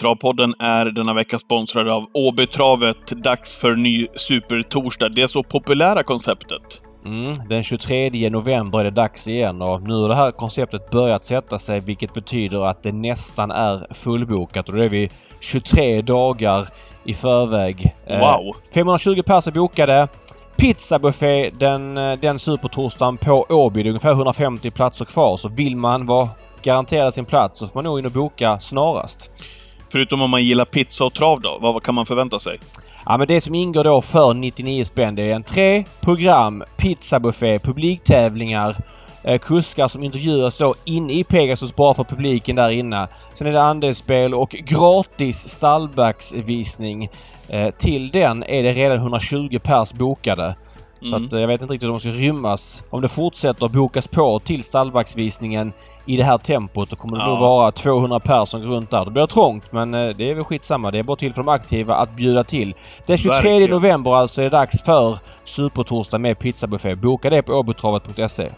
[0.00, 3.06] Travpodden är denna vecka sponsrad av Åbytravet.
[3.06, 5.08] Dags för ny supertorsdag.
[5.08, 6.80] Det så populära konceptet.
[7.04, 11.24] Mm, den 23 november är det dags igen och nu har det här konceptet börjat
[11.24, 15.10] sätta sig vilket betyder att det nästan är fullbokat och då är vi
[15.40, 16.68] 23 dagar
[17.04, 17.94] i förväg.
[18.06, 18.56] Eh, wow!
[18.74, 20.08] 520 personer bokade.
[20.56, 23.82] Pizzabuffé den, eh, den supertorsdagen på Åby.
[23.82, 26.28] Det är ungefär 150 platser kvar så vill man vara
[26.62, 29.30] garanterad sin plats så får man nog in och boka snarast.
[29.94, 32.58] Förutom om man gillar pizza och trav då, vad kan man förvänta sig?
[33.06, 38.76] Ja men det som ingår då för 99 spänn det är entré, program, pizzabuffé, publiktävlingar,
[39.22, 43.08] eh, kuskar som intervjuas då inne i Pegasus bara för publiken där inne.
[43.32, 47.08] Sen är det andelsspel och gratis stallbacksvisning.
[47.48, 50.56] Eh, till den är det redan 120 pers bokade.
[51.02, 51.26] Så mm.
[51.26, 52.84] att eh, jag vet inte riktigt om de ska rymmas.
[52.90, 55.72] Om det fortsätter bokas på till stallbacksvisningen
[56.06, 57.28] i det här tempot då kommer det ja.
[57.28, 59.04] nog vara 200 personer runt där.
[59.04, 60.90] Det blir trångt men eh, det är väl skitsamma.
[60.90, 62.74] Det är bara till för de aktiva att bjuda till.
[63.06, 63.70] Den 23 Verkligen.
[63.70, 66.94] november alltså är det dags för Supertorsdag med pizzabuffé.
[66.94, 68.50] Boka det på åbytravet.se.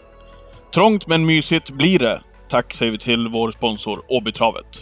[0.73, 2.21] Trångt men mysigt blir det.
[2.49, 4.75] Tack säger vi till vår sponsor Åbytravet.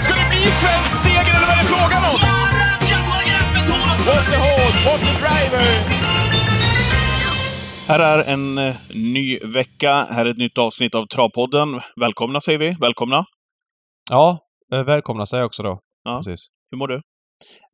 [0.00, 2.18] Ska det bli svensk seger eller vad är det frågan om?
[4.08, 6.27] What the horse, what the driver!
[7.88, 10.06] Här är en eh, ny vecka.
[10.10, 11.80] Här är ett nytt avsnitt av Travpodden.
[11.96, 12.76] Välkomna säger vi.
[12.80, 13.24] Välkomna!
[14.10, 14.38] Ja,
[14.72, 15.80] eh, välkomna säger jag också då.
[16.04, 16.16] Ja.
[16.16, 16.48] Precis.
[16.70, 17.02] Hur mår du?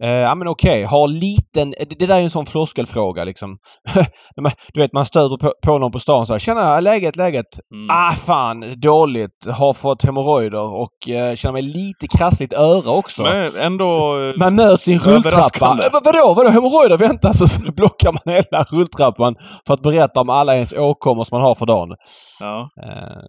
[0.05, 0.85] Eh, ja men okej, okay.
[0.85, 1.71] har liten...
[1.71, 3.59] Det, det, där är en sån floskelfråga liksom.
[4.75, 7.47] du vet man stöter på, på någon på stan så här, Tjena, läget, läget?
[7.75, 7.91] Mm.
[7.91, 9.47] Ah fan, dåligt.
[9.53, 13.23] Har fått hemorrojder och eh, känner mig lite krassligt öra också.
[13.23, 13.95] Men ändå...
[14.15, 15.67] Eh, man möts i en rulltrappa.
[15.67, 16.99] Eh, vadå, vadå hemorrojder?
[16.99, 19.35] Vänta så blockar man hela rulltrappan
[19.67, 21.89] för att berätta om alla ens åkommor som man har för dagen.
[22.41, 22.69] Ja.
[22.83, 23.23] Eh,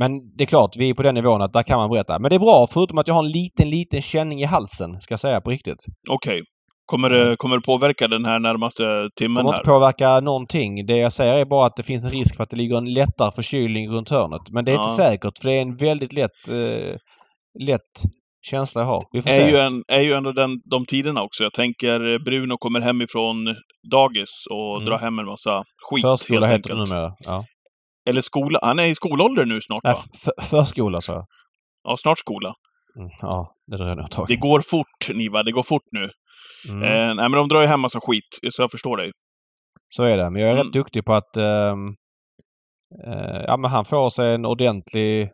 [0.00, 2.18] men det är klart, vi är på den nivån att där kan man berätta.
[2.18, 5.12] Men det är bra, förutom att jag har en liten, liten känning i halsen, ska
[5.12, 5.84] jag säga på riktigt.
[6.10, 6.32] Okej.
[6.32, 6.42] Okay.
[6.86, 8.82] Kommer det, kommer det påverka den här närmaste
[9.18, 9.34] timmen?
[9.34, 9.58] Det kommer här?
[9.58, 10.86] inte påverka någonting.
[10.86, 12.92] Det jag säger är bara att det finns en risk för att det ligger en
[12.92, 14.40] lättare förkylning runt hörnet.
[14.50, 14.80] Men det är ja.
[14.80, 16.96] inte säkert, för det är en väldigt lätt, eh,
[17.60, 17.92] lätt
[18.50, 19.02] känsla jag har.
[19.12, 19.50] Vi får är se.
[19.50, 21.42] Ju en, är ju ändå den, de tiderna också.
[21.42, 23.54] Jag tänker eh, Bruno kommer hem ifrån
[23.90, 24.86] dagis och mm.
[24.86, 26.02] drar hem en massa skit.
[26.02, 27.12] Förskola heter det numera.
[27.18, 27.44] Ja.
[28.08, 28.58] Eller skola.
[28.62, 29.96] Han är i skolålder nu snart va?
[30.42, 31.26] förskola sa jag.
[31.84, 32.54] Ja, snart skola.
[32.96, 34.26] Mm, ja, det dröjer ett tag.
[34.28, 35.42] Det går fort, Niva.
[35.42, 36.08] Det går fort nu.
[36.68, 36.82] Mm.
[36.82, 39.10] Eh, nej, men de drar ju hem massa skit, så jag förstår dig.
[39.88, 40.30] Så är det.
[40.30, 40.64] Men jag är mm.
[40.64, 41.36] rätt duktig på att...
[41.36, 41.74] Eh,
[43.06, 45.30] eh, ja, men han får sig en ordentlig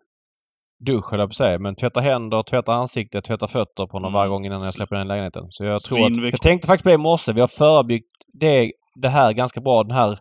[0.87, 1.59] dusch, höll jag på att säga.
[1.59, 4.13] Men tvätta händer, tvätta ansiktet, tvätta fötter på honom mm.
[4.13, 5.47] varje gång innan jag släpper in lägenheten.
[5.51, 6.17] Så jag tror att...
[6.17, 7.33] Jag tänkte faktiskt på det i morse.
[7.33, 10.19] Vi har förebyggt det, det här ganska bra den här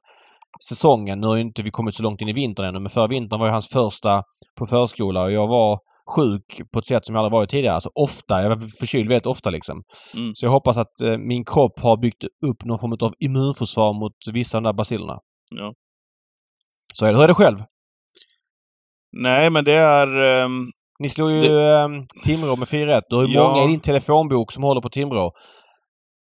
[0.69, 1.19] säsongen.
[1.19, 3.47] Nu har inte vi kommit så långt in i vintern ännu men förra vintern var
[3.47, 4.23] ju hans första
[4.57, 5.79] på förskola och jag var
[6.15, 7.73] sjuk på ett sätt som jag aldrig varit tidigare.
[7.73, 8.41] Alltså ofta.
[8.41, 9.83] Jag var förkyld väldigt ofta liksom.
[10.17, 10.31] Mm.
[10.35, 14.13] Så jag hoppas att eh, min kropp har byggt upp någon form av immunförsvar mot
[14.33, 15.19] vissa av de där basilerna.
[15.55, 15.73] Ja.
[16.93, 17.17] Så är det.
[17.17, 17.57] Hur är det själv?
[19.11, 20.19] Nej, men det är...
[20.43, 20.67] Um,
[20.99, 21.83] Ni slog ju det...
[21.83, 23.01] um, Timrå med 4-1.
[23.09, 23.47] Du har ju ja.
[23.47, 25.31] många i din telefonbok som håller på Timrå.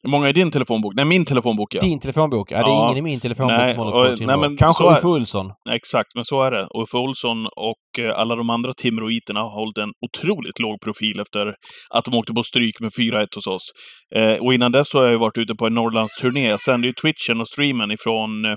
[0.03, 0.93] Hur många är din telefonbok?
[0.95, 1.81] Nej, min telefonbok ja.
[1.81, 2.51] Din telefonbok?
[2.51, 2.85] Ja, det är ja.
[2.85, 5.51] ingen i min telefonbok nej, som håller på nej, men Kanske Uffe Olsson?
[5.69, 6.67] Exakt, men så är det.
[6.81, 11.47] Uffe Olsson och eh, alla de andra Timroiterna har hållit en otroligt låg profil efter
[11.89, 13.71] att de åkte på stryk med 4-1 hos oss.
[14.15, 16.49] Eh, och innan dess har jag ju varit ute på en Norrlandsturné.
[16.49, 18.55] Jag sände ju Twitchen och streamen ifrån eh,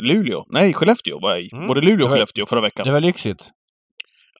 [0.00, 0.44] Luleå.
[0.52, 1.48] Nej, Skellefteå var jag i.
[1.52, 1.66] Mm.
[1.66, 2.86] Både Luleå och Skellefteå förra veckan.
[2.86, 3.48] Det var lyxigt.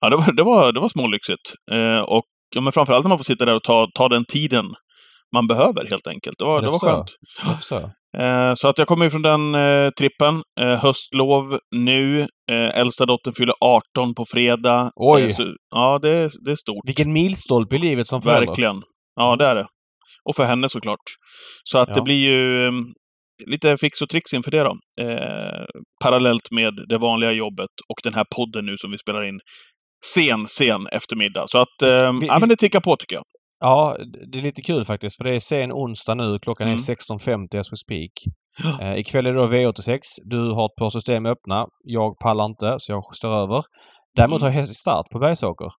[0.01, 1.53] Ja, det var, det var, det var smålyxigt.
[1.71, 2.23] Eh, och
[2.55, 4.65] ja, men framförallt när man får sitta där och ta, ta den tiden
[5.35, 6.35] man behöver helt enkelt.
[6.39, 7.11] Det var, det var skönt.
[8.17, 10.41] Eh, så att jag kommer från den eh, trippen.
[10.59, 12.21] Eh, höstlov nu.
[12.51, 14.91] Eh, äldsta dottern fyller 18 på fredag.
[14.95, 15.29] Oj!
[15.29, 16.87] Så, ja, det, det är stort.
[16.87, 18.47] Vilken milstolpe i livet som förälder.
[18.47, 18.81] Verkligen.
[19.15, 19.67] Ja, det är det.
[20.29, 21.03] Och för henne såklart.
[21.63, 21.93] Så att ja.
[21.93, 22.85] det blir ju mm,
[23.45, 24.75] lite fix och tricks inför det då.
[25.01, 25.65] Eh,
[26.03, 29.39] parallellt med det vanliga jobbet och den här podden nu som vi spelar in
[30.05, 31.45] sen, sen eftermiddag.
[31.47, 33.23] Så att, eh, vi, ja men det tickar på tycker jag.
[33.59, 33.97] Ja,
[34.31, 36.39] det är lite kul faktiskt för det är sen onsdag nu.
[36.39, 36.75] Klockan mm.
[36.75, 38.11] är 16.50 as we speak.
[38.81, 39.99] Eh, ikväll är det då V86.
[40.25, 41.67] Du har ett par system öppna.
[41.83, 43.63] Jag pallar inte så jag står över.
[44.15, 44.53] Däremot mm.
[44.53, 45.71] har jag start på Bergsåker.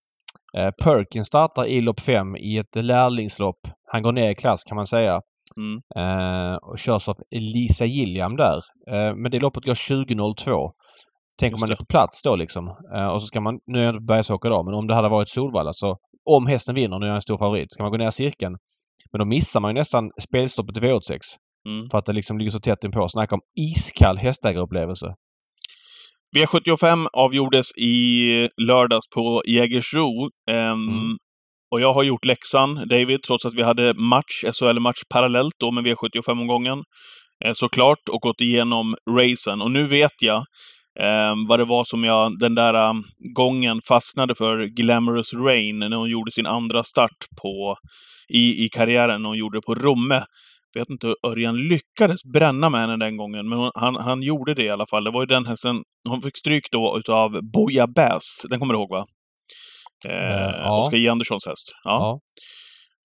[0.57, 3.61] Eh, Perkin startar i lopp 5 i ett lärlingslopp.
[3.93, 5.21] Han går ner i klass kan man säga.
[5.57, 5.81] Mm.
[5.97, 8.57] Eh, och körs av Lisa Gilliam där.
[8.91, 10.71] Eh, men det loppet går 20.02.
[11.41, 12.69] Tänk om man är på plats då liksom.
[12.95, 14.95] Eh, och så ska man, nu är jag inte på Bergsåker då, men om det
[14.95, 15.99] hade varit Solvalla så
[16.37, 18.57] om hästen vinner, nu är jag en stor favorit, ska man gå ner cirkeln.
[19.13, 21.19] Men då missar man ju nästan spelstoppet i V86.
[21.69, 21.91] Mm.
[21.91, 23.09] För att det liksom ligger så tätt inpå.
[23.09, 25.15] Snacka om iskall hästägarupplevelse.
[26.37, 30.29] V75 avgjordes i lördags på Jägersro.
[30.51, 31.17] Um, mm.
[31.71, 35.87] Och jag har gjort läxan, David, trots att vi hade match, SHL-match parallellt då med
[35.87, 36.83] V75-omgången.
[37.45, 39.63] Eh, såklart, och gått igenom racen.
[39.63, 40.45] Och nu vet jag
[41.01, 43.05] eh, vad det var som jag den där um,
[43.35, 47.77] gången fastnade för Glamorous Rain när hon gjorde sin andra start på,
[48.29, 49.25] i, i karriären.
[49.25, 50.25] Hon gjorde det på Romme.
[50.75, 54.55] Jag vet inte hur Örjan lyckades bränna med henne den gången, men han, han gjorde
[54.55, 55.05] det i alla fall.
[55.05, 58.47] Det var ju den hästen, hon fick stryk då utav Boja Bass.
[58.51, 59.05] Den kommer du ihåg va?
[60.09, 60.81] Eh, ja.
[60.81, 61.09] Oskar J.
[61.09, 61.73] Anderssons häst.
[61.85, 61.91] Ja.
[61.91, 62.21] ja.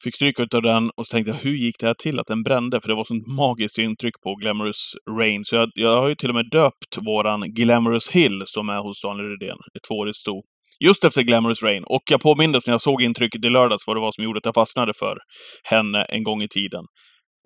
[0.04, 2.44] Fick stryk av den och så tänkte jag, hur gick det här till att den
[2.44, 2.82] brände?
[2.82, 5.44] För det var sånt magiskt intryck på Glamorous Rain.
[5.44, 9.02] Så jag, jag har ju till och med döpt våran Glamorous Hill som är hos
[9.02, 10.42] Daniel Rydén, ett tvåårigt sto.
[10.80, 11.84] Just efter Glamorous Rain.
[11.84, 14.46] Och jag påmindes när jag såg intrycket i lördags vad det var som gjorde att
[14.46, 15.18] jag fastnade för
[15.64, 16.84] henne en gång i tiden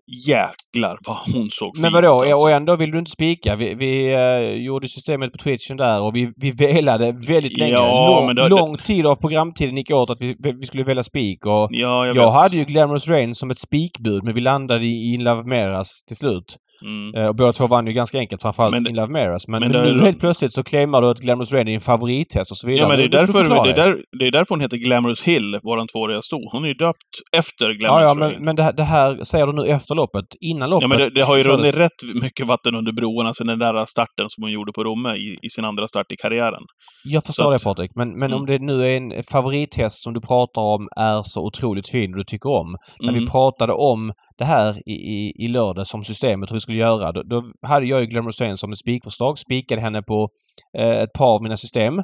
[0.07, 2.13] jäklar vad hon såg fin Men vadå?
[2.13, 2.35] Alltså.
[2.35, 3.55] Och ändå vill du inte spika?
[3.55, 7.73] Vi, vi uh, gjorde systemet på Twitchen där och vi, vi velade väldigt länge.
[7.73, 11.45] Ja, lång, det, lång tid av programtiden gick åt att vi, vi skulle välja spik
[11.45, 15.13] och ja, jag, jag hade ju Glamorous Rain som ett spikbud men vi landade i
[15.13, 16.57] In Love Meras till slut.
[16.81, 17.15] Mm.
[17.15, 19.47] Eh, och båda två vann ju ganska enkelt, framförallt men, In Love Maras.
[19.47, 22.51] Men, men, men nu helt plötsligt så claimar du att Glamorous Rain är en favorithäst
[22.51, 22.81] och så vidare.
[22.81, 25.59] Ja, men det är, därför, det, är där, det är därför hon heter Glamorous Hill,
[25.63, 26.49] våran tvååriga sto.
[26.51, 28.45] Hon är ju döpt efter Glamorous ja, ja, men, Rain.
[28.45, 30.25] men det, det, här säger du nu efter loppet.
[30.39, 30.83] Innan loppet...
[30.83, 33.85] Ja, men det, det har ju runnit rätt mycket vatten under broarna sen den där
[33.85, 36.63] starten som hon gjorde på Romme i, i sin andra start i karriären.
[37.03, 38.39] Jag förstår att, det Patrik, men, men mm.
[38.39, 42.17] om det nu är en favorithäst som du pratar om är så otroligt fin och
[42.17, 42.75] du tycker om.
[42.99, 43.21] När mm.
[43.21, 47.11] vi pratade om det här i, i, i lördag som systemet hur vi skulle göra.
[47.11, 49.37] Då, då hade jag ju Glamorous Rain som ett spikförslag.
[49.37, 50.29] Spikade henne på
[50.77, 51.99] eh, ett par av mina system.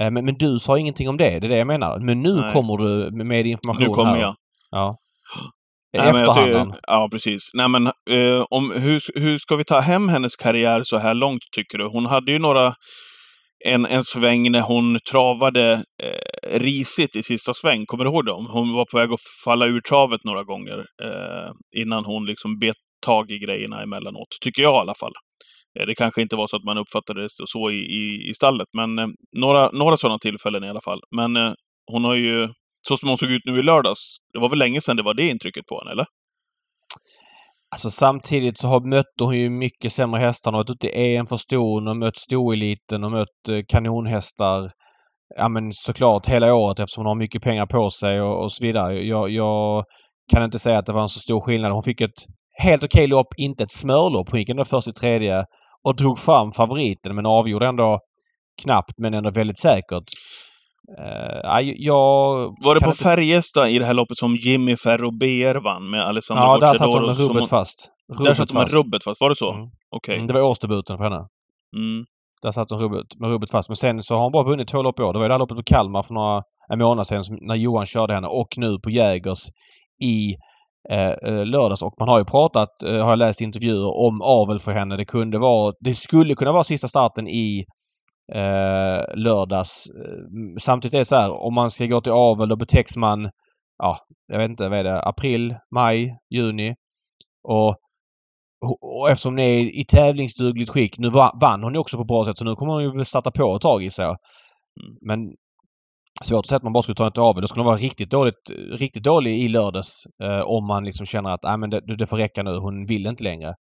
[0.00, 1.40] Eh, men, men du sa ingenting om det.
[1.40, 2.00] Det är det jag menar.
[2.00, 2.50] Men nu Nej.
[2.52, 4.20] kommer du med information Nu kommer här.
[4.20, 4.34] jag.
[4.70, 4.96] Ja.
[5.92, 6.72] Nej, efterhanden.
[6.86, 7.50] ja, precis.
[7.54, 11.42] Nej, men eh, om, hur, hur ska vi ta hem hennes karriär så här långt,
[11.56, 11.88] tycker du?
[11.88, 12.74] Hon hade ju några
[13.64, 15.72] en, en sväng när hon travade
[16.02, 17.86] eh, risigt i sista sväng.
[17.86, 18.46] Kommer du ihåg dem?
[18.50, 22.76] Hon var på väg att falla ur travet några gånger eh, innan hon liksom bet
[23.06, 24.28] tag i grejerna emellanåt.
[24.40, 25.12] Tycker jag i alla fall.
[25.78, 28.68] Eh, det kanske inte var så att man uppfattade det så i, i, i stallet,
[28.72, 29.06] men eh,
[29.36, 31.00] några, några sådana tillfällen i alla fall.
[31.16, 31.52] Men eh,
[31.92, 32.48] hon har ju,
[32.88, 35.14] så som hon såg ut nu i lördags, det var väl länge sedan det var
[35.14, 36.06] det intrycket på henne, eller?
[37.70, 40.50] Alltså samtidigt så har, mötte hon ju mycket sämre hästar.
[40.50, 44.70] Hon har varit ute i EM för ston och mött stoeliten och mött eh, kanonhästar.
[45.36, 48.64] Ja men såklart hela året eftersom hon har mycket pengar på sig och, och så
[48.64, 49.04] vidare.
[49.04, 49.84] Jag, jag,
[50.32, 51.72] kan inte säga att det var en så stor skillnad.
[51.72, 52.24] Hon fick ett
[52.58, 54.30] helt okej lopp, inte ett smörlopp.
[54.30, 55.44] Hon gick ändå först i tredje
[55.88, 57.98] och drog fram favoriten men avgjorde ändå
[58.62, 60.04] knappt men ändå väldigt säkert.
[60.88, 63.04] Uh, jag var det på inte...
[63.04, 66.94] Färjestad i det här loppet som Jimmy Ferro BR vann med Alessandro Ja, där satt
[66.94, 67.48] hon med rubbet hon...
[67.48, 67.90] fast.
[68.18, 69.20] Rubbet där satt hon med rubbet fast.
[69.20, 69.52] Var det så?
[69.52, 69.62] Mm.
[69.62, 69.72] Okej.
[69.96, 70.14] Okay.
[70.14, 71.26] Mm, det var årsdebuten för henne.
[71.76, 72.04] Mm.
[72.42, 73.68] Där satt hon rubbet, med rubbet fast.
[73.68, 75.12] Men sen så har hon bara vunnit två lopp i år.
[75.12, 76.42] Det var det här loppet på Kalmar för några
[76.72, 79.38] en månad sedan när Johan körde henne och nu på Jägers
[80.02, 80.34] i
[80.90, 81.82] eh, eh, lördags.
[81.82, 84.96] Och man har ju pratat, eh, har jag läst intervjuer, om avel för henne.
[84.96, 87.64] Det kunde vara, det skulle kunna vara sista starten i
[88.34, 89.86] eh, lördags.
[90.60, 93.30] Samtidigt är det så här, om man ska gå till avel då betäcks man,
[93.78, 96.74] ja, jag vet inte, vad är det, april, maj, juni.
[97.48, 97.76] Och,
[98.80, 101.10] och eftersom hon är i tävlingsdugligt skick, nu
[101.40, 103.62] vann hon ju också på bra sätt så nu kommer hon ju starta på ett
[103.62, 104.04] tag i sig.
[104.04, 104.16] Mm.
[105.00, 105.34] Men
[106.22, 107.40] svårt att säga att man bara skulle ta en avel.
[107.40, 111.30] Då skulle hon vara riktigt dåligt, riktigt dålig i lördags eh, om man liksom känner
[111.30, 113.54] att, men det, det får räcka nu, hon vill inte längre.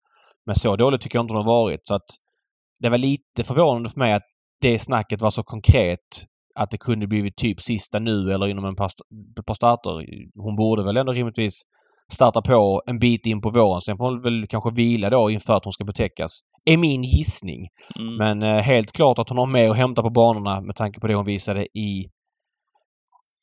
[0.46, 2.06] Men så dåligt tycker jag inte hon har varit så att
[2.80, 4.23] det var lite förvånande för mig att
[4.60, 8.76] det snacket var så konkret att det kunde blivit typ sista nu eller inom en
[8.76, 8.90] par,
[9.46, 9.90] par starter.
[10.34, 11.62] Hon borde väl ändå rimligtvis
[12.12, 13.80] starta på en bit in på våren.
[13.80, 16.40] Sen får hon väl kanske vila då inför att hon ska betäckas.
[16.70, 17.68] Är min gissning.
[17.98, 18.16] Mm.
[18.16, 21.06] Men eh, helt klart att hon har mer att hämta på banorna med tanke på
[21.06, 22.10] det hon visade i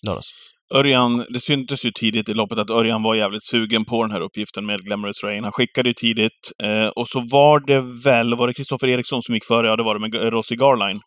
[0.07, 0.29] lördags.
[0.75, 4.21] Örjan, det syntes ju tidigt i loppet att Örjan var jävligt sugen på den här
[4.21, 5.43] uppgiften med Glamorous Rain.
[5.43, 9.33] Han skickade ju tidigt eh, och så var det väl, var det Kristoffer Eriksson som
[9.33, 9.67] gick före?
[9.67, 11.01] Ja, det var det med Rossi Garline.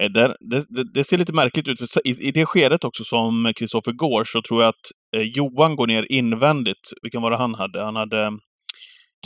[0.00, 3.04] Eh, där, det, det, det, ser lite märkligt ut, för i, i det skedet också
[3.04, 6.92] som Kristoffer går så tror jag att eh, Johan går ner invändigt.
[7.02, 7.84] Vilken var det han hade?
[7.84, 8.30] Han hade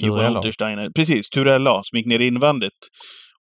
[0.03, 0.91] Johan Untersteiner.
[0.91, 2.89] Precis, Turella som gick ner invändigt.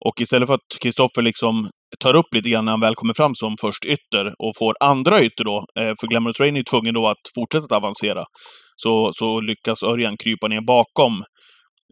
[0.06, 3.36] Och istället för att Kristoffer liksom tar upp lite grann när han väl kommer fram
[3.36, 7.08] som först ytter och får andra ytter då, eh, för Glamorous Rain är tvungen då
[7.08, 8.24] att fortsätta att avancera,
[8.76, 11.24] så, så lyckas Örjan krypa ner bakom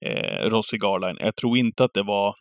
[0.05, 1.17] eh, Rossi Garline.
[1.19, 2.33] Jag tror inte att det var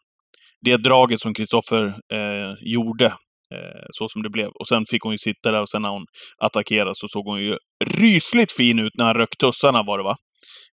[0.64, 3.06] det draget som Kristoffer eh, gjorde,
[3.54, 4.48] eh, så som det blev.
[4.48, 6.06] Och sen fick hon ju sitta där och sen när hon
[6.38, 10.16] attackerade så såg hon ju rysligt fin ut när han röck tussarna var det va?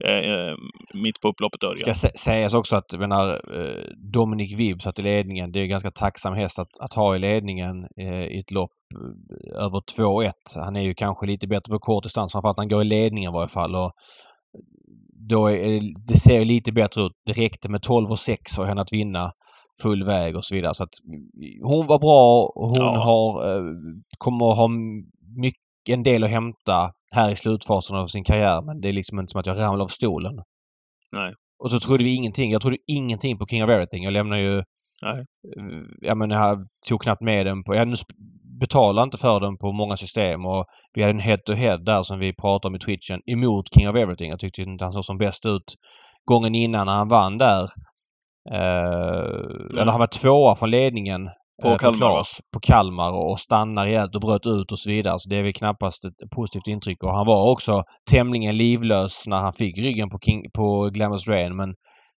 [0.04, 0.54] Eh,
[0.94, 1.76] mitt på upploppet Örjan.
[1.76, 3.26] ska sä- sägas också att menar,
[3.60, 5.52] eh, Dominic Vibb satt i ledningen.
[5.52, 8.70] Det är en ganska tacksam häst att, att ha i ledningen eh, i ett lopp
[8.94, 10.30] eh, över 2-1.
[10.64, 13.30] Han är ju kanske lite bättre på kort distans, framför att han går i ledningen
[13.30, 13.74] i varje fall.
[13.74, 13.92] Och
[15.28, 17.12] då är, det- ser ju lite bättre ut.
[17.26, 19.32] Det räckte med 12 och 6 för henne att vinna
[19.82, 20.74] full väg och så vidare.
[20.74, 20.90] Så att
[21.62, 22.52] hon var bra.
[22.54, 22.98] Hon Ja.
[22.98, 23.64] har, eh,
[24.18, 24.68] kommer att ha
[25.36, 25.60] mycket,
[25.90, 28.62] en del att hämta här i slutfasen av sin karriär.
[28.62, 30.34] Men det är liksom inte som att jag ramlar av stolen.
[31.12, 31.34] Nej.
[31.58, 32.50] Och så trodde vi ingenting.
[32.50, 34.04] Jag trodde ingenting på King of Everything.
[34.04, 34.62] Jag lämnar ju...
[35.02, 35.18] Nej.
[35.18, 37.74] eh, Jag menar, jag tog knappt med den på...
[37.74, 37.94] Jag
[38.60, 42.34] betalar inte för den på många system och vi hade en head-to-head där som vi
[42.34, 44.30] pratade om i twitchen emot King of Everything.
[44.30, 45.74] Jag tyckte inte han såg som bäst ut
[46.24, 47.62] gången innan när han vann där.
[48.50, 51.28] Eh, eller han var tvåa från ledningen
[51.62, 52.22] På eh, för Kalmar,
[52.52, 55.18] på Kalmar och, stannade rejält och bröt ut och så vidare.
[55.18, 57.02] Så det är väl knappast ett positivt intryck.
[57.02, 61.56] Och han var också tämligen livlös när han fick ryggen på, King, på Glamorous Rain
[61.56, 61.74] men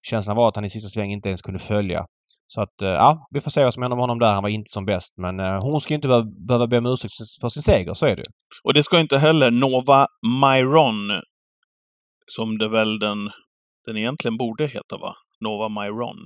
[0.08, 2.06] känslan var att han i sista sväng inte ens kunde följa.
[2.48, 4.34] Så att, eh, ja, vi får se vad som händer med honom där.
[4.34, 5.14] Han var inte som bäst.
[5.18, 8.16] Men eh, hon ska inte behöva, behöva be om ursäkt för sin seger, så är
[8.16, 8.24] det.
[8.64, 10.08] Och det ska inte heller Nova
[10.42, 11.22] Myron,
[12.26, 13.30] som det väl den,
[13.86, 15.14] den egentligen borde heta, va?
[15.40, 16.26] Nova Myron.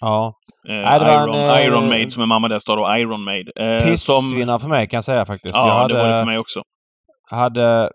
[0.00, 0.34] Ja.
[0.68, 3.50] Eh, Iron, en, eh, Iron Maid som är mamma där står då Iron Maid.
[3.56, 5.54] Eh, som, Pissvinnare för mig kan jag säga faktiskt.
[5.54, 6.62] ja, hade, det var det för mig också.
[7.30, 7.90] hade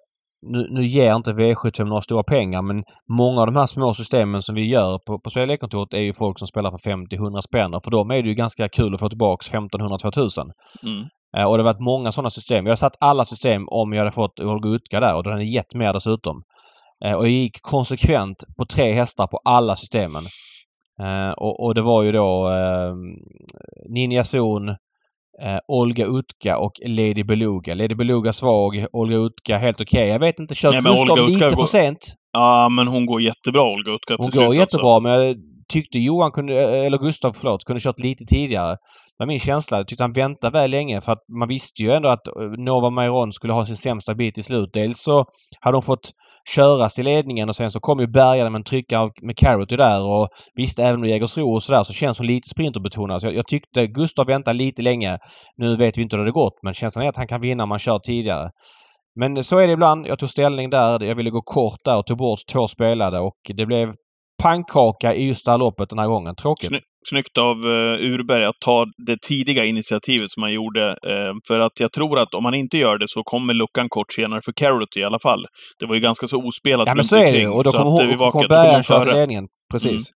[0.47, 2.83] nu, nu ger inte V75 några stora pengar men
[3.17, 6.13] många av de här små systemen som vi gör på, på Spel kontoret är ju
[6.13, 8.99] folk som spelar för 50-100 spänn och för dem är det ju ganska kul att
[8.99, 10.51] få tillbaks 1500-2000.
[10.83, 11.05] Mm.
[11.37, 12.65] Eh, och det har varit många sådana system.
[12.65, 15.45] Jag har satt alla system om jag hade fått Olga Utka där och den hade
[15.45, 16.43] gett mer dessutom.
[17.05, 20.23] Eh, och jag gick konsekvent på tre hästar på alla systemen.
[21.01, 22.95] Eh, och, och det var ju då eh,
[23.89, 24.75] Ninja Zon, eh,
[25.67, 27.73] Olga Utka och Lady Beluga.
[27.75, 30.07] Lady Beluga svag, Olga Utka helt okej.
[30.07, 32.13] Jag vet inte, men Gustav Olga lite går- för sent.
[32.31, 34.77] Ja, men hon går jättebra, Olga Utka, Hon till går slut, alltså.
[34.77, 35.35] jättebra men jag
[35.73, 38.71] tyckte Johan kunde, eller Gustav förlåt, kunde kört lite tidigare.
[38.71, 38.77] Det
[39.17, 39.77] var min känsla.
[39.77, 42.89] Jag tyckte han väntade väl länge för att man visste ju ändå att eh, Nova
[42.89, 44.69] Mairon skulle ha sin sämsta bit i slut.
[44.73, 45.25] Dels så
[45.59, 46.09] hade hon fått
[46.47, 50.01] köras till ledningen och sen så kom ju bärgaren med en tryckare med Carrot där
[50.01, 53.21] och visst även med Jägersro och sådär så känns hon lite sprinterbetonad.
[53.21, 55.17] Så jag, jag tyckte Gustav väntade lite länge.
[55.57, 57.69] Nu vet vi inte hur det gått men känslan är att han kan vinna om
[57.69, 58.49] man kör tidigare.
[59.19, 60.07] Men så är det ibland.
[60.07, 61.03] Jag tog ställning där.
[61.03, 63.93] Jag ville gå kort där och tog bort två spelade och det blev
[64.43, 66.35] pannkaka i just det här loppet den här gången.
[66.35, 66.67] Tråkigt.
[66.67, 66.85] Snyggt.
[67.09, 70.89] Snyggt av uh, Urberg att ta det tidiga initiativet som han gjorde.
[70.89, 74.13] eh, för att jag tror att om han inte gör det så kommer luckan kort
[74.13, 75.45] senare för Carrot i alla fall.
[75.79, 77.47] Det var ju ganska så ospelat Ja men så är det ju.
[77.47, 79.13] Och då kommer eh, till före.
[79.13, 79.47] ledningen.
[79.71, 80.09] Precis.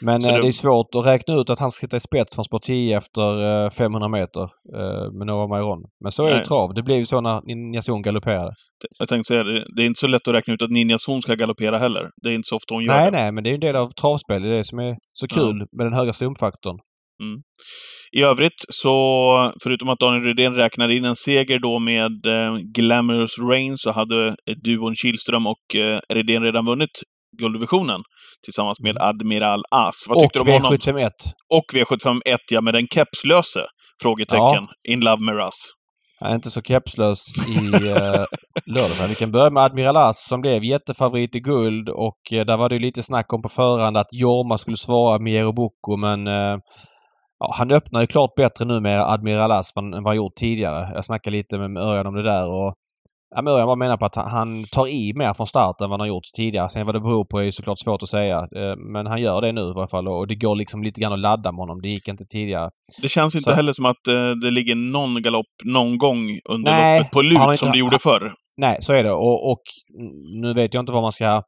[0.00, 2.44] Men eh, det- är svårt att räkna ut att han ska sitta i spets från
[2.44, 4.42] sport 10 efter eh, 500 meter
[4.76, 5.78] eh, med Nova Mairon.
[6.02, 6.38] Men så är Nej.
[6.38, 6.74] det trav.
[6.74, 8.52] Det blev ju så när Ninjason galopperade.
[8.98, 11.22] Jag tänkte säga det, det är inte så lätt att räkna ut att Ninja Zon
[11.22, 12.08] ska galoppera heller.
[12.22, 13.16] Det är inte så ofta hon gör Nej, det.
[13.22, 14.42] nej, men det är en del av travspel.
[14.42, 15.34] Det är det som är så Ja.
[15.34, 16.76] kul med den höga slumpfaktorn.
[18.16, 18.92] I övrigt så,
[19.62, 24.26] förutom att Daniel Rydén räknade in en seger då med eh, Glamorous Rain, så hade
[24.28, 26.90] eh, duon Kihlström och eh, Rydén redan vunnit
[27.38, 28.00] gulddivisionen
[28.44, 30.04] tillsammans med Admiral As.
[30.08, 30.24] Vad Mm.
[30.24, 30.78] Och tyckte du om honom?
[30.78, 31.10] V751.
[31.54, 33.60] Och V751, ja, med den kepslöse?
[34.02, 34.66] Frågetecken.
[34.88, 35.72] In Love med Russ.
[36.20, 38.24] Han är inte så kepslös i uh,
[38.66, 39.10] lördags.
[39.10, 42.68] Vi kan börja med Admiral As som blev jättefavorit i guld och eh, där var
[42.68, 46.54] det ju lite snack om på förhand att Jorma skulle svara med Bocco men eh,
[47.38, 50.92] ja, han öppnar ju klart bättre nu med Admiral As än vad han gjort tidigare.
[50.94, 52.74] Jag snackade lite med Örjan om det där och
[53.34, 56.00] ja, men Örjan bara menar på att han, tar i mer från start än vad
[56.00, 56.68] han har gjort tidigare.
[56.68, 58.38] Sen vad det beror på är ju såklart svårt att säga.
[58.38, 61.12] Eh, Men han gör det nu i varje fall och det går liksom lite grann
[61.12, 61.80] att ladda med honom.
[61.82, 62.70] Det gick inte tidigare.
[63.02, 66.70] Det känns inte Så- heller som att eh, det ligger någon galopp någon gång under
[66.72, 68.32] Nej, loppet på lut har som inte- det gjorde förr.
[68.56, 69.12] Nej, så är det.
[69.12, 69.62] Och, och
[70.42, 71.42] nu vet jag inte vad man ska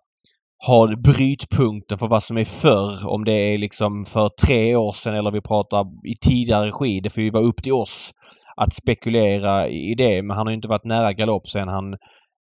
[0.66, 3.08] ha brytpunkten för vad som är förr.
[3.08, 7.00] Om det är liksom för tre år sedan eller vi pratar i tidigare regi.
[7.00, 8.10] Det får ju vara upp till oss
[8.56, 10.22] att spekulera i det.
[10.22, 11.92] Men han har ju inte varit nära galopp sedan han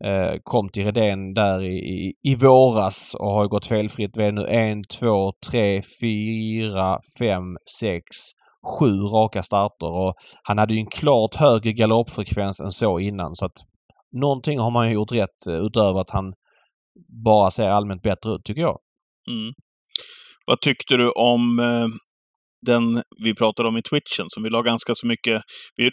[0.05, 4.17] eh, kom till Redén där i, i, i våras och har ju gått felfritt.
[4.17, 8.05] Vi är nu en, två, tre, fyra, fem, sex,
[8.79, 9.91] sju raka starter.
[9.91, 13.35] Och han hade ju en klart högre galoppfrekvens än så innan.
[13.35, 13.57] Så att
[14.13, 16.33] någonting har man ju gjort rätt eh, utöver att han
[17.25, 18.79] bara ser allmänt bättre ut, tycker jag.
[19.31, 19.53] Mm.
[20.47, 21.87] Vad tyckte du om eh,
[22.67, 25.43] den vi pratade om i Twitchen, som vi la ganska så mycket...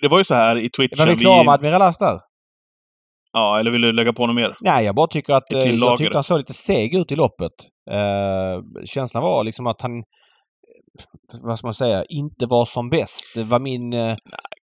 [0.02, 0.98] Det var ju så här i Twitchen...
[0.98, 2.20] Var vi klara med Admiral As där?
[3.34, 4.56] Ja, eller vill du lägga på något mer?
[4.60, 5.54] Nej, jag bara tycker att...
[5.54, 7.52] Eh, jag tyckte han såg lite seg ut i loppet.
[7.92, 9.92] Eh, känslan var liksom att han...
[11.44, 13.30] vad ska man säga, inte var som bäst.
[13.36, 14.16] Det var min eh,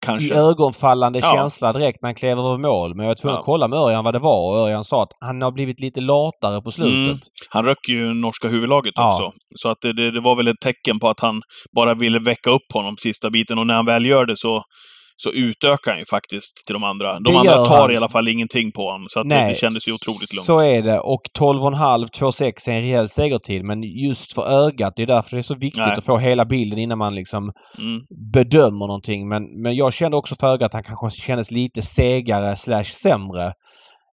[0.06, 0.34] Kanske.
[0.34, 1.32] i ögonfallande Ja.
[1.36, 2.94] känsla direkt när han klev över mål.
[2.94, 3.38] Men jag var tvungen Ja.
[3.40, 6.00] att kolla med Örjan vad det var och Örjan sa att han har blivit lite
[6.00, 7.06] latare på slutet.
[7.06, 7.18] Mm.
[7.48, 9.08] Han röck ju norska huvudlaget Ja.
[9.12, 9.38] också.
[9.56, 11.42] Så att det, det, det var väl ett tecken på att han
[11.76, 13.58] bara ville väcka upp honom sista biten.
[13.58, 14.62] Och när han väl gör det så,
[15.16, 17.12] så utökar han ju faktiskt till de andra.
[17.20, 17.90] De Det andra tar han.
[17.90, 19.06] i alla fall ingenting på honom.
[19.08, 20.46] Så att det, det kändes ju otroligt lugnt.
[20.46, 20.98] så är det.
[21.00, 23.64] Och 12,5, 2,6 är en rejäl segertid.
[23.64, 25.92] Men just för ögat, det är därför det är så viktigt Nej.
[25.98, 28.00] att få hela bilden innan man liksom Mm.
[28.32, 29.28] bedömer någonting.
[29.28, 33.52] Men, men jag kände också för ögat att han kanske kändes lite segare slash sämre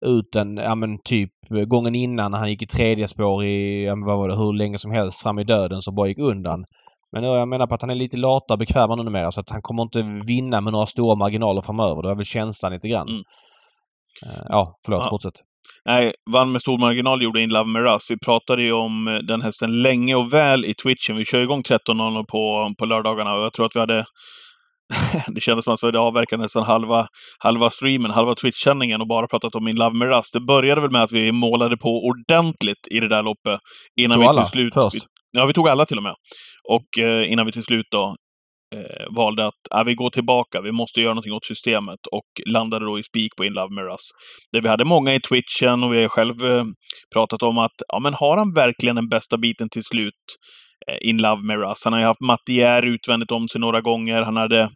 [0.06, 1.30] ut än, ja men typ
[1.66, 4.52] gången innan när han gick i tredje spår i, ja, men vad var det, hur
[4.52, 6.64] länge som helst fram i döden så bara gick undan.
[7.20, 9.82] Men jag menar på att han är lite latare, bekvämare numera så att han kommer
[9.82, 12.02] inte vinna med några stora marginaler framöver.
[12.02, 13.08] Det var väl känslan lite grann.
[13.08, 13.22] Mm.
[14.26, 15.02] Eh, Ja, förlåt.
[15.04, 15.10] Ja.
[15.10, 15.32] Fortsätt.
[15.84, 18.10] Nej, vann med stor marginal gjorde In Love Rust.
[18.10, 21.16] Vi pratade ju om eh, den hästen länge och väl i Twitchen.
[21.16, 24.04] Vi kör igång 13.00 på, på lördagarna och jag tror att vi hade...
[25.28, 27.06] det kändes som att vi hade avverkat nästan halva,
[27.38, 30.32] halva streamen, halva Twitch-sändningen och bara pratat om In Love Rust.
[30.32, 33.60] Det började väl med att vi målade på ordentligt i det där loppet.
[34.00, 34.74] Innan Tog vi alla till slut...
[34.74, 35.06] först?
[35.36, 36.14] Ja, vi tog alla till och med.
[36.68, 38.14] Och eh, innan vi till slut då
[38.74, 42.84] eh, valde att äh, vi går tillbaka, vi måste göra någonting åt systemet och landade
[42.84, 44.06] då i spik på In Love med Us.
[44.52, 46.64] Där vi hade många i Twitchen och vi har själv eh,
[47.14, 50.24] pratat om att, ja men har han verkligen den bästa biten till slut?
[50.88, 51.84] eh, In Love med Russ?
[51.84, 54.22] Han har ju haft Mattier utvändigt om sig några gånger.
[54.22, 54.70] Han hade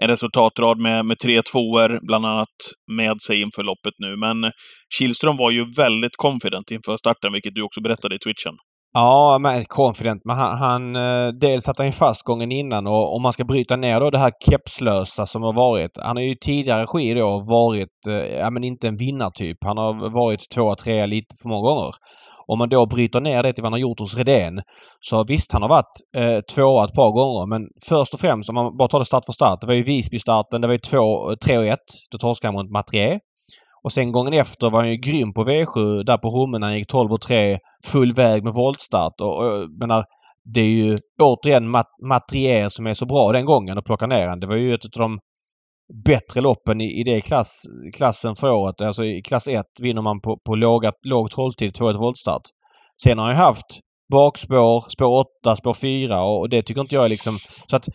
[0.00, 2.56] en resultatrad med, med tre tvåor, bland annat,
[2.92, 4.16] med sig inför loppet nu.
[4.16, 4.52] Men
[4.98, 8.54] Kihlström var ju väldigt confident inför starten, vilket du också berättade i Twitchen.
[8.94, 10.22] Ja, men confident.
[10.24, 13.44] Men han, han eh, dels satt han ju fast gången innan och om man ska
[13.44, 15.90] bryta ner då det här kepslösa som har varit.
[16.02, 19.58] Han har ju tidigare regi då varit, eh, ja men inte en vinnartyp.
[19.64, 21.90] Han har varit tvåa, trea lite för många gånger.
[22.46, 24.60] Om man då bryter ner det till vad han har gjort hos Redén.
[25.00, 28.54] Så visst, han har varit eh, tvåa ett par gånger men först och främst om
[28.54, 29.60] man bara tar det start för start.
[29.60, 30.60] Det var ju Visby-starten.
[30.60, 31.88] Det var ju 2, 3 eh, och ett.
[32.10, 33.18] Då torskade han mot Matrier.
[33.84, 36.78] Och sen gången efter var han ju grym på V7 där på Rommen när han
[36.78, 39.20] gick 12 och 3 full väg med voltstart.
[39.20, 40.04] Och, och menar,
[40.44, 44.28] det är ju återigen mat Matrier som är så bra den gången och plockar ner
[44.28, 44.40] han.
[44.40, 45.18] Det var ju ett av de
[46.04, 47.62] bättre loppen i, i det klass,
[47.94, 48.80] klassen för året.
[48.80, 52.42] Alltså i klass 1 vinner man på, på låga, låg trolltid 2-1 voltstart.
[53.02, 53.66] Sen har han ju haft
[54.12, 57.36] bakspår, spår 8, spår 4 och, och det tycker inte jag är liksom...
[57.66, 57.88] Så att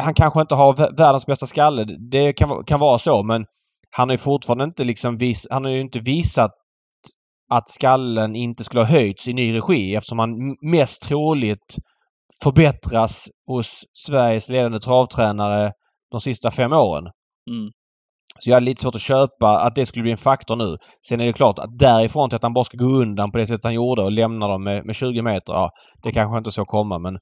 [0.00, 1.86] han kanske inte har världens bästa skalle.
[2.10, 3.44] Det kan, kan vara så men
[3.94, 6.50] han har ju fortfarande inte liksom vis, han har ju inte visat
[7.50, 11.76] att skallen inte skulle ha höjts i ny regi eftersom han mest troligt
[12.42, 15.72] förbättras hos Sveriges ledande travtränare
[16.10, 17.04] de sista fem åren.
[17.50, 17.70] Mm.
[18.38, 20.76] Så jag har lite svårt att köpa att det skulle bli en faktor nu.
[21.06, 23.46] Sen är det klart att därifrån till att han bara ska gå undan på det
[23.46, 25.52] sättet han gjorde och lämna dem med, med 20 meter.
[25.52, 25.70] Ja,
[26.02, 27.14] det kanske inte så komma men...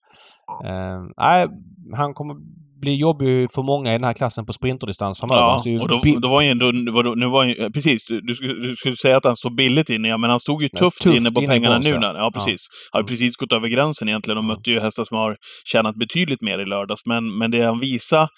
[0.65, 1.49] Eh, nej,
[1.97, 2.37] han kommer
[2.81, 5.43] bli jobbig för många i den här klassen på sprinterdistans framöver.
[5.43, 6.93] Ja, ju och då, då var ju ändå...
[6.93, 8.35] Vadå, nu var ju, precis, du, du,
[8.77, 11.31] skulle, säga att han står billigt inne, ja, men han stod ju tufft, tufft inne
[11.31, 11.89] på inne pengarna nu.
[11.89, 12.01] ja.
[12.01, 12.61] När, ja, precis.
[12.93, 13.09] Har ju Mm.
[13.09, 14.57] precis gått över gränsen egentligen och Mm.
[14.57, 15.37] mötte ju hästar som har
[15.73, 17.01] tjänat betydligt mer i lördags.
[17.07, 18.29] Men, men det han visade,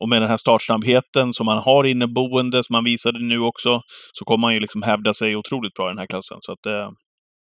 [0.00, 3.80] och med den här startsnabbheten som han har inneboende, som han visade nu också,
[4.12, 6.38] så kommer han ju liksom hävda sig otroligt bra i den här klassen.
[6.40, 6.88] Så att, eh,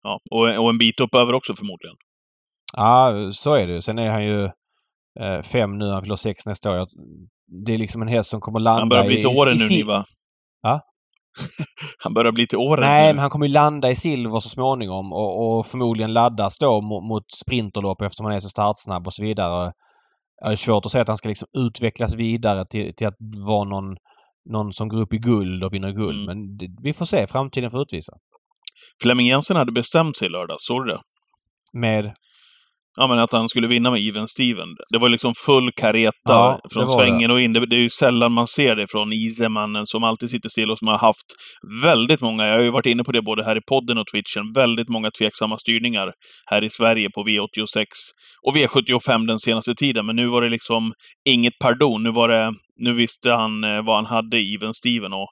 [0.03, 1.97] ja, och, och en bit upp över också förmodligen.
[2.77, 3.83] Ja, så är det.
[3.83, 4.51] Sen är han ju eh,
[5.43, 5.91] fem nu.
[5.91, 6.87] Han fyller sex nästa år.
[7.67, 9.59] Det är liksom en häst som kommer landa Han börjar bli i- till åren i
[9.59, 10.05] nu, Niva.
[10.63, 10.81] Va?
[12.05, 13.13] han börjar bli till åren Nej, nu.
[13.15, 17.05] men han kommer ju landa i silver så småningom och, och förmodligen laddas då mot,
[17.09, 19.73] mot sprinterlopp eftersom han är så startsnabb och så vidare.
[20.43, 23.65] Jag har svårt att säga att han ska liksom utvecklas vidare till, till att vara
[23.65, 23.97] någon,
[24.51, 26.23] någon som går upp i guld och vinner guld.
[26.23, 26.25] Mm.
[26.27, 27.27] Men det, vi får se.
[27.27, 28.13] Framtiden får utvisa.
[29.03, 31.01] Flemming Jensen hade bestämt sig i lördags, såg du det?
[31.79, 32.15] Med...
[32.99, 34.69] Ja, men att han skulle vinna med Even Steven.
[34.91, 37.53] Det var liksom full kareta Ja, det från svängen och in.
[37.53, 40.79] Det, det är ju sällan man ser det från Isemannen som alltid sitter still och
[40.79, 41.27] som har haft
[41.83, 44.53] väldigt många, jag har ju varit inne på det både här i podden och Twitchen,
[44.55, 46.13] väldigt många tveksamma styrningar
[46.51, 47.85] här i Sverige på V86
[48.47, 50.07] och V75 den senaste tiden.
[50.07, 50.93] Men nu var det liksom
[51.29, 52.03] inget pardon.
[52.03, 55.29] Nu var det, nu visste han eh, vad han hade i Even Steven och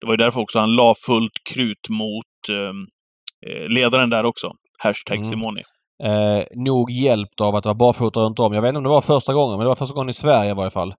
[0.00, 4.50] det var ju därför också han la fullt krut mot eh, ledaren där också.
[4.82, 5.24] Hashtag Mm.
[5.24, 5.62] Simoni.
[6.04, 8.52] Eh, nog hjälpt av att det var barfota runt om.
[8.52, 10.50] Jag vet inte om det var första gången men det var första gången i Sverige
[10.50, 10.94] i varje fall.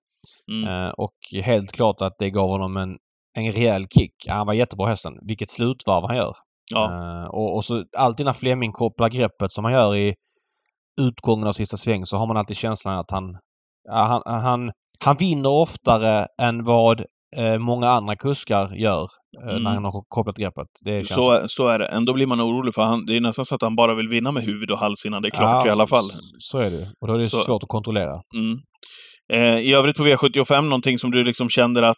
[0.52, 0.68] Mm.
[0.68, 1.14] Eh, och
[1.44, 2.96] helt klart att det gav honom en,
[3.36, 4.14] en rejäl kick.
[4.28, 5.12] Han var jättebra hästen.
[5.22, 6.36] Vilket slutvarv han gör.
[6.74, 6.84] Ja.
[6.84, 10.14] Eh, och, och så alltid när Fleming kopplar greppet som han gör i
[11.00, 13.38] utgången av sista sväng så har man alltid känslan att han,
[13.88, 14.72] han, han,
[15.04, 17.04] han vinner oftare än vad
[17.36, 19.02] eh, många andra kuskar gör
[19.42, 19.62] eh, Mm.
[19.62, 20.66] när han har kopplat greppet.
[20.84, 21.86] Det känns Så, så är det.
[21.86, 24.32] Ändå blir man orolig för han, det är nästan så att han bara vill vinna
[24.32, 26.02] med huvud och hals innan det är klart Ja, i alla fall.
[26.04, 28.12] Så, så är det Och då är det Så- svårt att kontrollera.
[28.36, 28.58] Mm.
[29.32, 31.96] Eh, I övrigt på V75, någonting som du liksom kände att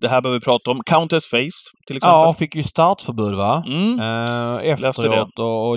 [0.00, 0.80] det här behöver vi prata om.
[0.86, 2.18] Countess Face, till exempel.
[2.18, 3.62] Ja, fick ju startförbud va?
[3.66, 4.00] Mm.
[4.00, 5.74] Eh, efteråt och, och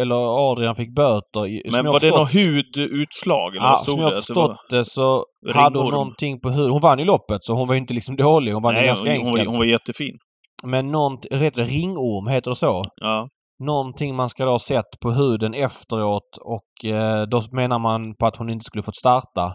[0.00, 1.72] eller Adrian fick böter.
[1.76, 3.56] Men var det något hudutslag?
[3.56, 5.90] Eller Ja, som jag har det förstått det så hade hon ringorm?
[5.94, 6.72] någonting på huvudet.
[6.72, 8.52] Hon vann ju loppet så hon var ju inte liksom dålig.
[8.52, 9.46] Hon vann ju Nej, ganska hon, hon, enkelt.
[9.46, 10.18] var, hon var jättefin.
[10.66, 12.84] Men någonting, heter det ringorm, heter det så?
[12.96, 13.28] Ja.
[13.64, 18.26] Någonting man ska då ha sett på huden efteråt och eh, då menar man på
[18.26, 19.52] att hon inte skulle fått starta.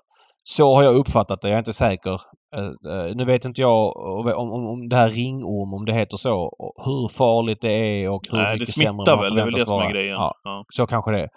[0.48, 2.22] Så har jag uppfattat det, jag är inte säker.
[2.56, 6.18] Eh, eh, nu vet inte jag om, om, om det här ringorm, om det heter
[6.18, 6.52] så,
[6.86, 9.36] hur farligt det är och hur Nej, det mycket sämre smittar man väl?
[9.36, 10.14] Det är väl det som är grejen.
[10.14, 10.64] Ja, Ja.
[10.70, 11.30] så kanske det är.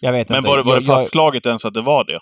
[0.00, 0.48] Jag vet Men inte.
[0.48, 2.18] var, det- var det jag, jag, fastslaget ens att det var det?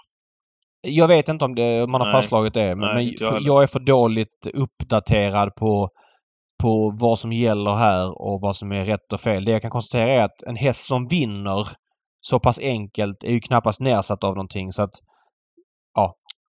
[0.86, 2.12] jag vet inte om, det, om man har Nej.
[2.12, 2.76] fastslagit det.
[2.76, 5.88] Men, Nej, jag jag är för dåligt uppdaterad på,
[6.62, 9.44] på vad som gäller här och vad som är rätt och fel.
[9.44, 11.66] Det jag kan konstatera är att en häst som vinner
[12.20, 14.72] så pass enkelt är ju knappast nedsatt av någonting.
[14.72, 14.90] Så att,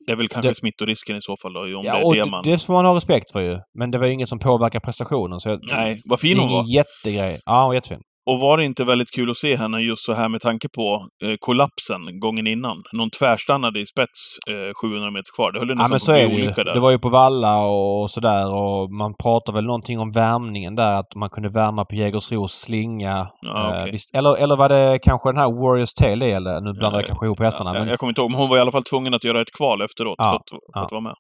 [0.08, 2.30] Det är väl kanske Det- smittorisken i så fall då, om ja, det är det
[2.30, 2.44] man...
[2.44, 3.60] det får man ha respekt för ju.
[3.80, 5.40] Men det var ju inget som påverkar prestationen.
[5.40, 6.66] Så jag, Nej, vad fin hon var.
[6.76, 7.40] jättegrej.
[7.46, 8.02] Ja, hon var jättefin.
[8.30, 11.08] Och var det inte väldigt kul att se henne just så här med tanke på
[11.24, 12.78] eh, kollapsen gången innan?
[12.94, 15.52] Någon tvärstannade i spets eh, 700 meter kvar.
[15.52, 16.74] Det höll Ja nästan på att bli olycka där.
[16.74, 20.92] Det var ju på Valla och sådär och man pratar väl någonting om värmningen där.
[20.92, 23.28] Att man kunde värma på Jägersros slinga.
[23.42, 23.92] Ja, Eh, okej.
[23.92, 26.62] visst, eller, eller var det kanske den här Warriors Tail det eller?
[26.62, 27.74] Nu blandar jag Ja, kanske ihop hästarna.
[27.74, 29.52] Men, Jag kommer inte ihåg, men hon var i alla fall tvungen att göra ett
[29.58, 31.16] kval efteråt för, att, för att vara med.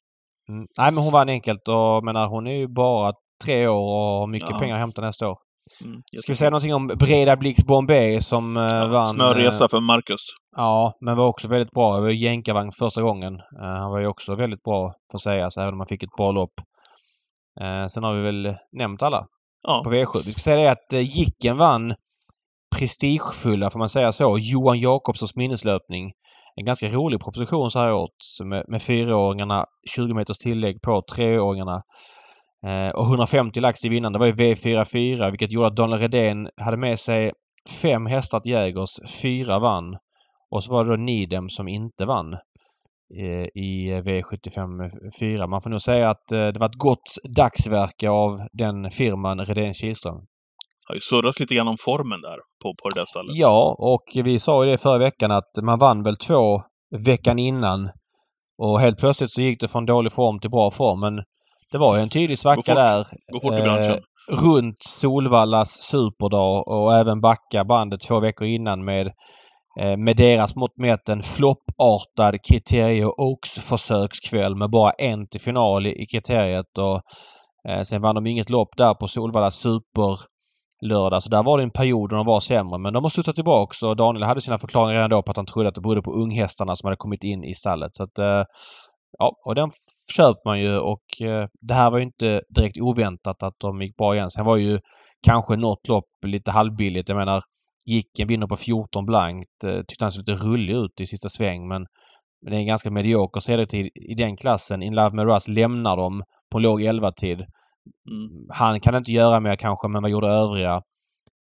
[0.49, 3.13] mm, nej men hon vann enkelt och jag menar hon är ju bara
[3.45, 5.37] tre år och har mycket pengar att hämta nästa år.
[5.81, 9.05] Mm, Ska vi säga någonting om Breda Blix Bombay som eh, vann?
[9.05, 10.21] Smörresa eh, för Marcus.
[10.55, 11.95] Ja, men var också väldigt bra.
[11.95, 13.33] Det var jänkarvagn första gången.
[13.35, 16.31] Eh, han var ju också väldigt bra får sägas, även om han fick ett bra
[16.31, 16.53] lopp.
[17.89, 19.25] Sen har vi väl nämnt alla
[19.67, 19.81] Ja.
[19.83, 20.21] på V7.
[20.25, 21.93] Vi ska säga det att uh, Jicken vann
[22.77, 26.11] prestigefulla, får man säga så, Johan Jakobssons minneslöpning.
[26.55, 31.81] En ganska rolig proposition så här åt med, med fyraåringarna, 20 meters tillägg på treåringarna.
[32.65, 34.13] Eh, och 150 lax till vinnaren.
[34.13, 37.31] Det var ju V44 vilket gjorde att Daniel Redén hade med sig
[37.81, 38.89] fem hästar till Jägers.
[39.21, 39.97] Fyra vann.
[40.49, 42.33] Och så var det då Nidem som inte vann
[43.13, 45.47] eh, i V75 4.
[45.47, 49.73] Man får nog säga att eh, det var ett gott dagsverke av den firman Redén
[49.73, 50.25] Kihlström.
[50.87, 53.37] har ju surrats lite grann om formen där på, på det där stallet.
[53.37, 56.63] Ja, och vi sa ju det förra veckan att man vann väl två
[57.05, 57.89] veckan innan.
[58.57, 60.99] Och helt plötsligt så gick det från dålig form till bra form.
[60.99, 61.23] Men
[61.75, 62.75] det var ju en tydlig svacka fort.
[62.75, 63.05] där.
[63.31, 63.99] Går fort i eh, branschen.
[64.27, 69.07] runt Solvallas superdag och även backa bandet två veckor innan med
[69.81, 75.87] eh, med deras mått mätt en floppartad kriterie och Oaks-försökskväll med bara en till final
[75.87, 76.77] i, i kriteriet.
[76.77, 77.01] Och,
[77.69, 81.23] eh, sen vann de inget lopp där på Solvalla superlördag.
[81.23, 82.79] Så där var det en period då de var sämre.
[82.79, 85.45] Men de har studsat tillbaks och Daniel hade sina förklaringar redan då på att han
[85.45, 87.95] trodde att det berodde på unghästarna som hade kommit in i stallet.
[87.95, 88.43] Så att, eh,
[89.17, 89.69] ja, och den
[90.15, 93.97] köper man ju och eh, det här var ju inte direkt oväntat att de gick
[93.97, 94.29] bra igen.
[94.29, 94.79] Sen var ju
[95.23, 97.09] kanske något lopp lite halvbilligt.
[97.09, 97.43] Jag menar
[97.85, 99.63] Jicken vinner på 14 blankt.
[99.63, 101.85] Eh, tyckte han såg lite rullig ut i sista sväng men,
[102.41, 104.83] men det är en ganska medioker sedeltid i den klassen.
[104.83, 107.39] In Love med Russ lämnar dem på låg 11-tid.
[108.11, 108.47] Mm.
[108.49, 110.81] Han kan inte göra mer kanske men vad gjorde övriga?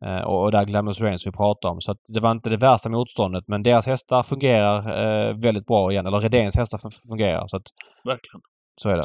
[0.05, 1.81] Eh, och, och där Glamorous Rain som vi pratade om.
[1.81, 6.05] Så det var inte det värsta motståndet men deras hästar fungerar eh, väldigt bra igen.
[6.07, 7.47] Eller Redéns hästar fungerar.
[7.47, 7.63] Så att
[8.05, 8.41] Verkligen.
[8.81, 9.03] så är det.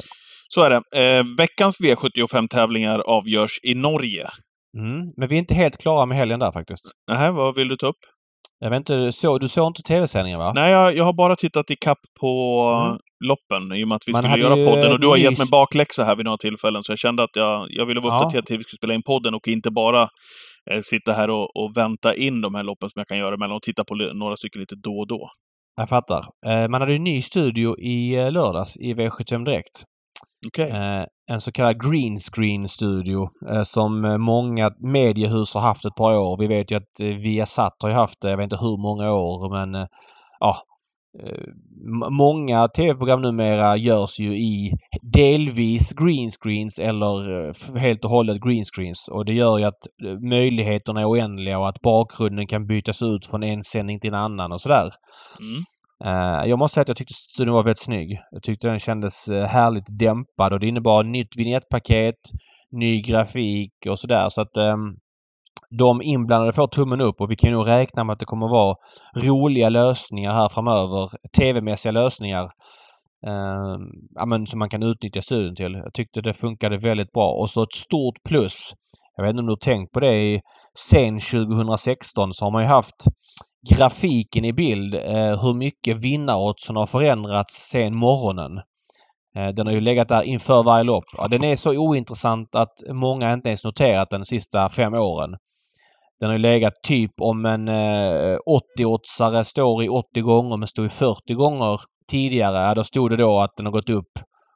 [0.48, 1.16] Så är det.
[1.18, 4.26] Eh, veckans V75-tävlingar avgörs i Norge.
[4.78, 5.12] Mm.
[5.16, 6.84] Men vi är inte helt klara med helgen där faktiskt.
[7.10, 7.96] Nähä, vad vill du ta upp?
[8.58, 10.52] Jag vet inte, så, du såg inte tv-sändningen va?
[10.54, 12.98] Nej, jag, jag har bara tittat i kapp på Mm.
[13.24, 14.92] loppen i och med att vi Man skulle göra podden.
[14.92, 17.30] Och du har ny- gett mig bakläxa här vid några tillfällen, så jag kände att
[17.36, 18.16] jag, jag ville vara Ja.
[18.16, 20.08] uppdaterad till att vi skulle spela in podden och inte bara eh,
[20.82, 23.62] sitta här och, och vänta in de här loppen som jag kan göra emellan och
[23.62, 25.30] titta på några stycken lite då och då.
[25.76, 26.24] Jag fattar.
[26.46, 29.84] Eh, man hade ju en ny studio i eh, lördags i V75 Direkt.
[30.58, 35.94] Eh, en så kallad green screen studio eh, som eh, många mediehus har haft ett
[35.94, 36.38] par år.
[36.38, 39.50] Vi vet ju att eh, Viasat har haft det, jag vet inte hur många år
[39.56, 39.88] men eh,
[40.40, 40.56] ja.
[41.22, 41.48] Eh,
[42.10, 44.72] Många tv-program numera görs ju i
[45.02, 49.08] delvis green screens eller eh, helt och hållet green screens.
[49.08, 53.26] Och det gör ju att eh, möjligheterna är oändliga och att bakgrunden kan bytas ut
[53.26, 54.90] från en sändning till en annan och sådär.
[55.40, 55.64] Mm.
[56.48, 58.18] Jag måste säga att jag tyckte studion var väldigt snygg.
[58.30, 62.20] Jag tyckte den kändes härligt dämpad och det innebar nytt vignettpaket,
[62.72, 64.28] ny grafik och sådär.
[64.28, 64.96] Så att ehm,
[65.78, 68.76] de inblandade får tummen upp och vi kan nog räkna med att det kommer vara
[69.16, 71.10] roliga lösningar här framöver.
[71.38, 72.44] TV-mässiga lösningar.
[73.26, 73.76] eh,
[74.14, 75.72] ja, men, som man kan utnyttja studion till.
[75.72, 77.30] Jag tyckte det funkade väldigt bra.
[77.30, 78.72] Och så ett stort plus.
[79.16, 80.14] Jag vet inte om du har tänkt på det.
[80.14, 80.40] I,
[80.78, 83.04] sen 2016 så har man ju haft
[83.76, 84.94] grafiken i bild.
[84.94, 88.58] Eh, hur mycket vinnaroddsen har förändrats sen morgonen.
[89.36, 91.04] Eh, den har ju legat där inför varje lopp.
[91.16, 95.36] Ja, den är så ointressant att många inte ens noterat den de sista fem åren.
[96.20, 98.36] Den har ju legat typ om en eh,
[98.78, 102.68] 80-oddsare står i 80 gånger men stod i 40 gånger tidigare.
[102.68, 104.12] Ja, då stod det då att den har gått upp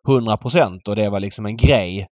[0.08, 2.06] 100% och det var liksom en grej.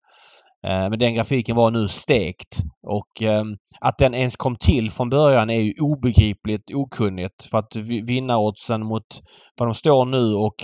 [0.67, 3.43] Eh, men den grafiken var nu stekt och eh,
[3.81, 7.45] att den ens kom till från början är ju obegripligt okunnigt.
[7.51, 7.75] För att
[8.08, 9.21] vinnaroddsen mot
[9.60, 10.55] vad de står nu och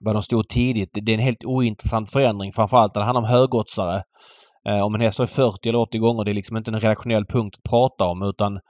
[0.00, 0.90] vad de stod tidigt.
[0.92, 4.02] Det är en helt ointressant förändring framförallt när det handlar om högoddsare.
[4.68, 7.26] Eh, om en häst har 40 eller 80 gånger det är liksom inte en redaktionell
[7.26, 8.60] punkt att prata om utan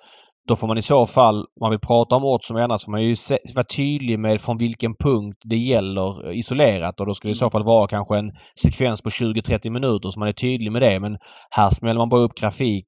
[0.49, 2.93] då får man i så fall, om man vill prata om odds som ändras, får
[2.93, 3.15] man ju
[3.55, 7.45] vara tydlig med från vilken punkt det gäller isolerat och då skulle det i så
[7.45, 7.51] mm.
[7.51, 8.31] fall vara kanske en
[8.63, 11.01] sekvens på 20-30 minuter så man är tydlig med det.
[11.01, 11.17] Men
[11.51, 12.87] här smäller man bara upp grafik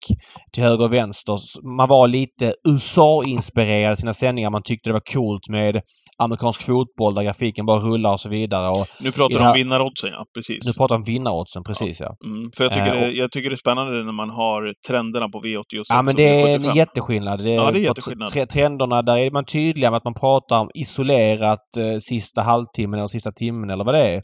[0.52, 1.36] till höger och vänster.
[1.76, 4.50] Man var lite USA-inspirerad i sina sändningar.
[4.50, 5.80] Man tyckte det var coolt med
[6.22, 8.68] amerikansk fotboll där grafiken bara rullar och så vidare.
[8.68, 10.24] Och nu pratar du om vinnaroddsen, ja.
[10.34, 10.66] Precis.
[10.66, 12.16] Nu pratar om vinnaroddsen, precis ja.
[12.20, 12.26] ja.
[12.28, 15.28] Mm, för jag tycker, äh, det, jag tycker det är spännande när man har trenderna
[15.28, 18.48] på V86 Ja, men det är en jätteskillnad ja, det är jätteskillnad.
[18.48, 23.06] Trenderna, där är man tydliga med att man pratar om isolerat eh, sista halvtimmen eller
[23.06, 24.22] sista timmen eller vad det är.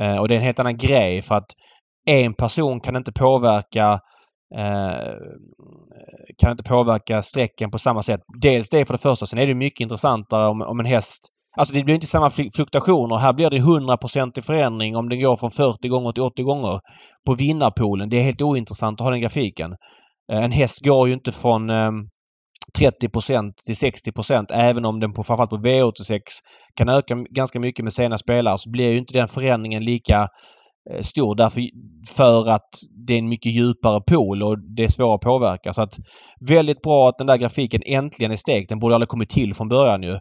[0.00, 1.50] Eh, och det är en helt annan grej för att
[2.06, 4.00] en person kan inte påverka
[4.56, 5.14] eh,
[6.38, 8.20] kan inte påverka strecken på samma sätt.
[8.40, 9.26] Dels det för det första.
[9.26, 13.16] Sen är det mycket intressantare om, om en häst Alltså det blir inte samma fluktuationer.
[13.16, 16.80] Här blir det 100% i förändring om den går från 40 gånger till 80 gånger
[17.26, 18.08] på vinnarpoolen.
[18.08, 19.76] Det är helt ointressant att ha den grafiken.
[20.32, 22.08] En häst går ju inte från ehm,
[22.78, 26.20] 30% till 60% även om den på framförallt på V86
[26.76, 30.28] kan öka ganska mycket med sena spelare så blir ju inte den förändringen lika
[30.90, 31.62] eh, stor därför
[32.16, 32.68] för att
[33.06, 35.72] det är en mycket djupare pool och det är svårare att påverka.
[35.72, 35.94] Så att
[36.48, 38.68] väldigt bra att den där grafiken äntligen är stekt.
[38.68, 40.12] Den borde aldrig kommit till från början ju.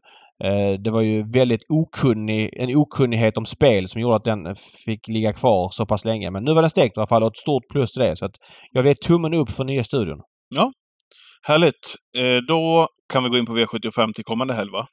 [0.43, 4.55] Eh, det var ju väldigt okunnig, en okunnighet om spel som gjorde att den
[4.86, 6.31] fick ligga kvar så pass länge.
[6.31, 8.15] Men nu var den stekt i alla fall och ett stort plus till det.
[8.15, 8.36] Så att
[8.71, 10.21] jag vill tummen upp för nya studion.
[10.49, 10.71] Ja,
[11.47, 11.95] Härligt.
[12.17, 14.88] Eh, då kan vi gå in på V75 till kommande helg, va?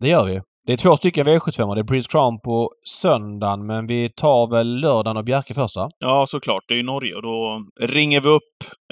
[0.00, 0.40] Det gör vi.
[0.66, 1.74] Det är två stycken V75.
[1.74, 5.90] Det är Breeze Crown på söndagen, men vi tar väl lördagen och Bjerke först, va?
[5.98, 6.64] Ja, såklart.
[6.68, 8.42] Det är ju Norge och då ringer vi upp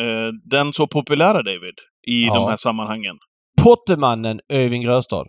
[0.00, 1.74] eh, den så populära David
[2.06, 2.34] i ja.
[2.34, 3.16] de här sammanhangen.
[3.62, 5.24] Pottemannen Öyvind Gröstad.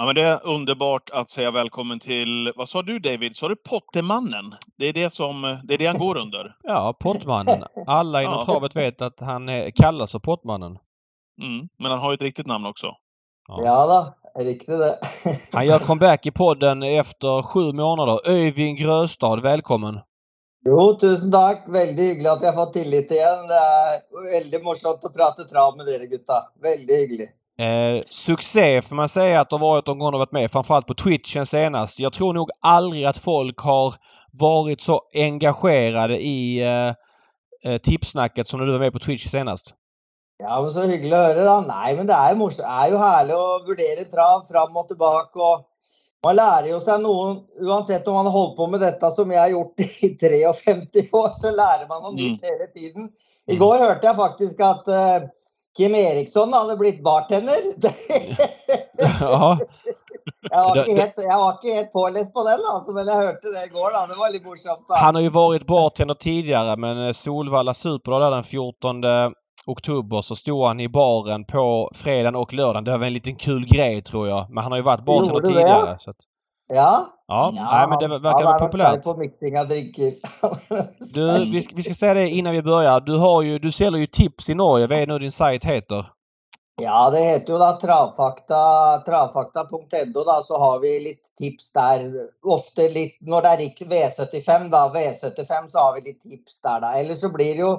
[0.00, 3.36] Ja, men det är underbart att säga välkommen till, vad sa du David?
[3.36, 4.54] Sa du Pottemannen?
[4.78, 6.56] Det är det som, det är det han går under?
[6.62, 7.64] ja, Pottmannen.
[7.86, 8.44] Alla inom ja.
[8.44, 10.78] travet vet att han är, kallas för Pottmannen.
[11.42, 12.86] Mm, men han har ju ett riktigt namn också.
[13.48, 14.98] Ja, ja då, riktigt det.
[15.52, 18.30] han gör comeback i podden efter sju månader.
[18.30, 20.00] Öyvind Gröstad, välkommen!
[20.64, 21.64] Jo, tusen tack.
[21.68, 23.46] Väldigt hyggligt att jag fått tillit igen.
[23.48, 26.34] Det är väldigt morsomt att prata trav med er gutta.
[26.62, 27.39] Väldigt hyggligt.
[27.60, 30.50] Eh, succé får man säga att det har varit de gånger varit med.
[30.50, 32.00] Framförallt på Twitchen senast.
[32.00, 33.94] Jag tror nog aldrig att folk har
[34.32, 36.94] varit så engagerade i eh,
[37.72, 39.74] eh tipsnacket som när du var med på Twitch senast.
[40.38, 41.44] Ja, men så hyggligt att höra.
[41.44, 41.60] Da.
[41.60, 45.38] Nej, men det är, det är ju härligt att värdera trav fram och tillbaka.
[45.38, 45.66] Och
[46.24, 49.40] man lär ju sig något, oavsett om man har hållit på med detta som jag
[49.40, 49.84] har gjort i
[50.64, 52.32] 53 år, så lär man något mm.
[52.32, 53.10] nytt hela tiden.
[53.46, 53.86] Igår mm.
[53.86, 55.18] hörde jag faktiskt att eh,
[55.76, 57.54] Kim Eriksson hade blivit bartender.
[59.20, 59.58] ja.
[60.50, 63.38] Jag var inte helt, jag var inte helt påläst på den alltså, men jag hörde
[63.42, 64.08] det igår.
[64.08, 64.14] Då.
[64.14, 64.86] Det var lite morsomt.
[64.88, 69.02] Han har ju varit bartender tidigare men eh, Solvalla Super där den 14
[69.66, 72.84] oktober så stod han i baren på fredagen och lördagen.
[72.84, 74.50] Det var en liten kul grej tror jag.
[74.50, 75.96] Men han har ju varit bartender tidigare.
[75.98, 76.16] Så att...
[76.72, 77.06] Ja.
[77.26, 79.02] Ja, ja nej, men det verkar vara populärt.
[79.02, 80.12] på mäktiga drycker.
[81.14, 83.00] du, vi ska, vi ska säga det innan vi börjar.
[83.00, 84.86] Du, har ju, du säljer ju tips i Norge.
[84.86, 86.06] Vad är nu din sajt heter?
[86.82, 88.56] Ja, det heter ju då travfakta,
[89.06, 92.12] travfakta.no då, så har vi lite tips där.
[92.42, 96.86] Ofta lite, när det är V75 då, V75 så har vi lite tips där då.
[96.86, 97.76] Eller så blir det ju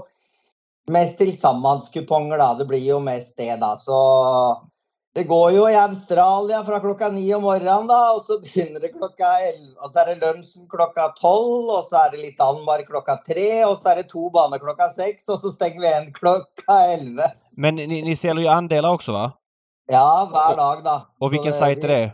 [0.87, 2.55] mest tillsammanskuponger då.
[2.59, 3.75] Det blir ju mest det då.
[3.77, 4.70] Så
[5.15, 8.87] det går ju i Australien från klockan nio om morgonen då, och så börjar det
[8.87, 9.81] klockan elva.
[9.81, 13.65] Och så är det lunchen klockan tolv och så är det lite Danmark klockan tre
[13.65, 17.23] och så är det två banor klockan sex och så stänger vi en klockan elva.
[17.57, 19.31] Men ni, ni säljer ju andelar också va?
[19.91, 21.25] Ja, varje dag då.
[21.25, 22.13] Och vilken sajt är det?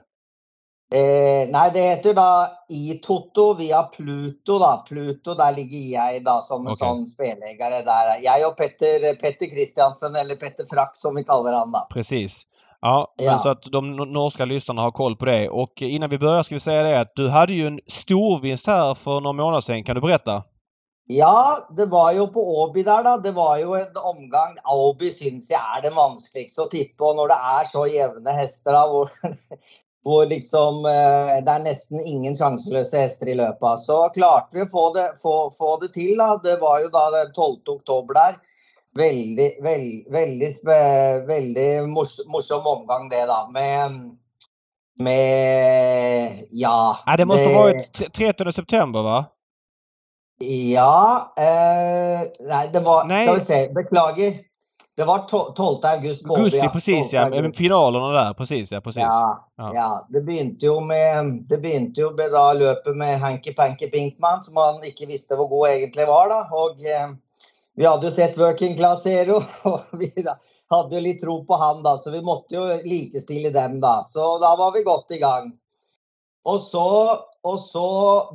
[0.94, 4.60] Eh, nej, det heter då i-Toto via Pluto.
[4.60, 4.84] Då.
[4.88, 6.76] Pluto, där ligger jag då som okay.
[6.76, 7.82] sån spelägare.
[7.82, 8.20] Där.
[8.22, 11.88] Jag och Petter, Petter Christiansen, eller Petter Frack som vi kallar honom.
[11.90, 12.44] Precis.
[12.82, 13.32] Ja, Ja.
[13.32, 15.50] men så att de nor- norska lyssnarna har koll på det.
[15.50, 18.94] Och innan vi börjar ska vi säga det att du hade ju en storvinst här
[18.94, 19.84] för några månader sedan.
[19.84, 20.44] Kan du berätta?
[21.10, 23.18] Ja, det var jo på Åby der, da.
[23.18, 27.04] Det var jo en omgang Åby syns jeg er det vanskeligste å tippe.
[27.04, 28.84] Og når det er så jevne hester, da,
[30.04, 34.72] hvor, liksom eh, det er nesten ingen sjanseløse hester i løpet, så klarte vi å
[34.72, 36.18] få det, få, få det til.
[36.20, 36.36] da.
[36.44, 37.56] Det var jo da den 12.
[37.80, 38.38] oktober der.
[38.98, 40.52] Veldig, veld, veldig,
[41.28, 43.40] veldig mors, morsom omgang, det, da.
[43.54, 43.92] Med,
[45.00, 46.98] med Ja.
[47.06, 49.26] Ja, det måste ha varit tre- 13 september va?
[50.40, 53.26] Ja eh, Nei, det var Nej.
[53.26, 53.70] Skal vi se.
[53.74, 54.34] Beklager.
[54.98, 55.80] Det var to- 12.
[55.84, 56.24] august.
[56.24, 56.70] på Åby, Augusti ja.
[56.74, 57.14] precis 12.
[57.14, 57.26] ja.
[57.26, 57.58] august.
[57.58, 58.34] Finalerna där.
[58.34, 58.82] Precis ja.
[58.82, 59.02] Precis.
[59.04, 59.72] Ja, Ja.
[59.76, 60.08] ja.
[60.10, 64.58] Det begynte jo med Det begynte jo med da løpet med Hanky Panky Pinkman, som
[64.58, 66.30] han ikke visste hvor god egentlig var.
[66.30, 66.40] da.
[66.52, 67.10] Og eh,
[67.78, 69.38] vi hadde jo sett Working Class Zero,
[69.70, 70.34] og vi da,
[70.74, 74.00] hadde jo litt tro på han, da, så vi måtte jo likestille dem, da.
[74.10, 75.52] Så da var vi godt i gang.
[76.48, 76.82] Og så,
[77.44, 77.86] og så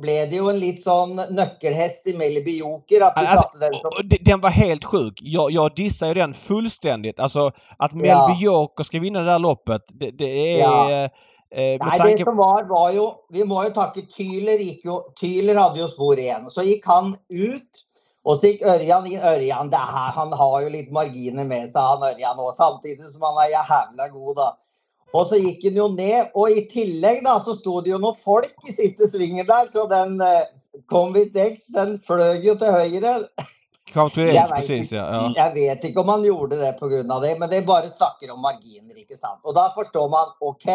[0.01, 3.01] ble det jo en litt sånn nøkkelhest i Melby Joker.
[3.07, 5.19] At vi Alltså, den som och- och de- den var helt sjuk.
[5.21, 7.19] Jag, jag dissar ju den fullständigt.
[7.19, 8.37] Alltså att Melby Ja.
[8.39, 9.81] Joker ska vinna det där loppet.
[9.99, 10.59] Det, det är...
[10.59, 10.91] Ja.
[11.03, 11.09] eh,
[11.51, 14.57] med Nei, tanke det som var, var jo Vi må jo takke Tyler.
[14.61, 16.49] Gikk jo, Tyler hadde jo spor igjen.
[16.49, 17.81] Så gikk han ut.
[18.23, 19.23] Og så gikk Ørjan inn.
[19.33, 22.53] Ørjan det her, han har jo litt marginer med seg, han Ørjan òg.
[22.55, 24.49] Samtidig som han er jævla god, da.
[25.13, 26.31] Og så gikk han jo ned.
[26.39, 29.85] Og i tillegg da, så sto det jo noen folk i siste svingen der, så
[29.91, 30.45] den eh,
[30.89, 33.17] Convit X den fløy jo til høyre.
[33.93, 35.03] Come to Jeg age, vet precis ja.
[35.05, 35.25] ja.
[35.37, 37.03] Jeg vet ikke om han gjorde det pga.
[37.21, 38.95] det, men det bare snakker om marginer.
[38.97, 39.43] ikke sant?
[39.43, 40.69] Og da forstår man OK.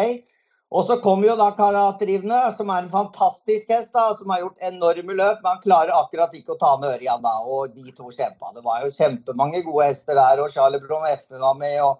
[0.69, 4.67] Og så kommer jo da Karatrivne, som er en fantastisk hest, da, som har gjort
[4.67, 5.39] enorme løp.
[5.41, 7.31] Men han klarer akkurat ikke å ta med Ørjan, da.
[7.41, 8.53] Og de to kjempa.
[8.53, 10.43] Det var jo kjempemange gode hester der.
[10.43, 11.79] Og Charlie Brom Effe var med.
[11.81, 11.97] og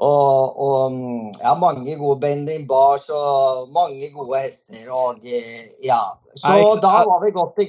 [0.00, 4.90] og, og mm, ja, mange gode Bending Bars og mange gode hester.
[4.92, 6.00] Og eh, ja.
[6.36, 7.04] Så Ja, ja.
[7.12, 7.66] var vi godt i.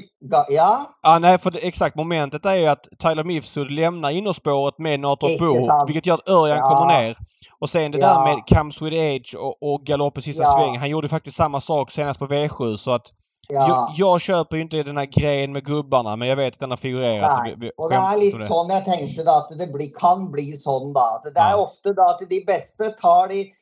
[0.50, 0.78] Ja.
[1.04, 5.40] Ja, nej, för det, exakt momentet är ju att Tyler Mifsud lämnar innerspåret med Nator
[5.40, 6.68] Bo, vilket gör att Örjan Ja.
[6.76, 7.18] kommer ner.
[7.60, 8.08] Och sen det Ja.
[8.08, 10.50] där med Comes with Age och, och galopp i sista Ja.
[10.52, 10.78] sväng.
[10.78, 13.08] Han gjorde faktiskt samma sak senast på V7 så att
[13.48, 13.68] ja.
[13.68, 16.70] jag, jag köper ju inte den här grejen med gubbarna men jag vet att den
[16.70, 17.38] har figurerat.
[17.44, 18.48] Nei, Vi- vi og det litt om det.
[18.48, 21.06] sånn jeg tenkte da, at det blir, kan bli sånn da.
[21.16, 21.64] At det er Ja.
[21.64, 23.54] ofte da at de beste tar de,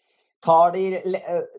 [0.45, 0.99] tar de,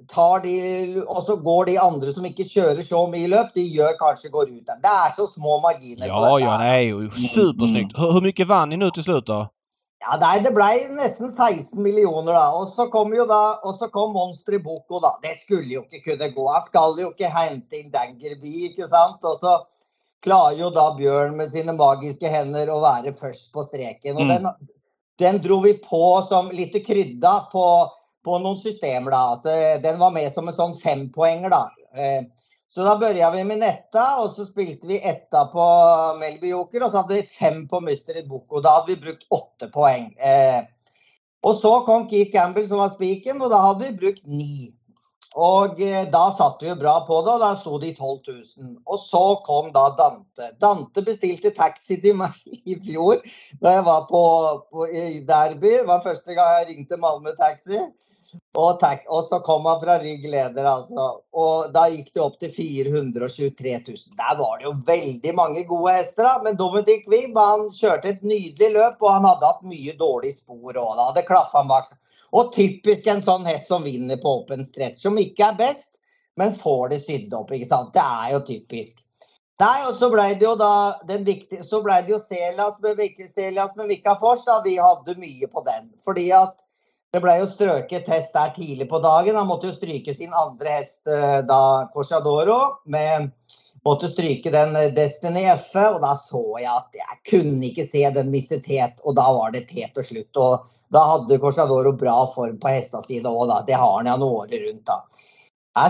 [0.08, 3.96] tar de Og så går de andre som ikke kjører så mye løp, de gjør
[3.98, 4.66] kanskje går ut.
[4.66, 6.94] Det er så små marginer Ja, ja, nej.
[6.94, 7.98] och Supersnyggt.
[7.98, 9.48] Hur, hur mycket vann ni nu till slut då?
[10.04, 12.50] Ja, nei, det ble nesten 16 millioner, da.
[12.58, 15.14] Og så kom jo da og så kom Monster i Boko, da.
[15.22, 16.44] Det skulle jo ikke kunne gå.
[16.52, 19.24] Han skal jo ikke hente inn Dangerby, ikke sant.
[19.24, 19.56] Og så
[20.26, 24.18] klarer jo da Bjørn med sine magiske hender å være først på streken.
[24.18, 24.32] Og Mm.
[24.34, 24.50] den,
[25.22, 27.66] den dro vi på som litt krydda på,
[28.26, 29.24] på noen systemer, da.
[29.38, 31.64] At eh, den var med som en sånn fempoenger, da.
[31.96, 32.22] Eh,
[32.76, 35.60] så da började vi med Netta, och så spilte vi etta på
[36.20, 36.82] Melby Joker.
[36.82, 38.60] och så hade vi fem på Mystery Boko.
[38.60, 40.04] Da hadde vi brukt åtte poäng.
[40.04, 40.64] Eh,
[41.42, 44.74] och så kom Keith Campbell, som var spiken, och då hade vi brukt ni.
[45.34, 48.20] Och eh, då satt vi jo bra på det, och da stod det i 12
[48.28, 48.42] 000.
[48.84, 50.56] Og så kom då Dante.
[50.60, 52.30] Dante bestilte taxi till mig
[52.64, 53.16] i fjor
[53.60, 55.76] da jag var på, på i Derby.
[55.76, 57.80] Det var första gången jag ringte Malmö Taxi.
[58.56, 61.06] Og, tak, og så kom han fra Rygg leder, altså.
[61.36, 64.16] Og da gikk det opp til 423 000.
[64.20, 66.38] Der var det jo veldig mange gode hester, da.
[66.44, 70.72] Men Dominic Wibb han kjørte et nydelig løp, og han hadde hatt mye dårlig spor
[70.72, 70.92] òg.
[70.96, 71.92] Det hadde klaffa bak.
[72.36, 76.00] Og typisk en sånn hest som vinner på open stretch, som ikke er best,
[76.40, 77.52] men får det sydd opp.
[77.52, 77.92] ikke sant?
[77.96, 79.02] Det er jo typisk.
[79.60, 82.98] Nei, og så ble det jo da den viktige, så ble det jo Selas med,
[82.98, 83.22] Vik-
[83.76, 84.44] med Vika Fors.
[84.44, 85.88] da, Vi hadde mye på den.
[86.04, 86.60] Fordi at
[87.16, 89.38] det ble jo strøket hest der tidlig på dagen.
[89.38, 92.58] Han måtte jo stryke sin andre hest eh, da, Corsadoro.
[92.92, 93.30] Med,
[93.88, 97.86] måtte stryke den eh, Destiny F och og da så jeg at jeg kunne ikke
[97.88, 100.36] se den misse tet, og da var det tet och slutt.
[100.36, 103.62] Og da hadde Corsadoro bra form på hesta sine òg, da.
[103.64, 105.00] Det har han ja noen året rundt, da.
[105.76, 105.88] Nei,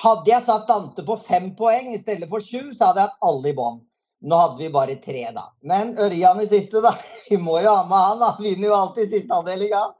[0.00, 3.28] hadde jeg satt Dante på fem poeng i stedet for sju, så hadde jeg hatt
[3.28, 3.80] alle i bånn.
[4.24, 5.50] Nå hadde vi bare tre, da.
[5.68, 6.96] Men Ørjan i siste, da.
[7.28, 8.36] Vi må jo ha med han, da.
[8.40, 9.92] Vinner jo alltid siste avdeling, han.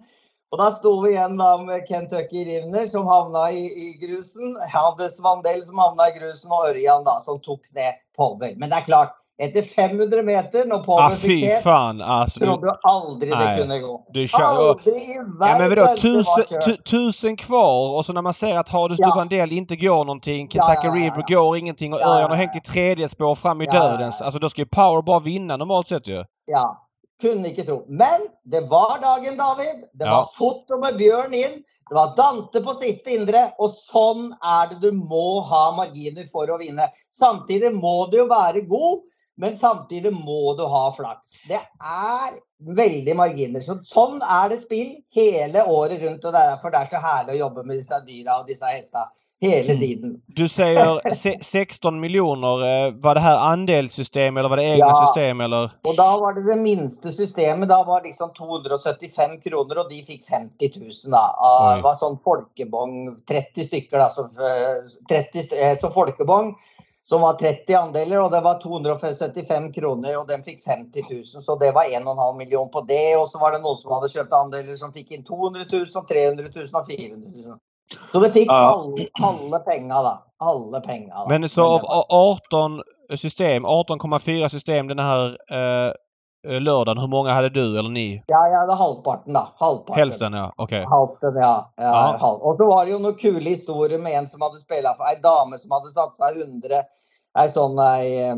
[0.53, 4.57] Og da sto vi igjen da med Kentucky Rivner, som havna i, i grusen.
[4.71, 8.53] Hadde Svandel som havna i grusen, og Ørjan da, som tok ned Power.
[8.57, 12.41] Men det er klart, etter 500 meter, når Ah, Power fy fikk het, fan alltså.
[12.41, 14.07] Du, trodde jo aldri det Nej, kunne gå.
[14.15, 18.23] du kör, och, Aldri i ja men vadå, det tusen, tusen kvar och så när
[18.23, 19.07] man ser att Hades Ja.
[19.11, 21.37] Duvandel inte går någonting, Kentucky Ja, ja, ja, ja.
[21.37, 24.23] går ingenting och Ja, Örjan ja, har hängt i tredje spår fram i dödens.
[24.23, 26.25] Alltså då ska ju Power bara vinna normalt sett ju.
[26.47, 26.86] Ja.
[27.23, 27.79] Kunne ikke tro.
[27.89, 29.87] Men det var dagen, David.
[29.95, 30.17] Det Ja.
[30.19, 31.63] var foto med Bjørn inn.
[31.89, 33.53] Det var Dante på siste indre.
[33.59, 36.91] Og sånn er det du må ha marginer for å vinne.
[37.11, 39.01] Samtidig må du jo være god,
[39.39, 41.41] men samtidig må du ha flaks.
[41.49, 43.61] Det er veldig marginer.
[43.61, 46.25] Så, sånn er det spill hele året rundt.
[46.25, 48.65] Og det er derfor det er så herlig å jobbe med disse dyra og disse
[48.65, 49.09] hestene
[49.43, 49.81] hele Mm.
[49.81, 50.21] tiden.
[50.27, 52.87] Du säger se- 16 miljoner.
[52.87, 54.95] eh, Var det här andelssystem eller var det egna Ja.
[55.07, 55.65] system eller?
[55.89, 57.69] Og da var det det minste systemet.
[57.69, 60.91] Da var liksom 275 kroner, og de fikk 50 000.
[61.11, 61.35] Da.
[61.39, 61.77] Av- Oi.
[61.77, 66.55] Det var sånn folkebong, 30 stykker da, som, eh, 30, st- eh, som folkebong.
[67.07, 71.25] Som var 30 andeler, og det var 275 kroner, og den fikk 50 000.
[71.43, 73.17] Så det var 1,5 million på det.
[73.17, 76.51] Og så var det noen som hadde kjøpt andeler som fikk inn 200 000, 300
[76.55, 77.59] 000 og 400 000.
[78.13, 78.55] Så det fikk Ja.
[78.75, 80.23] alle, alle penga, da.
[80.41, 81.15] Alle penga.
[81.15, 81.27] da.
[81.29, 82.83] Men så av det var- av 18
[83.17, 85.93] system, 18,4 system den här eh,
[86.53, 86.99] eh, lördagen.
[86.99, 88.23] Hur många hade du eller ni?
[88.27, 89.49] Ja, jag hade halvparten, da.
[89.57, 89.95] Halvparten.
[90.01, 90.85] Hälften ja, okej.
[90.85, 91.73] Halvten, ja.
[91.77, 92.17] ja, Ja.
[92.21, 92.41] halv.
[92.43, 95.17] Og så var det jo noen kule historier med en som hadde spilt for ei
[95.23, 96.83] dame som hadde satsa 100
[97.39, 98.37] Ei sånn ei, eh,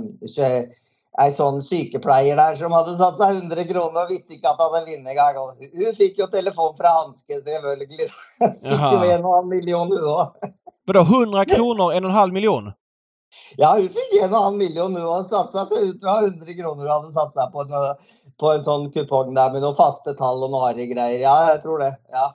[1.18, 4.92] ei sånn sykepleier der som hadde satsa 100 kroner og visste ikke at han hadde
[4.92, 5.70] vunnet engang.
[5.74, 8.06] Hun fikk jo telefon fra Hanske, selvfølgelig.
[8.38, 10.52] Fikk jo en og en halv million, hun òg.
[10.88, 12.70] Vadå 100 kronor, en och en halv miljon?
[13.58, 15.26] Ja, hun fikk en og en halv million, hun òg.
[15.28, 17.96] Satsa ut fra 100 kroner hun hadde satsa på, en-
[18.38, 21.18] på en sånn kupong der med noen faste tall og noe harry-greier.
[21.26, 21.92] Ja, jeg tror det.
[22.14, 22.28] ja.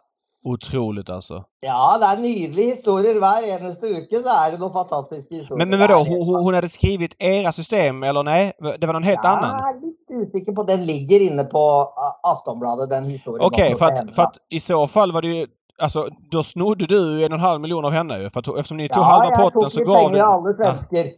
[0.45, 1.43] Otroligt alltså.
[1.61, 3.15] Ja, det er nydelige historier.
[3.55, 5.57] Eneste uke så er det noen fantastiske historier.
[5.57, 8.51] Men, men vadå, hon, hon hade skrivit era system eller nej?
[8.79, 9.55] Det var någon helt annan?
[9.55, 11.63] Jeg er litt usikker på Den ligger inne på
[11.95, 13.45] ah, Aftonbladet, den historien.
[13.45, 15.47] Okej, også för att, för att i så fall var det ju...
[15.81, 18.29] Alltså, då snodde du en och en halv miljon av henne ju.
[18.29, 20.19] För att, eftersom ni tog Ja, halva potten så gav du...
[20.19, 21.11] alle svensker.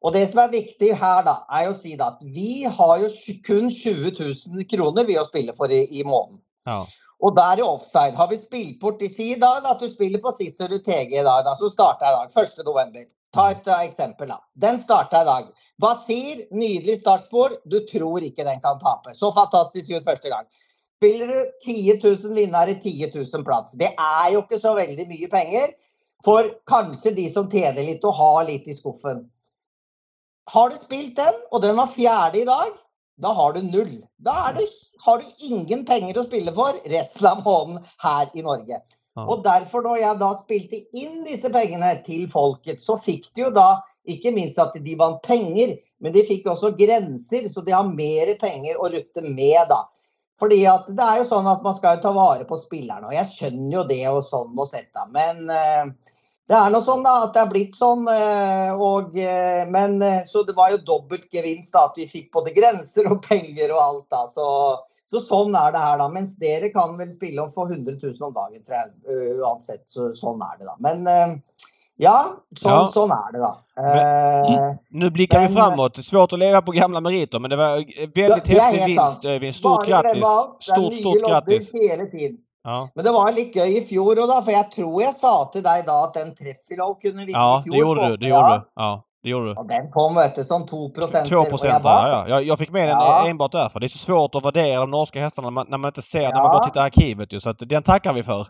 [0.00, 3.00] Og det som er viktig her, da, er jo å si da, at vi har
[3.02, 4.12] tj- kun 20
[4.54, 6.38] 000 kroner vi å spille for i, i måneden.
[6.68, 6.84] Ja.
[7.20, 8.16] Og där i offside.
[8.16, 11.44] Har vi spilt i si dag da, at du spiller på Sisserud TG i dag,
[11.44, 12.64] da, som i dag, 1.
[12.64, 13.04] november.
[13.34, 14.38] Ta et uh, eh, eksempel, da.
[14.54, 15.50] Den starta i dag.
[15.82, 17.58] Basir, nydelig startspor.
[17.64, 19.12] Du tror ikke den kan tape.
[19.14, 20.46] Så fantastisk ut første gang.
[20.98, 23.74] Spiller du 10 000 vinnere, 10 000 plass.
[23.78, 25.74] Det er jo ikke så veldig mye penger
[26.24, 29.26] for kanskje de som tjener litt og har litt i skuffen.
[30.48, 32.72] Har du spilt den, og den var fjerde i dag,
[33.22, 33.98] da har du null.
[34.24, 34.66] Da det,
[35.04, 38.80] har du ingen penger å spille for resten av måneden her i Norge.
[39.18, 43.52] Og derfor, når jeg da spilte inn disse pengene til folket, så fikk de jo
[43.54, 47.88] da ikke minst at de vant penger, men de fikk også grenser, så de har
[47.90, 49.82] mer penger å rutte med, da.
[50.38, 53.16] Fordi at det er jo sånn at man skal jo ta vare på spillerne, og
[53.16, 55.08] jeg skjønner jo det og sånn og sett, da.
[55.10, 56.14] Men eh,
[56.48, 58.06] det er nå sånn da, at det er blitt sånn.
[58.08, 62.30] eh, Og, eh, men eh, så det var jo dobbelt gevinst da, at vi fikk
[62.32, 64.06] både grenser og penger og alt.
[64.10, 64.46] da, så,
[65.10, 66.08] så sånn er det her, da.
[66.08, 69.38] Mens dere kan vel spille om for 100 000 om dagen, tror jeg.
[69.42, 69.84] Uansett.
[69.86, 70.74] Så, sånn er det, da.
[70.80, 71.42] Men
[72.00, 72.16] ja,
[72.56, 72.82] sånn, Ja.
[72.94, 73.54] sånn er det, da.
[73.82, 75.96] Eh, Nu blickar vi Men- framåt.
[75.96, 77.76] Svårt att leva på gamla meriter men det var
[78.14, 79.58] väldigt är häftig vinst.
[79.58, 80.24] Stort grattis!
[80.60, 81.72] Stort, stort grattis!
[81.72, 82.38] Hele tiden.
[82.68, 82.78] Ja.
[82.94, 84.38] Men det var litt gøy i fjor òg, da.
[84.44, 87.62] For jeg tror jeg sa til deg da at den Treffilov kunne vinne ja, i
[87.64, 87.72] fjor.
[87.72, 88.16] det gjorde du.
[88.24, 88.66] Det gjorde du.
[88.82, 88.90] Ja,
[89.24, 89.60] det gjorde du.
[89.62, 92.20] Og den kom, vet du, sånn 2 2 procent där, ja.
[92.28, 93.26] Jag, jag fick med den Ja.
[93.28, 93.80] enbart därför.
[93.80, 96.22] Det är så svårt att värdera de norska hästarna när man, när man inte ser,
[96.28, 96.48] när man Ja.
[96.52, 97.40] bara tittar i arkivet ju.
[97.40, 98.46] Så att den tackar vi för.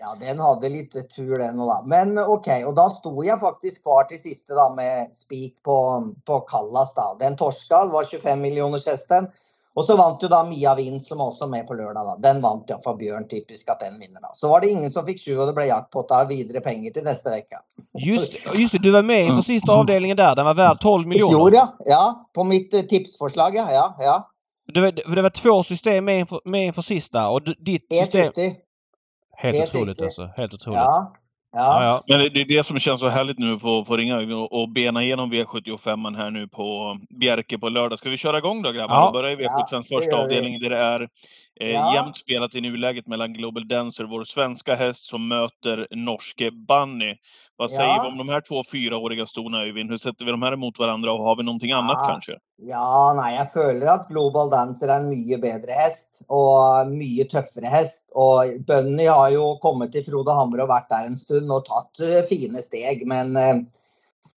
[0.00, 1.78] Ja, den hadde litt tur, den òg, da.
[1.86, 2.48] Men OK.
[2.66, 5.76] Og da sto jeg faktisk kvar til siste da med spik på,
[6.26, 7.12] på Kallas, da.
[7.20, 7.84] Den torska.
[7.84, 9.28] Det var 25 millioners hesten.
[9.74, 12.04] Og så vant jo da Mia Vind, som er også med på lørdag.
[12.04, 12.16] da.
[12.28, 14.32] Den vant ja for Bjørn, typisk at den vinner, da.
[14.36, 17.06] Så var det ingen som fikk sju, og det ble jackpot av videre penger til
[17.06, 17.62] neste uke.
[17.96, 20.34] Just, just det, du var med inför sista avdelningen där.
[20.36, 21.36] Den var värd 12 I miljoner.
[21.36, 21.76] fjor, ja.
[21.84, 22.28] ja.
[22.34, 23.72] På mitt eh, tipsforslag, ja.
[23.72, 24.28] ja, ja.
[24.74, 28.32] Det var, det var två system med inför, med inför sista och ditt system...
[29.36, 30.30] Helt, helt otroligt alltså.
[30.36, 30.80] Helt otroligt.
[30.80, 31.14] Ja.
[31.52, 32.02] Ja.
[32.08, 35.32] Men det är det som känns så härligt nu att få, ringa och, bena igenom
[35.32, 37.98] V75 här nu på Bjerke på lördag.
[37.98, 38.94] Ska vi köra igång då grabbar?
[38.94, 39.06] Ja.
[39.06, 40.22] Och börja i V75 Ja, första gör vi.
[40.22, 41.08] avdelning där det är
[41.60, 41.94] eh, Ja.
[41.94, 47.16] jämnt spelat i nuläget mellan Global Dancer, vår svenska häst, som möter norske Bunny.
[47.56, 47.76] Vad Ja.
[47.76, 49.90] säger vi om de här två fyraåriga stona Öyvind?
[49.90, 52.06] Hur sätter vi de här emot varandra och har vi någonting annat Ja.
[52.06, 52.32] kanske?
[52.62, 57.70] Ja, nei, jeg føler at Global Dancer er en mye bedre hest og mye tøffere
[57.70, 58.02] hest.
[58.14, 62.00] Og Bunny har jo kommet til Frode Hamre og vært der en stund og tatt
[62.06, 63.06] eh, fine steg.
[63.06, 63.62] Men eh,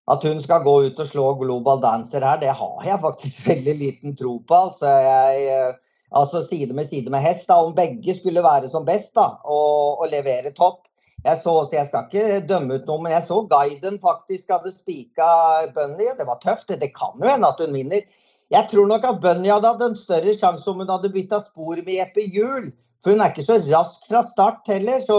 [0.08, 3.74] at hun skal gå ut og slå Global Dancer her, det har jeg faktisk veldig
[3.78, 4.54] liten tro på.
[4.68, 5.74] Altså, jeg, eh,
[6.14, 10.00] altså side med side med hest, da, om begge skulle være som best da, og,
[10.00, 10.84] og levere topp.
[11.24, 14.72] Jeg så, så jeg skal ikke dømme ut noe, men jeg så guiden faktisk hadde
[14.74, 15.28] spika
[15.72, 16.10] Bunny.
[16.18, 16.68] Det var tøft.
[16.68, 18.04] Det, kan jo hende at hun vinner.
[18.52, 21.80] Jeg tror nok at Bunny hadde hatt en større sjanse om hun hadde bytta spor
[21.80, 22.68] med Jeppe Hjul
[23.00, 25.00] For hun er ikke så rask fra start heller.
[25.00, 25.16] Så,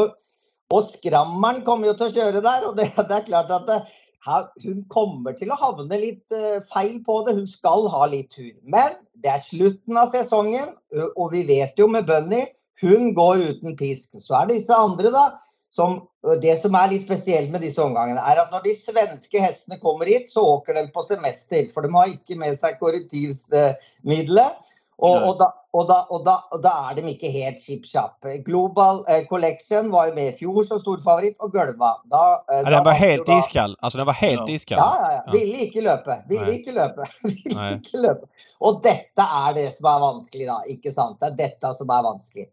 [0.70, 2.70] og Skrammeren kommer jo til å kjøre der.
[2.70, 3.82] Og det, det er klart at det,
[4.26, 7.38] hun kommer til å havne litt eh, feil på det.
[7.38, 8.53] Hun skal ha litt tur.
[8.63, 10.71] Men det er slutten av sesongen,
[11.15, 12.43] og vi vet jo med Bunny
[12.82, 14.17] hun går uten pisk.
[14.19, 15.28] Så er det disse andre, da.
[15.76, 15.97] Som,
[16.39, 20.07] det som er litt spesielt med disse omgangene, er at når de svenske hestene kommer
[20.07, 21.67] hit, så åker de på semester.
[21.73, 24.69] For de har ikke med seg korrektivmiddelet.
[24.71, 25.28] Eh, Og, Nei.
[25.28, 28.24] og, da, og, da, og, da, og da er de ikke helt chip chap.
[28.46, 31.89] Global eh, Collection var jo med i fjor som storfavoritt og gølva.
[32.12, 32.22] Da,
[32.54, 33.76] eh, Ja, den var helt iskall.
[33.82, 34.56] Alltså den var helt Ja.
[34.56, 34.80] iskall.
[34.80, 35.32] ja, ja, ja.
[35.34, 36.16] Ville ikke løpe.
[36.30, 36.60] Ville Nei.
[36.62, 37.10] ikke løpe.
[37.28, 38.30] Ville ikke løpe.
[38.62, 40.62] Og dette er det som er vanskelig, da.
[40.78, 41.20] Ikke sant?
[41.20, 42.48] Det er dette som er vanskelig.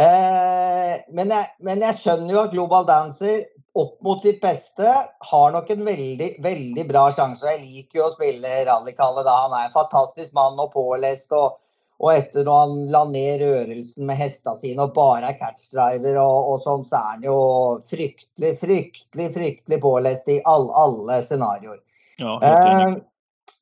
[0.00, 3.44] Eh, men, jeg, men jeg skjønner jo at Global Dancer
[3.78, 4.86] opp mot sitt beste
[5.30, 7.42] har nok en veldig, veldig bra sjanse.
[7.44, 9.36] Og jeg liker jo å spille rallykalle da.
[9.44, 11.32] Han er en fantastisk mann og pålest.
[11.34, 11.58] Og,
[12.02, 16.52] og etter når han la ned rørelsen med hestene sine og bare er catchdriver og,
[16.52, 17.38] og sånn, så er han jo
[17.86, 21.78] fryktelig, fryktelig, fryktelig pålest i all, alle scenarioer.
[22.18, 22.38] Ja.
[22.42, 22.96] Eh,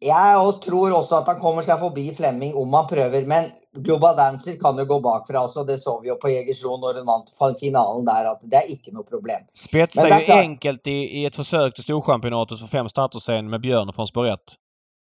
[0.03, 3.45] jeg tror også at han kommer seg forbi Flemming om han prøver, men
[3.85, 5.63] Global Dancer kan jo gå bakfra også.
[5.65, 8.93] Det så vi jo på Jegersro når hun vant finalen der, at det er ikke
[8.93, 9.47] noe problem.
[9.53, 13.51] Spetsar är ju klart- enkelt i, i ett försök till Storchampionatet för fem starter sen
[13.51, 14.39] med Björn från spår 1.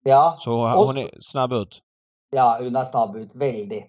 [0.05, 1.81] Ja, Så Och hon så- är snabb ut
[2.37, 3.37] ja hun er snabb ut.
[3.39, 3.83] Veldig.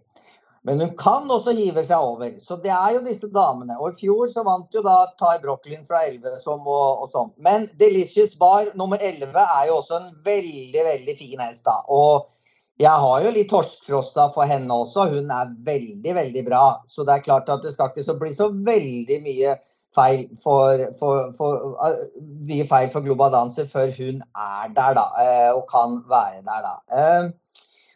[0.64, 2.30] Men hun kan også hive seg over.
[2.40, 3.76] Så det er jo disse damene.
[3.80, 7.34] Og i fjor så vant jo da Ty Brocklin fra 11 som og, og sånn.
[7.44, 11.82] Men Delicious Bar nummer 11 er jo også en veldig, veldig fin hest, da.
[11.92, 12.30] Og
[12.82, 15.10] jeg har jo litt torskfrossa for henne også.
[15.12, 16.64] Hun er veldig, veldig bra.
[16.88, 19.60] Så det er klart at det skal ikke så bli så veldig mye
[19.94, 24.96] feil for, for, for, uh, eh, mye feil for Global Dancer før hun er der,
[24.98, 25.06] da.
[25.22, 27.34] eh, Og kan være der, da.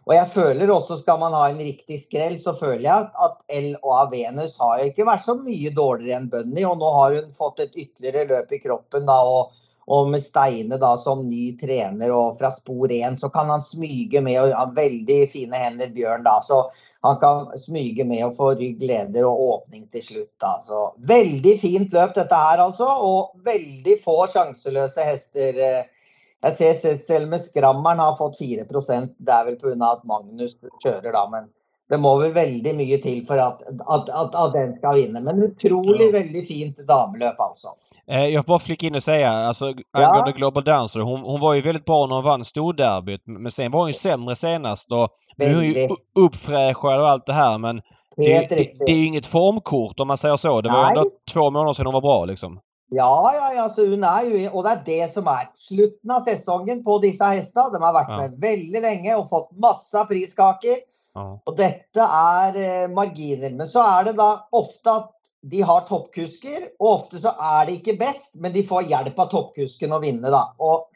[0.08, 3.10] Och og jeg føler også, skal man ha en riktig skrell, så føler jeg at,
[3.26, 6.64] at L og A Venus har jo ikke vært så mye dårligere enn Bunny.
[6.64, 9.18] Og nå har hun fått et ytterligere løp i kroppen, da.
[9.28, 9.52] Og,
[9.92, 14.24] og med Steine da som ny trener og fra spor 1, så kan han smyge
[14.24, 16.38] med og ha veldig fine hender, Bjørn, da.
[16.40, 16.64] Så
[17.04, 20.56] han kan smyge med og få rygg leder og åpning til slutt, da.
[20.64, 22.88] Så veldig fint løp dette her, altså.
[22.88, 25.60] Og veldig få sjanseløse hester.
[25.68, 25.97] eh,
[26.44, 29.92] jeg ser selv- med Skrammeren har fått 4 Det er vel pga.
[29.92, 31.28] at Magnus kjører, da.
[31.32, 31.50] Men
[31.90, 35.22] det må vel veldig mye til for at, at, at, at den skal vinne.
[35.24, 36.20] Men utrolig Ja.
[36.20, 37.68] veldig fint dameløp, altså.
[38.08, 41.54] Eh, jag får bara flika in och säga, alltså angående Global Dancer, hon, hon var
[41.54, 43.22] ju väldigt bra när hon vann storderbyt.
[43.26, 45.98] Men sen var hon ju sämre senast och nu är hon ju Väldigt.
[46.20, 47.82] uppfräschad och allt det här men
[48.18, 50.62] det, det, det är ju inget formkort om man säger så.
[50.62, 52.60] Det var ju ändå två månader sedan hon var bra liksom.
[52.96, 56.24] Ja, ja, ja, så hun er jo Og det er det som er slutten av
[56.24, 57.74] sesongen på disse hestene.
[57.74, 58.18] De har vært Ja.
[58.22, 60.78] med veldig lenge og fått masse priskaker.
[61.16, 61.26] Ja.
[61.46, 63.52] Og dette er eh, marginer.
[63.52, 65.10] Men så er det da ofte at
[65.48, 69.30] de har toppkusker, og ofte så er de ikke best, men de får hjelp av
[69.32, 70.48] toppkusken å vinne, da.
[70.60, 70.88] Og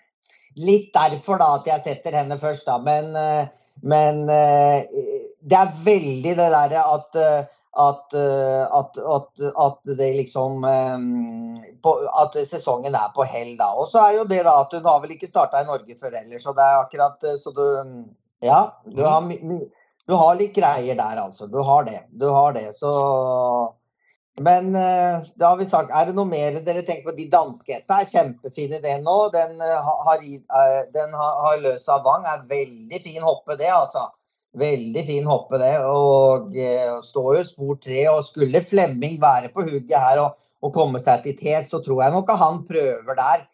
[0.57, 2.77] litt derfor da at jeg setter henne først, da.
[2.77, 3.47] Men, eh,
[3.83, 4.83] men eh,
[5.41, 7.45] det er veldig det derre at eh,
[7.79, 11.03] at, eh, at, at, at det liksom eh,
[11.83, 13.69] på, At sesongen er på hell, da.
[13.79, 16.17] Og så er jo det da at hun har vel ikke starta i Norge før
[16.19, 17.63] heller, så det er akkurat eh, Så du
[18.43, 19.59] Ja, du har, my, my,
[20.09, 21.47] du har litt greier der, altså.
[21.47, 22.01] Du har det.
[22.11, 22.73] Du har det.
[22.75, 22.91] Så
[24.41, 27.15] Men eh, da har vi sagt Er det noe mer dere tenker på?
[27.15, 29.17] De danske hestene er kjempefine, det nå.
[29.31, 30.23] Den, ha- har,
[30.91, 32.25] den har, har løs av vang.
[32.27, 34.09] Er veldig fin hoppe, det, altså.
[34.59, 35.73] Veldig fin hoppe, det.
[35.87, 38.01] Og eh, står jo spor tre.
[38.11, 42.03] Og skulle Flemming være på hugget her og, og komme seg til tet, så tror
[42.03, 43.45] jeg nok at han prøver der.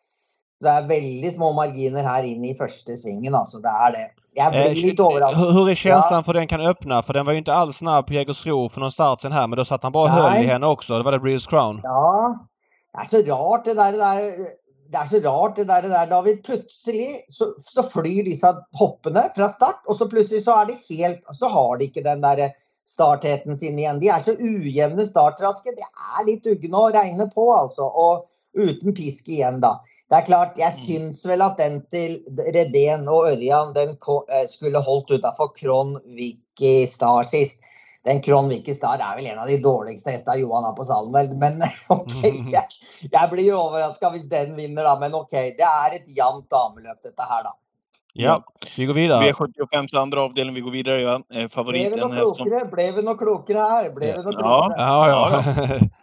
[0.58, 3.62] Så det er veldig små marginer her inn i første svingen, altså.
[3.62, 4.08] Det er det.
[4.38, 5.40] Eh, blir litt overrasket.
[5.40, 7.02] hur, hur är känslan för den kan öppna?
[7.02, 9.58] För den var ju inte alls snabb på Jägersro för någon start sen här men
[9.58, 10.98] då satt han bara och höll i henne också.
[10.98, 11.82] Det var det Breeders Crown.
[11.84, 12.40] Ja,
[12.94, 14.48] det er så rart det der, det der
[14.92, 16.40] det er så rart det der, det der David.
[16.46, 21.36] Plutselig så, så flyr disse hoppene fra start, og så plutselig så er de helt
[21.36, 22.50] Så har de ikke den der
[22.88, 24.00] startheten sin igjen.
[24.00, 25.76] De er så ujevne startraske.
[25.76, 27.88] De er litt ugne å regne på, altså.
[27.88, 28.28] Og
[28.58, 29.78] uten pisk igjen, da.
[30.08, 32.22] Det er klart, Jeg syns vel at den til
[32.56, 33.98] Redén og Ørjan den
[34.32, 37.60] eh, skulle holdt utafor Kron-Vicky Star sist.
[38.08, 41.34] Den Kron-Vicky Star er vel en av de dårligste hestene Johan har på stallen, vel.
[41.42, 41.60] Men
[41.98, 42.64] OK, jeg,
[43.12, 44.94] jeg blir jo overraska hvis den vinner, da.
[45.02, 47.54] Men OK, det er et jevnt dameløp, dette her, da.
[48.18, 48.40] Ja,
[48.78, 49.28] vi går vidare.
[49.30, 51.02] V75 andra avdelningen, vi går vidare.
[51.04, 51.18] Ja.
[51.30, 52.48] Eh, Ble Favorit vi noe häst som...
[52.48, 52.70] klokere?
[52.72, 53.92] Ble vi noe klokere her?
[53.94, 54.40] Ble vi noe Ja.
[54.40, 54.80] klokere?
[54.80, 55.80] Ja, ja.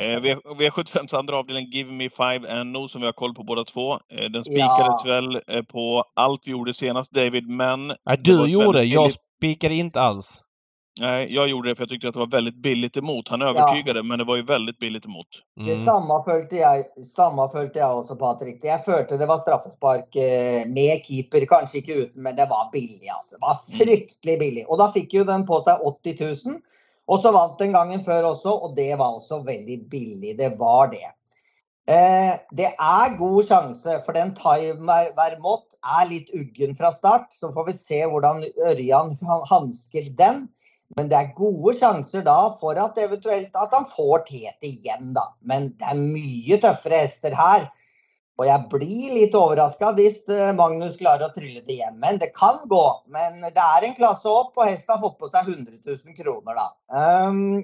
[0.00, 3.64] Eh, V- V75s andra avdelning, Give Me Five NO, som vi har koll på båda
[3.64, 3.92] två.
[3.92, 5.10] Eh, Den spikades Ja.
[5.14, 7.86] väl eh, på allt vi gjorde senast, David, men...
[7.86, 8.78] Nej, du ett gjorde.
[8.78, 10.40] väldigt Jag spikade inte alls.
[11.00, 13.28] Nej, jag gjorde det för jag tyckte att det var väldigt billigt emot.
[13.28, 15.26] Han övertygade, men det var ju väldigt billigt emot.
[15.56, 15.84] Det Mm.
[15.84, 18.64] samme følte jeg, samme følte jeg også, Patrick.
[18.64, 21.46] Jeg følte det var straffespark eh, med keeper.
[21.46, 23.08] Kanskje ikke uten, men det var billig.
[23.10, 23.34] altså.
[23.36, 24.64] Det var fryktelig billig.
[24.68, 26.60] Og da fikk jo den på seg 80 000.
[27.08, 30.38] Og så vant den gangen før også, og det var også veldig billig.
[30.38, 31.10] Det var det.
[31.88, 34.86] Eh, det er god sjanse, for den Time
[35.18, 37.26] Vermont er litt uggen fra start.
[37.34, 40.48] Så får vi se hvordan Ørjan han- hansker den.
[40.98, 45.26] Men det er gode sjanser da for at eventuelt at han får Tete igjen, da.
[45.48, 47.66] Men det er mye tøffere hester her.
[48.34, 52.00] Og jeg blir litt overraska hvis eh, Magnus klarer å trylle det hjem.
[52.02, 52.82] Men det kan gå.
[53.14, 56.58] Men det er en klasse opp, og hesten har fått på seg 100 000 kroner,
[56.58, 56.66] da.
[56.90, 57.62] Um,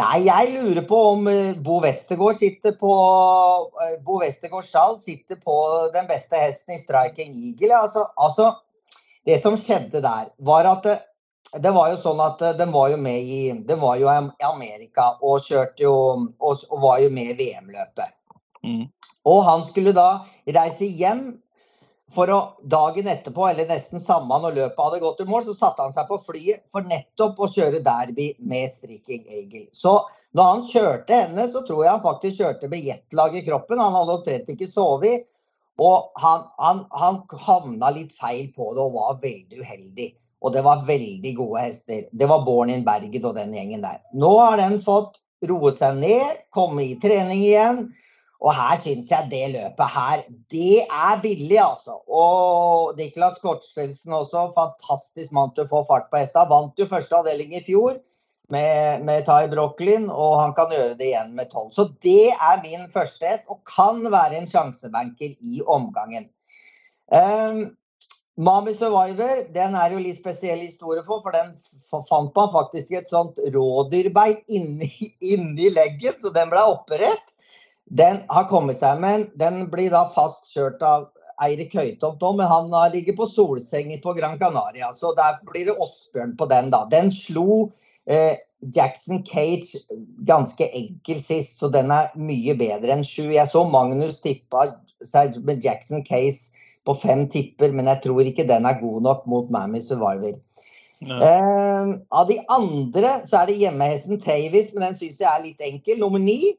[0.00, 2.92] nei, jeg lurer på om eh, Bo Westergård sitter på
[3.84, 5.56] eh, Bo Westergårds stall sitter på
[5.96, 7.74] den beste hesten i Striking Eagle.
[7.82, 8.54] Altså, altså,
[9.28, 10.88] det som skjedde der, var at
[11.60, 14.46] det, var jo sånn at eh, den var jo med i Den var jo i
[14.48, 15.94] Amerika og kjørte jo
[16.38, 18.14] Og, og var jo med i VM-løpet.
[18.64, 18.86] Mm.
[19.28, 20.22] Og han skulle da
[20.54, 21.26] reise hjem
[22.12, 22.38] for å
[22.68, 26.08] dagen etterpå, eller nesten samme når løpet hadde gått i mål, så satte han seg
[26.10, 29.64] på flyet for nettopp å kjøre derby med Striking Eagle.
[29.72, 29.94] Så
[30.36, 33.80] når han kjørte henne, så tror jeg han faktisk kjørte med jetlag i kroppen.
[33.80, 35.28] Han hadde omtrent ikke sovet.
[35.80, 40.10] Og han, han, han havna litt feil på det og var veldig uheldig.
[40.42, 42.06] Og det var veldig gode hester.
[42.12, 44.00] Det var Born in Bergen og den gjengen der.
[44.18, 47.84] Nå har den fått roet seg ned, kommet i trening igjen.
[48.42, 52.00] Og her syns jeg det løpet her, det er billig, altså.
[52.10, 56.42] Og Niklas Kortsfeldsen også, fantastisk mann til å få fart på hesta.
[56.50, 58.00] Vant jo første avdeling i fjor
[58.50, 61.70] med, med Ty Brocklin, og han kan gjøre det igjen med tolv.
[61.74, 66.26] Så det er min første hest, og kan være en sjansebanker i omgangen.
[67.14, 67.68] Um,
[68.40, 71.52] Mami Survivor den er jo litt spesiell historie for, for den
[72.08, 74.88] fant man faktisk et sånt rådyrbein inni,
[75.20, 77.34] inni leggen, så den ble operert.
[77.92, 81.10] Den har kommet seg, men den blir da fast kjørt av
[81.44, 85.76] Eirik Høytomt òg, men han ligger på solsenger på Gran Canaria, så der blir det
[85.76, 86.86] Åsbjørn på den da.
[86.92, 87.68] Den slo
[88.06, 88.40] eh,
[88.72, 89.82] Jackson Cage
[90.24, 93.26] ganske enkel sist, så den er mye bedre enn sju.
[93.34, 94.70] Jeg så Magnus tippa
[95.04, 96.54] seg med Jackson Case
[96.86, 100.38] på fem tipper, men jeg tror ikke den er god nok mot Mammy Survivor.
[101.02, 105.64] Eh, av de andre så er det hjemmehesten Travis, men den syns jeg er litt
[105.66, 105.98] enkel.
[106.02, 106.54] Nummer ni.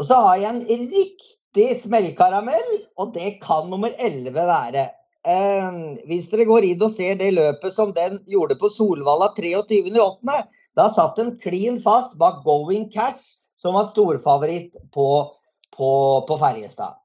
[0.00, 4.88] Og så har jeg en riktig smellkaramell, og det kan nummer elleve være.
[5.22, 5.78] Eh,
[6.08, 10.40] hvis dere går inn og ser det løpet som den gjorde på Solvalla 23.8.,
[10.76, 15.08] da satt den klin fast bak Going Cash, som var storfavoritt på,
[15.76, 15.90] på,
[16.28, 17.01] på Ferjestad.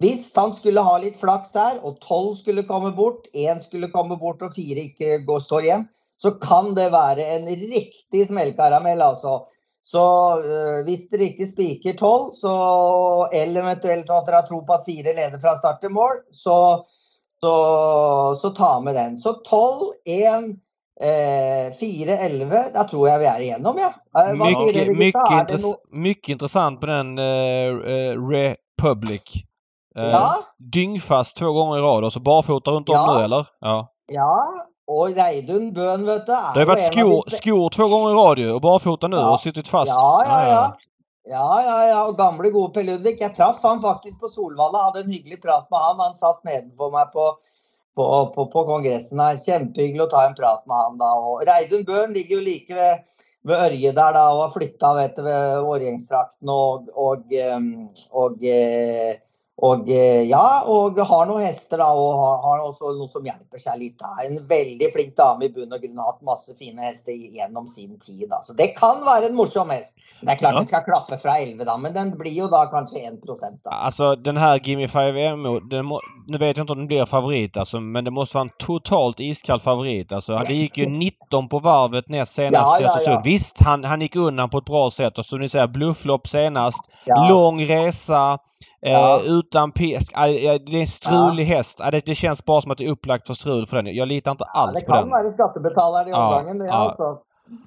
[0.00, 4.16] Hvis han skulle ha litt flaks her, og tolv skulle komme bort, én skulle komme
[4.20, 5.88] bort og fire ikke går, står igjen,
[6.20, 9.42] så kan det være en riktig smellkaramell, altså.
[9.84, 10.02] Så
[10.44, 12.54] øh, hvis dere ikke spiker tolv, så
[13.32, 16.56] eller eventuelt at dere har tro på at fire leder fra start til mål, så,
[17.40, 17.54] så,
[18.40, 19.18] så ta med den.
[19.18, 20.52] Så tolv, én,
[21.00, 22.64] eh, fire, elleve.
[22.76, 23.92] Da tror jeg vi er igjennom, ja.
[24.32, 29.44] Mycket, mycket, det intress mycket intressant på den eh, Republic.
[29.96, 30.34] Eh, Ja.
[30.58, 33.14] Dyngfast två gånger i rad och så barfota runt om Ja.
[33.18, 33.46] nu eller?
[33.60, 33.92] Ja.
[34.12, 34.46] Ja,
[34.88, 38.38] og Reidun Bøhn, vet du, Det har varit skor, de skor två gånger i rad
[38.38, 39.30] ju och barfota nu Ja.
[39.32, 39.88] och suttit fast.
[39.92, 40.72] Ja, ja, ja.
[41.30, 42.06] Ja, ja, ja.
[42.08, 43.20] Og gamle, gode Per Ludvig.
[43.20, 44.78] Jeg traff han faktisk på Solvalla.
[44.86, 46.00] Hadde en hyggelig prat med han.
[46.00, 47.26] Han satt nedenfor meg på,
[47.96, 49.36] på, på, på kongressen her.
[49.36, 51.10] Kjempehyggelig å ta en prat med han da.
[51.20, 53.04] Og Reidun Bøhn ligger jo like ved,
[53.44, 57.68] ved Ørje der da, og har flytta vet du, ved Årgjengstrakten og, og, em,
[58.12, 59.14] og, eh,
[59.62, 63.60] og eh, ja, og har noen hester da, og har, har også noe som hjelper
[63.60, 63.98] seg litt.
[64.00, 64.14] da.
[64.24, 65.98] En veldig flink dame i bunn og grunn.
[66.00, 68.28] Har hatt masse fine hester gjennom sin tid.
[68.30, 68.40] da.
[68.42, 69.96] Så det kan være en morsom hest.
[70.20, 70.60] Det er klart Ja.
[70.60, 73.20] det skal klaffe fra 11, da, men den blir jo da kanskje 1
[73.64, 73.70] da.
[73.70, 77.56] Alltså den här Gimme 5M, den må, nu vet jag inte om den blir favorit
[77.56, 80.12] alltså, men det måste vara en totalt iskall favorit.
[80.12, 83.20] Alltså, det gick ju 19 på varvet näst senast Ja, ja, ja.
[83.24, 86.90] Visst, han, han gick undan på ett bra sätt och som ni säger, blufflopp senast.
[87.28, 88.38] Lång resa.
[88.86, 89.20] Eh, Ja.
[89.26, 90.12] utan pisk.
[90.14, 91.80] Ah, ja, Det är en strulig häst.
[91.80, 93.94] Ah, det, det känns bara som att det är upplagt för strul för den.
[93.94, 95.10] Jag litar inte Ja, alls det på kan den.
[95.10, 96.72] være skattebetaleren i Ja, omgangen, det ja.
[96.72, 97.18] altså.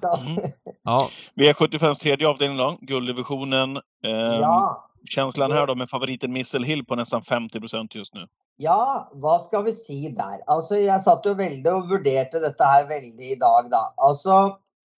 [0.02, 0.10] Da,
[0.84, 1.08] Ja.
[1.40, 3.76] V75s tredje avdelning då, gulddivisionen.
[4.04, 4.90] Eh, ja.
[5.10, 8.26] Känslan här då med favoriten Missile Hill på nästan 50% just nu.
[8.56, 10.38] Ja, hva skal vi si der?
[10.46, 13.82] Altså, jeg satt jo veldig og vurderte dette her veldig i dag, da.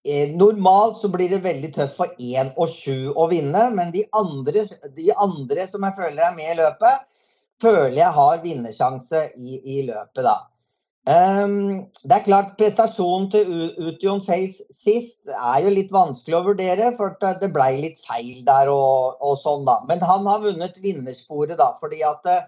[0.06, 4.04] Eh, normalt så blir det veldig tøft for 1 og 7 å vinne, men de
[4.14, 4.62] andre,
[4.94, 7.08] de andre som jeg føler er med i løpet,
[7.62, 10.36] føler jeg har vinnersjanse i, i løpet, da.
[11.06, 11.58] Um, ehm,
[12.02, 17.18] det er klart Prestasjonen til Ution Face sist er jo litt vanskelig å vurdere, for
[17.42, 19.80] det blei litt feil der og, og sånn, da.
[19.90, 22.46] Men han har vunnet vinnersporet, da, fordi at eh,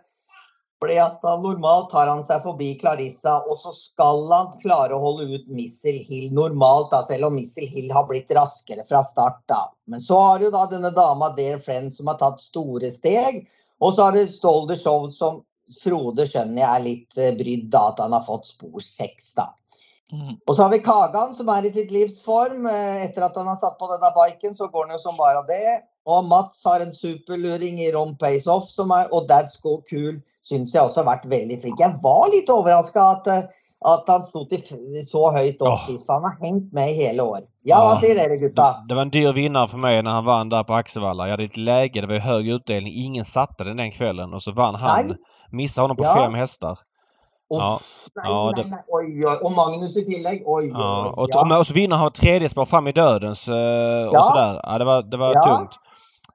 [0.79, 5.27] fordi at Normalt tar han seg forbi Clarissa, og så skal han klare å holde
[5.35, 9.41] ut Missile Hill normalt, da, selv om Missile Hill har blitt raskere fra start.
[9.51, 9.65] da.
[9.91, 13.47] Men så har du da denne dama Dare Friend som har tatt store steg.
[13.83, 15.43] Og så har du Stolder Show som
[15.83, 19.35] Frode skjønner jeg er litt eh, brydd da at han har fått spor seks.
[19.37, 19.51] da.
[20.13, 20.39] Mm.
[20.47, 22.65] Og så har vi Kagan som er i sitt livs form.
[22.71, 25.45] Eh, Etter at han har satt på denne biken, så går han jo som bare
[25.51, 25.83] det.
[26.09, 30.23] Og Mats har en superluring i Rom Pace Off, som er, og Dad's Go Cool
[30.49, 31.81] syns jeg også har vært veldig flink.
[31.83, 33.43] Jeg var litt overraska at, eh,
[33.93, 34.63] at han sto til
[35.05, 37.43] så høyt opp sist, for han har hengt med i hele år.
[37.69, 38.01] Ja, hva Ja.
[38.01, 38.69] sier dere gutta?
[38.89, 41.27] Det var en dyr vinnare för mig när han vann där på Axevalla.
[41.27, 42.93] Jag hade ett läge, det var ju hög utdelning.
[42.97, 45.05] Ingen satte den den kvällen och så vann han.
[45.07, 45.17] Nej.
[45.51, 46.15] Missade honom på Ja.
[46.15, 46.79] fem hästar.
[47.51, 47.75] Ja.
[47.81, 48.79] Uff, nei, Ja, det- nei.
[48.89, 49.37] Oi, oi.
[49.43, 50.43] Og Magnus i tillegg.
[50.47, 54.09] Oj, Ja, oj, och, och, och så vinner han tredje spår fram i dödens eh,
[54.09, 54.23] och Ja.
[54.23, 54.61] sådär.
[54.63, 55.43] Ja, det var, det var Ja.
[55.43, 55.77] tungt.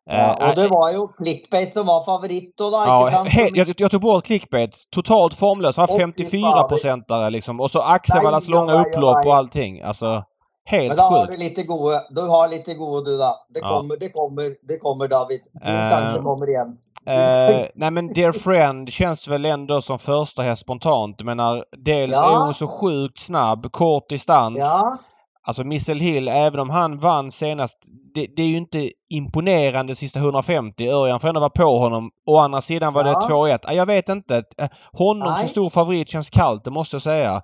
[0.09, 2.63] Eh, Ja, og det eh, var jo clickbait som var favoritt då.
[2.71, 3.29] Ja, sant?
[3.55, 4.75] jag, jag tog bort clickbait.
[4.91, 5.77] Totalt formlös.
[5.77, 7.59] Han var Åh, fy 54 procentare liksom.
[7.59, 9.81] Och så Axevallas långa upplopp och allting.
[9.81, 10.23] Alltså,
[10.65, 11.39] helt Men da har du sjukt.
[11.39, 13.35] lite gode, du har lite gode du, da.
[13.53, 13.77] Det Ja.
[13.77, 15.39] kommer, det kommer, det kommer David.
[15.65, 16.67] Din Eh, sjanse kommer igjen.
[17.05, 21.15] Eh, nej men Dear Friend känns väl ändå som första häst spontant.
[21.17, 22.31] Jag menar, dels Ja.
[22.35, 24.57] är hon så sjukt snabb, kort distans.
[24.59, 24.97] Ja,
[25.45, 27.77] Alltså Missile Hill, även om han vann senast,
[28.13, 30.87] det, det är ju inte imponerande sista 150.
[30.87, 32.09] Örjan får ändå vara på honom.
[32.27, 33.19] Å andra sidan var Ja.
[33.19, 33.59] det 2-1.
[33.63, 34.43] Ja, Jag vet inte.
[34.57, 37.41] Eh, Honom som stor favorit känns kallt, det måste jag säga.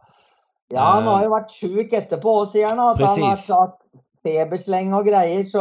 [0.74, 2.80] ja han Eh, har jo vært sjuk etterpå, sier han.
[2.80, 3.78] At han har klart
[4.28, 5.60] febersleng og greier, så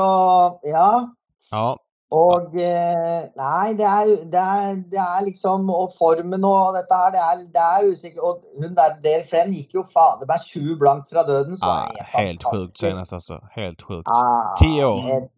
[0.63, 1.09] ja.
[1.51, 1.77] Ja,
[2.15, 7.11] Og eh, Nei, det er, det, er, det er liksom Og formen og dette her,
[7.13, 8.23] det er, det er usikkert.
[8.25, 12.13] Og hun der Dale Friend gikk jo fader meg sju blankt fra døden, så er
[12.15, 13.43] helt sjukt senast alltså.
[13.57, 14.09] Helt sjukt.
[14.09, 15.11] Ah, Tio år.
[15.13, 15.29] En,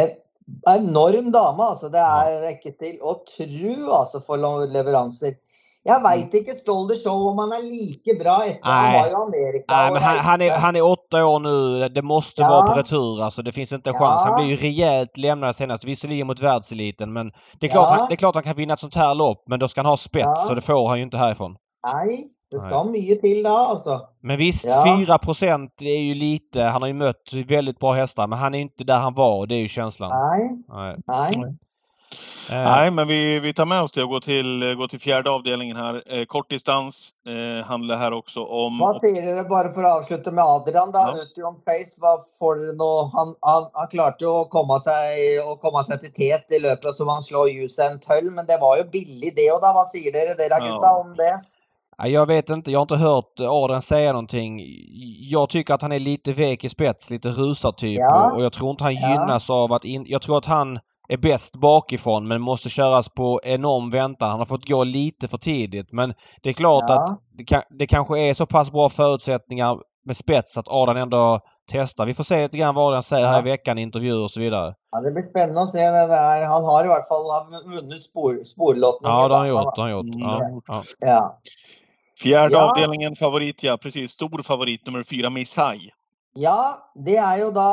[0.00, 0.14] en
[0.88, 1.92] enorm dame, altså.
[1.92, 4.40] Det er ikke til å tro, altså, for
[4.72, 5.36] leveranser.
[5.86, 9.00] Jeg veit ikke Stolder Show om han er like bra etter Han Nej.
[9.02, 11.88] var jo Amerika Nej, men han, han, är, han är åtta år nu.
[11.88, 12.48] Det måste Ja.
[12.48, 13.22] vara på retur.
[13.22, 14.24] Alltså, det finns inte en chans.
[14.24, 14.36] Han Ja.
[14.38, 15.84] blir ju rejält lämnad senast.
[15.84, 17.30] Visserligen mot världseliten men
[17.60, 17.96] det är, klart Ja.
[17.98, 19.86] han, det är klart han kan vinna ett sånt här lopp men då ska han
[19.86, 20.48] ha spets Ja.
[20.48, 21.56] och det får han ju inte härifrån.
[21.94, 24.00] Nei, det skal mye til da, altså.
[24.22, 24.84] Men visst, Ja.
[24.84, 25.18] 4
[25.82, 26.62] är ju lite.
[26.62, 29.48] Han har ju mött väldigt bra hästar men han är inte där han var och
[29.48, 30.10] det är ju känslan.
[30.10, 30.48] Nei.
[30.68, 30.96] Nej.
[31.06, 31.56] Nei.
[32.50, 35.30] Eh, Nej, men vi, vi tar med oss det och går till, går till fjärde
[35.30, 36.02] avdelningen här.
[36.06, 38.78] Eh, kortdistans eh, handlar här också om...
[38.78, 41.02] Hva sier dere, bare for å avslutte med Adrian, da?
[41.16, 41.24] Ja.
[41.24, 42.90] Ution Face, hva får dere nå?
[43.16, 46.94] Han, han, han klarte jo å komme seg, å komme seg til tet i løpet
[46.94, 49.74] som han slår Usain Tull, men det var jo billig det da.
[49.74, 50.64] Hva sier dere dere Ja.
[50.70, 51.32] gutta om det?
[51.98, 52.70] Ja, Jag vet inte.
[52.72, 54.60] Jag har inte hört Adrian säga någonting.
[55.30, 58.26] Jag tycker att han är lite vek i spets, lite rusartyp Ja.
[58.30, 59.08] och, och jag tror inte han Ja.
[59.10, 59.84] gynnas av att...
[59.84, 60.78] In, jag tror att han
[61.08, 64.30] är bäst bakifrån men måste köras på enorm väntan.
[64.30, 66.94] Han har fått gå lite för tidigt men det är klart Ja.
[67.02, 69.76] att det, kan, det kanske är så pass bra förutsättningar
[70.06, 71.40] med spets att Adrian ändå
[71.72, 72.06] testar.
[72.06, 73.46] Vi får se lite grann vad Adrian säger här Ja.
[73.46, 74.74] i veckan i intervjuer och så vidare.
[74.90, 75.78] Ja, det blir spennende å se.
[75.78, 76.44] Det der.
[76.44, 79.16] Han har i hvert fall han har vunnet spor, sporlottningen.
[79.16, 79.74] Ja, det har han gjort.
[79.76, 80.06] Det har han gjort.
[80.18, 80.60] Ja, Mm.
[80.66, 80.82] ja.
[80.98, 81.40] Ja.
[82.22, 82.70] Fjärde Ja.
[82.70, 83.76] avdelningen favorit, ja.
[83.76, 84.10] Precis.
[84.10, 85.90] Stor favorit nummer fyra, Missai.
[86.36, 87.68] Ja, det er jo da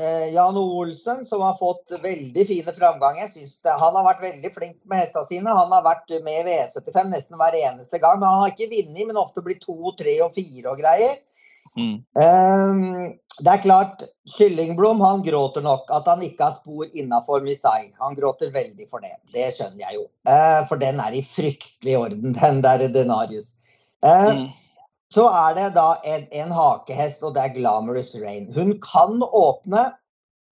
[0.00, 0.56] eh, Jan.
[0.56, 3.26] Olsen som har fått veldig fine framganger.
[3.26, 5.56] Jeg synes det, han har vært veldig flink med hestene sine.
[5.56, 8.20] Han har vært med i V75 nesten hver eneste gang.
[8.20, 11.20] Men han har ikke vunnet, men ofte blitt to, tre og fire og greier.
[11.76, 12.04] Mm.
[12.20, 12.80] Ehm,
[13.40, 14.02] det er klart,
[14.34, 17.92] Kyllingblom han gråter nok at han ikke har spor innafor Misai.
[18.00, 19.14] Han gråter veldig for det.
[19.32, 20.08] Det skjønner jeg jo.
[20.28, 23.54] Eh, for den er i fryktelig orden, den der Denarius.
[24.04, 24.50] Eh, Mm.
[25.12, 28.48] Så er det da en, en hakehest, og det er Glamorous Rain.
[28.54, 29.86] Hun kan åpne,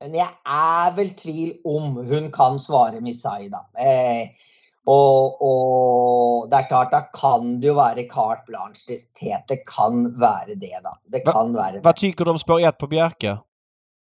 [0.03, 3.65] men jeg er vel tvil om hun kan svare Misai, da.
[3.81, 4.49] Eh,
[4.91, 9.01] og, og det er klart, da kan det jo være carte blanche.
[9.21, 10.97] Det, det kan være det, da.
[11.13, 11.85] Det kan være det.
[11.85, 13.39] Vad tycker du om spår 1 på Bjerke?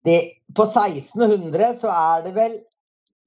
[0.08, 0.20] det.
[0.56, 2.58] På 1600 så er det vel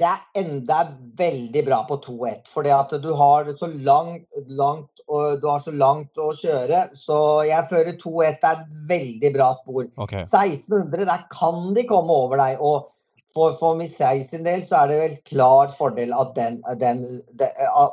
[0.02, 0.78] det er enda
[1.18, 2.48] veldig bra på 2-1.
[2.50, 6.84] Fordi at du har så langt, langt, og du har så langt å kjøre.
[6.98, 9.88] Så jeg fører 2-1 er et veldig bra spor.
[9.98, 10.26] Okej.
[10.26, 12.62] 1600, der kan de komme over deg.
[12.62, 12.90] Og
[13.34, 17.06] for, for Missei sin del så er det vel klar fordel den, den,
[17.40, 17.52] de,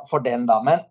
[0.09, 0.59] for den, da.
[0.67, 0.83] Men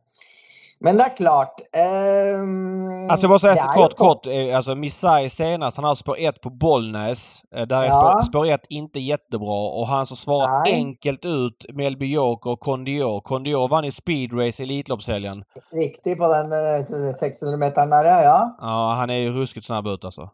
[0.81, 1.55] Men det är klart.
[1.77, 4.27] ehm, Alltså jag bara säga kort, kort.
[4.27, 7.41] eh, Alltså Missai senast, han har spår 1 på Bollnäs.
[7.57, 7.93] Eh, Där är Ja.
[7.93, 10.75] spår, spår 1 inte jättebra och han som svarar Nej.
[10.75, 13.21] enkelt ut Melby Joker och Kondior.
[13.21, 15.43] Kondior vann i speedrace Elitloppshelgen.
[15.73, 18.23] Riktigt på den eh, 600 metern där, ja.
[18.23, 18.57] ja.
[18.61, 20.31] Ja, han är ju ruskigt snabb ut alltså.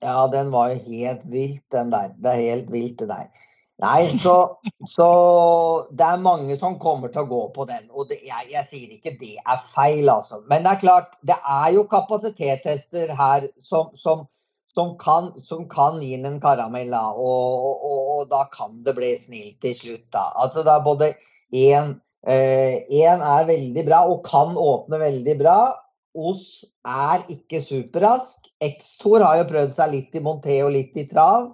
[0.00, 2.10] Ja, den var ju helt vilt den där.
[2.22, 3.24] Det är helt vilt det där.
[3.78, 5.06] Nej, så, så
[5.90, 9.10] det är många som kommer att gå på den och det, jag, jag säger inte
[9.10, 10.42] det är fel alltså.
[10.48, 14.26] Men det är klart, det är ju kapacitetstester här som, som,
[14.74, 19.16] som, kan, som kan ge en karamell och, och, och, och då kan det bli
[19.16, 20.14] snilt till slut.
[20.34, 21.14] Alltså det är både
[21.52, 25.74] en, eh, en är väldigt bra och kan öppna väldigt bra.
[26.18, 28.38] Oss är inte superrask.
[28.64, 31.52] X-Tor har ju prövat sig lite i monté och lite i trav.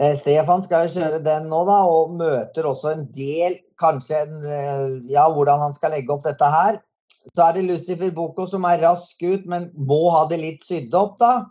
[0.00, 4.28] Eh, Stefan ska ju köra den nu då och möter också en del, kanske en,
[4.28, 6.80] eh, ja, hur han ska lägga upp detta här.
[7.34, 10.94] Så är det Lucifer Boko som är rask ut men må ha det lite sydd
[10.94, 11.50] upp då.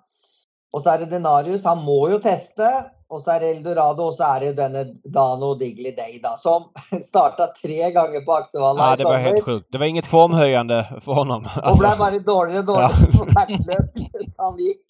[0.71, 2.63] Och så är det Denarius, han må ju testa.
[3.09, 6.63] Och så är det Eldorado och så är det denne Dano Diggly Day då, som
[7.01, 9.67] startade tre gånger på Axevalla Ja, i det var helt sjukt.
[9.71, 11.45] Det var inget formhöjande för honom.
[11.57, 14.81] Och Alltså, blev bara dårligare och dårligare för hvert løp han gick.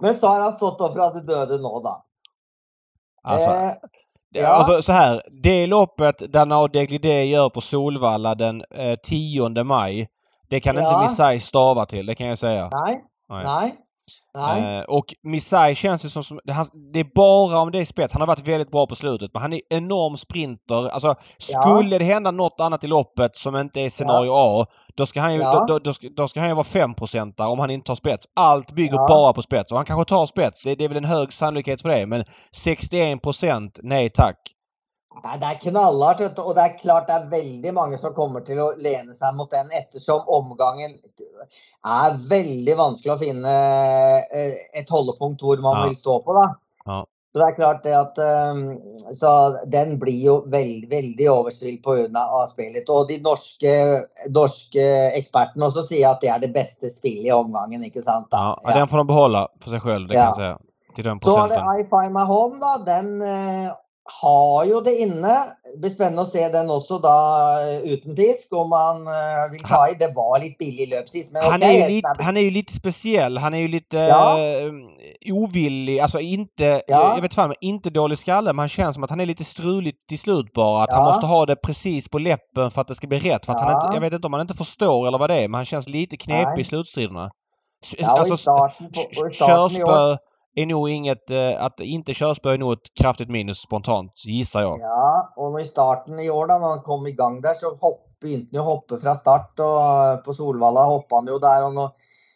[0.00, 2.04] Men så har han stått upp för att det döde nu då.
[3.26, 4.48] Alltså, Eh, ja.
[4.48, 5.22] alltså så här.
[5.42, 10.08] Det loppet Danao Deglidé gör på Solvalla den eh, 10 maj.
[10.50, 11.02] Det kan inte Ja.
[11.02, 12.70] Missai stava till, det kan jag säga.
[12.84, 13.44] nej, Nej.
[13.44, 13.74] nej,
[14.36, 14.78] nej.
[14.78, 17.84] Eh, och Missai känns ju som, som det, han, det är bara om det är
[17.84, 18.12] spets.
[18.12, 20.88] Han har varit väldigt bra på slutet men han är enorm sprinter.
[20.88, 25.20] Alltså skulle det hända något annat i loppet som inte är scenario A då ska
[25.20, 25.64] han ju, Ja.
[25.68, 26.94] då, då, ska, då ska han ju vara 5
[27.36, 28.26] där om han inte tar spets.
[28.36, 29.06] Allt bygger Ja.
[29.08, 30.62] bara på spets och han kanske tar spets.
[30.62, 32.24] Det, det är väl en hög sannolikhet för det men
[32.66, 34.36] 61% nej tack.
[35.24, 35.46] Nej, det
[36.24, 36.42] vet du.
[36.42, 39.50] och det är klart det är väldigt många som kommer till att lena sig mot
[39.50, 40.90] den eftersom omgången
[41.86, 43.48] är väldigt vanskelig att finna
[44.18, 45.88] eh, ett hållpunkt hvor man Ja.
[45.88, 46.32] vill stå på.
[46.32, 46.56] Då.
[46.84, 47.06] Ja.
[47.32, 48.80] Så det är klart det att ehm,
[49.12, 52.88] så den blir väldigt överstilt på grund av spelet.
[52.88, 53.68] Och de norska,
[54.28, 58.28] norska experterna också säger att det är det bästa spelet i omgången, inte sant?
[58.30, 58.36] då?
[58.36, 58.74] Ja, ja.
[58.74, 60.58] Den får de behålla för sig själv, det kan.
[60.94, 63.72] Till den Så har det I Find My Home då, den eh,
[64.22, 65.44] har ju det inne.
[65.74, 69.62] Det blir spännande att se den också då eh, utan pisk om man eh, vill
[69.62, 69.94] ta i.
[69.94, 72.72] Det var lite billig löp sist men Han okej, är, lite, han är ju lite
[72.72, 73.38] speciell.
[73.38, 74.38] Han är ju lite Ja.
[74.40, 74.72] eh,
[75.32, 76.00] ovillig.
[76.00, 77.14] Alltså inte, Ja.
[77.14, 80.08] jag vet fan, inte dålig skalle men han känns som att han är lite struligt
[80.08, 80.84] till slut bara.
[80.84, 81.06] Att han Ja.
[81.06, 83.46] måste ha det precis på läppen för att det ska bli rätt.
[83.46, 85.48] För att han inte, jag vet inte om han inte förstår eller vad det är
[85.48, 86.60] men han känns lite knepig Nej.
[86.60, 87.30] i slutstriderna.
[87.98, 90.16] Ja, och i alltså, starten på- i starten körspö
[90.62, 91.30] är nog inget...
[91.30, 94.78] eh, Att inte körspö är nog ett kraftigt minus spontant gissar jag.
[94.80, 98.56] Ja, och i starten i år då, när han kom igång där så hopp, begynte
[98.56, 101.94] han ju hoppa från start och eh, på Solvalla hoppade han ju där och nå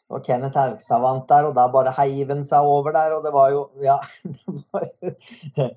[0.09, 3.31] och Kenneth Haugstad vant där och där bara heiv han sig över där och det
[3.31, 4.01] var ju, ja.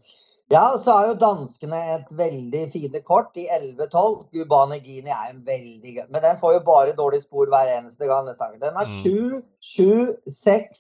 [0.50, 3.48] Ja, så har ju danskarna ett väldigt fint kort i
[3.94, 4.24] 11-12.
[4.32, 8.26] Gubane Gini är en väldigt, men den får ju bara dåligt spår varje eneste gång.
[8.60, 9.04] Den har Mm.
[9.04, 9.42] 7,
[9.78, 10.78] 7, 6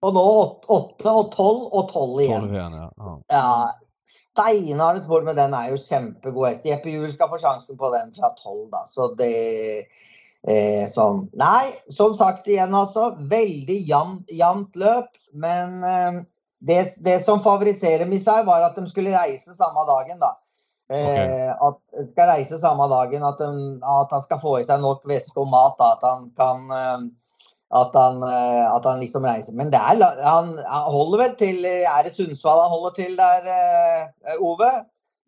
[0.00, 2.40] och nu 8 och 12 och 12 igen.
[2.40, 3.22] 12 igen, ja.
[3.28, 3.70] ja.
[4.08, 6.64] Steinharde spår, men den er jo kjempegod hest.
[6.64, 8.84] Jeppe Juel skal få sjansen på den fra 12, da.
[8.88, 9.34] Så det
[10.48, 11.26] eh, sånn.
[11.36, 13.10] Nei, som sagt igjen, altså.
[13.18, 15.10] Veldig jevnt løp.
[15.34, 16.20] Men eh,
[16.64, 20.36] det, det som favoriserer Missai, var at de skulle reise samme dagen, da.
[20.88, 24.80] Eh, At de skal reise samme dagen, at, de, at han skal få i seg
[24.80, 25.76] nok væske og mat.
[25.76, 27.10] Da, at han kan
[27.70, 29.52] eh, at han, eh, at han liksom reiser.
[29.52, 33.40] Men det er, han, han holder vel til Er det Sundsvall han holder til der,
[33.44, 34.70] eh, Ove?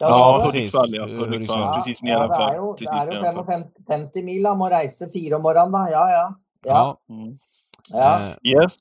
[0.01, 0.47] Det Ja.
[0.47, 1.05] Hudiksvall, ja.
[1.05, 1.61] Hudiksvall.
[1.61, 3.45] Ja, precis ja, det er jo, det Precis er jo nedanför.
[3.45, 4.47] 55 50 mil.
[4.47, 5.83] Han må reise fire om morgenen, da.
[5.91, 6.27] Ja, ja.
[6.67, 6.97] Ja.
[7.11, 7.39] Mm.
[7.93, 8.29] ja.
[8.31, 8.77] Eh, Yes.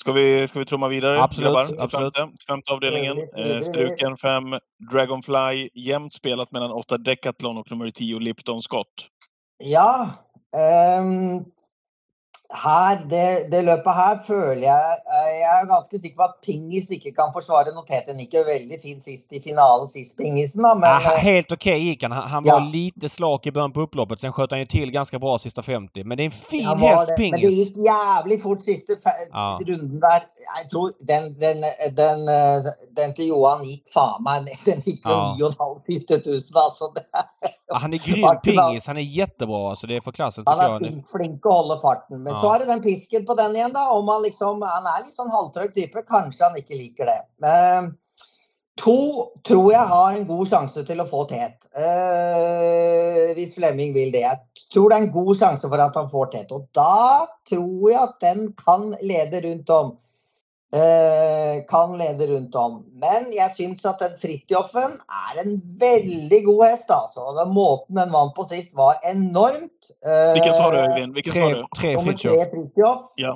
[0.00, 1.22] Ska vi, ska vi trumma vidare?
[1.22, 2.16] Absolut, grabbar, absolut.
[2.16, 3.18] Femte, femte avdelningen.
[3.36, 4.58] Eh, struken 5,
[4.92, 5.68] Dragonfly.
[5.74, 9.06] Jämnt spelat mellan 8 Decathlon och nummer 10 Lipton Scott.
[9.58, 10.08] ja
[10.56, 11.44] ehm,
[12.52, 16.88] her, det, det løpet her føler jeg eh, Jeg er ganske sikker på at Pingis
[16.90, 17.70] ikke kan forsvare.
[17.76, 20.72] Noterte han ikke veldig fint sist i finalen, sist Pingisen, da.
[20.74, 22.12] Men Ja, eh, helt okej gick han.
[22.12, 22.58] Han, han Ja.
[22.58, 24.20] var lite slak i början på upploppet.
[24.20, 26.04] Sen sköt han ju till ganska bra sista 50.
[26.04, 27.22] Men det är en fin Han var häst, det.
[27.22, 27.50] Men det Pingis.
[27.58, 28.92] gick jävligt fort sista
[29.32, 29.58] Ja.
[29.66, 30.22] runden där.
[30.60, 31.60] Jag tror den, den,
[31.96, 35.36] den, eh, den till Johan gick fan man, den gick med Ja.
[35.40, 36.84] 9,5 sista tusen alltså.
[37.68, 38.86] Ja, han är grym, Pingis.
[38.86, 39.70] Han är jättebra.
[39.70, 40.86] Alltså, det är för klassen han tycker är jag.
[40.86, 42.22] flink, flink att hålla farten.
[42.22, 43.86] Men Ja så er det den pisken på den igjen, da.
[43.94, 46.04] Om han liksom, han er litt sånn halvtrøkk type.
[46.08, 47.20] Kanskje han ikke liker det.
[47.44, 47.92] Men
[48.80, 48.96] To
[49.44, 51.66] tror jeg har en god sjanse til å få tet.
[51.76, 54.22] Eh, hvis Flemming vil det.
[54.24, 56.54] Jeg tror det er en god sjanse for at han får tet.
[56.54, 59.92] Og da tror jeg at den kan lede rundt om.
[60.72, 62.84] Eh, kan lede rundt om.
[63.02, 66.90] Men jeg syns at den Fridtjofen er en veldig god hest.
[66.94, 67.24] altså.
[67.40, 69.88] Den måten den vant på sist, var enormt.
[70.06, 71.16] Eh, Vilken sa du Øyvind?
[71.26, 71.64] Tre, du?
[71.74, 73.08] tre Fridtjof.
[73.18, 73.32] Ja.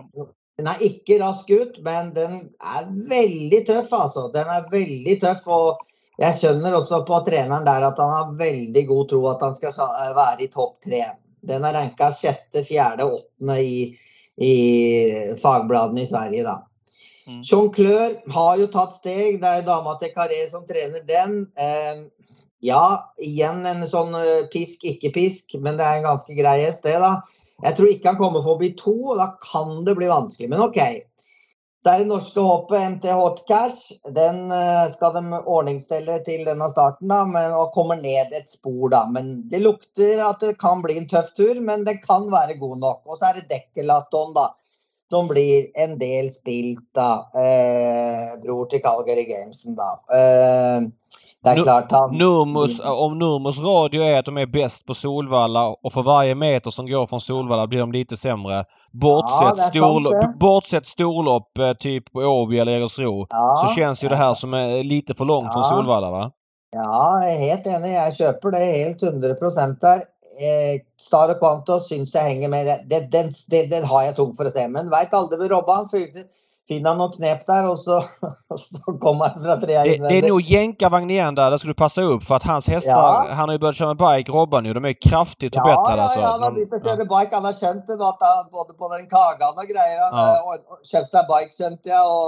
[0.58, 4.28] Den er ikke rask ut, men den er veldig tøff, altså.
[4.34, 5.48] Den er veldig tøff.
[5.50, 5.82] Og
[6.22, 9.72] jeg skjønner også på treneren der at han har veldig god tro at han skal
[9.74, 11.02] sa- være i topp tre.
[11.42, 13.98] Den er ranka sjette, fjerde, åttende i,
[14.38, 14.54] i
[15.42, 16.54] fagbladene i Sverige, da.
[17.28, 17.40] Mm.
[17.46, 19.40] Jonglør har jo tatt steg.
[19.42, 21.44] Det er dama til Carré som trener den.
[21.60, 22.04] Eh,
[22.64, 22.84] ja,
[23.20, 26.96] igjen en sånn eh, pisk, ikke pisk, men det er en ganske grei hest, det,
[27.02, 27.18] da.
[27.64, 30.48] Jeg tror ikke han kommer forbi to, og da kan det bli vanskelig.
[30.52, 30.80] Men OK.
[31.84, 33.98] Det er det norske håpet, MT Hot Cash.
[34.16, 38.88] Den eh, skal de ordningstelle til denne starten, da, men, og kommer ned et spor,
[38.94, 39.02] da.
[39.12, 42.80] Men det lukter at det kan bli en tøff tur, men den kan være god
[42.80, 43.02] nok.
[43.04, 44.48] Og så er det Dekkelaton, da.
[45.10, 47.10] Som blir en del spilt, da.
[47.34, 49.90] Eh, bror til Calgary Gamesen, da.
[50.18, 50.80] Eh,
[51.44, 55.66] det Nu- klart han Nurmos, om Nurmos radio är att de är bäst på Solvalla
[55.66, 58.64] och för varje meter som går från Solvalla blir de lite sämre.
[58.92, 64.04] Bortsett, Ja, är storlopp, bortsett storlopp eh, typ på Åby eller Jägersro Ja, så känns
[64.04, 65.68] ju det här som är lite för långt från Ja.
[65.68, 66.30] Solvalla va?
[66.72, 67.90] Ja, jeg er helt enig.
[67.92, 70.00] Jeg kjøper det helt 100 der.
[70.38, 72.66] Eh, Star Quanto syns jeg henger med.
[72.66, 74.66] Det, det, den, det, den har jeg tungt for å se.
[74.68, 76.26] Men veit aldri hvor Robba han fylte.
[76.68, 77.98] Finner han noen knep der, og så,
[78.52, 81.50] og så kommer han fra trea Det, det är nog jänkarvagn igen där.
[81.50, 83.26] Det skulle passa upp för att hans hästar, Ja.
[83.30, 84.72] han har ju börjat köra med bike, Robban nu.
[84.72, 86.20] De är kraftigt Ja, förbättrade ja, alltså.
[86.20, 86.78] ja, han har ja.
[86.84, 87.34] kjøre bike.
[87.34, 90.00] Han har skjønt det nå, at han både på den Kagan og greier.
[90.10, 90.24] Han Ja.
[90.48, 90.78] har ja.
[90.92, 92.00] kjøpt seg bike, skjønte jeg.
[92.00, 92.24] Og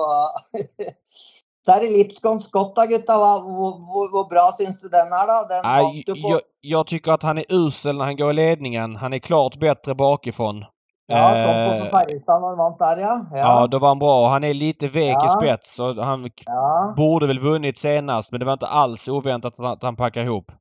[1.66, 3.16] Der er Lipscomb Scott, da, gutta.
[3.18, 5.42] Hvor, hvor bra syns du den er, da?
[5.48, 8.96] Den Nej, jag, jag tycker att han är usel när han går i ledningen.
[8.96, 10.64] Han är klart bättre bakifrån.
[11.08, 13.26] Ja, stått på Eh, Ferjestad når han vant der, ja.
[13.32, 14.28] Ja, då var han bra.
[14.28, 15.28] Han är lite vek i Ja.
[15.40, 16.94] spets och han ja.
[16.96, 20.52] borde väl vunnit senast men det var inte alls oväntat att han packar ihop.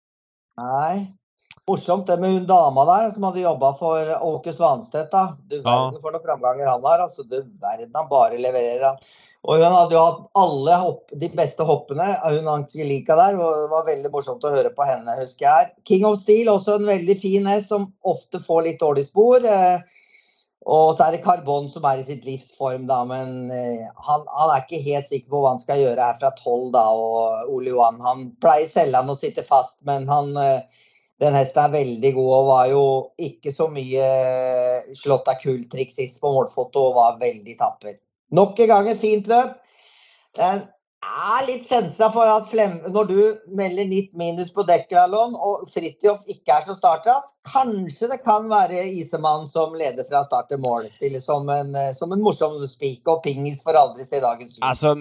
[0.58, 1.08] Nei.
[1.68, 5.12] Morsomt det med hun dama der som hadde jobba for Åke Svanstedt.
[5.12, 5.38] da.
[5.50, 5.62] Du Ja.
[5.64, 7.00] verden for noen framganger han har.
[7.00, 8.92] altså Du verden han bare leverer
[9.46, 9.52] han.
[9.52, 12.16] Og hun hadde jo hatt alle hopp, de beste hoppene.
[12.24, 13.38] Hun Angelica der.
[13.40, 15.74] og Det var veldig morsomt å høre på henne, husker jeg.
[15.86, 19.46] King of Steel, også en veldig fin hest som ofte får litt dårlig spor.
[19.46, 19.84] Och
[20.66, 23.04] Og så er det Carbon som er i sitt livsform, da.
[23.06, 26.32] Men eh, han, han er ikke helt sikker på hva han skal gjøre her fra
[26.40, 26.90] tolv, da.
[26.90, 30.82] Og Ole Johan han pleier sjelden å sitte fast, men han eh,
[31.22, 32.82] den hesten er veldig god og var jo
[33.24, 37.96] ikke så mye eh, slått av kulltriks sist på målfoto og var veldig tapper.
[38.36, 39.58] Nok en gang et fint løp.
[40.36, 40.66] Den er
[41.48, 43.20] litt kjensla for at Flem, når du
[43.58, 48.84] melder 90 minus på Dekkeralon og Fridtjof ikke er så startrask, kanskje det kan være
[49.00, 53.22] Isemann som leder fra start til mål til, som, en, som en morsom spik og
[53.26, 54.62] pingis får aldri se dagens lys.
[54.62, 54.96] Alltså,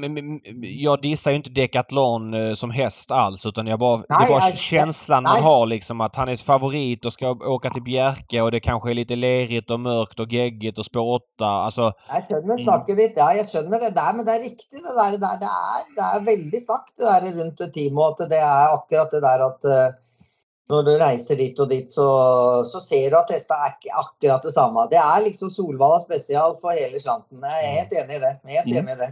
[0.62, 4.28] jag dissar ju inte Decathlon eh, som häst alls utan jag bara, det Nej, är
[4.28, 8.40] bara jag- känslan man har liksom att han är favorit och ska åka till Bjerke
[8.40, 11.44] och det kanske är lite lerigt och mörkt och geggigt och spår 8.
[11.46, 12.64] Alltså, Jeg skjønner Mm.
[12.64, 15.10] snakket ditt, ja, jeg skjønner det der, men det er riktig det der.
[15.14, 18.74] Det, der, det, er, det er veldig sagt det der rundt teamet, at det er
[18.74, 20.00] akkurat det der at eh,
[20.72, 22.04] når du reiser dit og dit, så,
[22.70, 24.86] så ser du at hesta er ikke akkurat det samme.
[24.90, 27.42] Det er liksom Solvalla spesial for hele slanten.
[27.44, 28.32] Jeg er helt enig i det.
[28.48, 28.78] Helt Mm.
[28.80, 29.10] enig i det.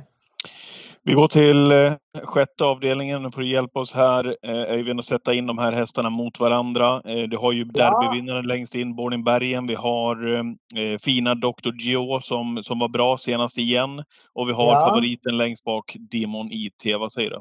[1.04, 1.92] Vi går till eh,
[2.24, 3.22] sjätte avdelningen.
[3.22, 6.40] Nu får du hjälpa oss här, eh, Öyvind, att sätta in de här hästarna mot
[6.40, 7.02] varandra.
[7.04, 9.66] Eh, du har ju derbyvinnaren längst in, Born Bergen.
[9.66, 11.72] Vi har eh, fina Dr.
[11.80, 14.02] Gio som, som var bra senast igen.
[14.32, 14.80] Och vi har Ja.
[14.86, 16.84] favoriten längst bak, Demon IT.
[16.98, 17.40] Vad säger du?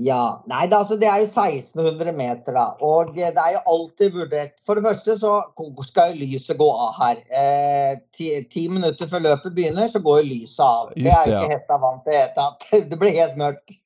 [0.00, 0.42] Ja.
[0.48, 2.66] Nei, det, altså, det er jo 1600 meter, da.
[2.84, 5.32] Og eh, det er jo alltid vurdert For det første så
[5.86, 7.20] skal jo lyset gå av her.
[7.40, 10.94] Eh, ti, ti minutter før løpet begynner, så går jo lyset av.
[10.94, 12.48] Det Just er jo det, ikke hesta vant til i det.
[12.92, 13.76] Det blir helt mørkt.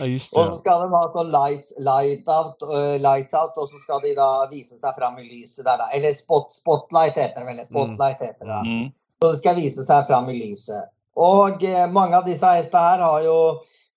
[0.00, 3.72] ja just Og så skal de ha sånn light, light out, øh, lights out, og
[3.72, 5.88] så skal de da vise seg fram i lyset der, da.
[5.96, 7.64] Eller spot, spotlight heter det vel.
[7.70, 8.52] Spotlight heter det.
[8.52, 8.60] da.
[8.66, 8.92] Mm.
[9.22, 10.92] Så det skal vise seg fram i lyset.
[11.16, 13.36] Og eh, mange av disse hestene her har jo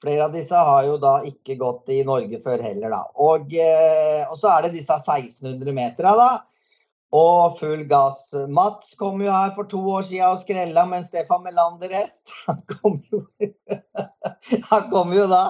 [0.04, 3.02] Flere av disse har jo da ikke gått i Norge før heller, da.
[3.20, 6.30] Og, eh, og så er det disse 1600 meterne, da.
[7.16, 8.30] Og full gass.
[8.54, 12.30] Mats kom jo her for to år siden og skrella med en Stefan Melander hest.
[12.46, 13.24] Han kom jo
[14.70, 15.42] Han kom jo da.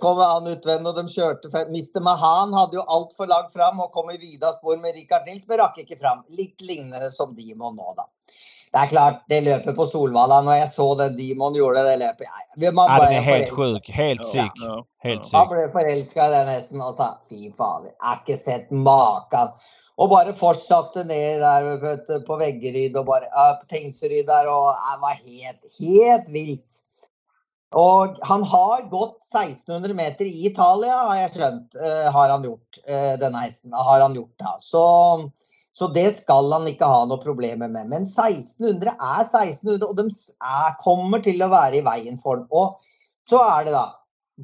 [0.00, 1.70] Kom han utvendig, og de kjørte frem.
[1.74, 2.00] Mr.
[2.04, 5.60] Mahan hadde jo altfor langt fram og kom i vida spor med Richard Nils, men
[5.60, 6.24] rakk ikke fram.
[6.34, 8.08] Litt lignende som må nå, da
[8.74, 12.26] det är klart, det löpet på Solvalla, när jag såg det Dimon gjorde det löpet.
[12.56, 13.56] ja, Man Ja, den är helt förälskad.
[13.56, 13.90] sjuk.
[13.90, 14.52] Helt psyk.
[14.54, 14.84] Ja.
[14.98, 18.70] Helt Man blev förälskad i den hästen och sa fy fan, jag har inte sett
[18.70, 19.48] makan.
[19.96, 25.00] Och bara fortsatte ner där på Veggeryd och bara ja, på Tingsryd där och det
[25.00, 26.70] var helt, helt vilt.
[27.74, 32.78] Och han har gått 1600 meter i Italien har jag skönt, eh, har han gjort,
[32.86, 33.72] eh, denna hästen.
[33.72, 34.56] Har han gjort da.
[34.60, 35.16] Så,
[35.74, 37.90] så det skal han ikke ha noe problemer med.
[37.90, 42.46] Men 1600 er 1600 og de er, kommer til å være i veien for den.
[42.54, 42.78] Og
[43.28, 43.90] så er det da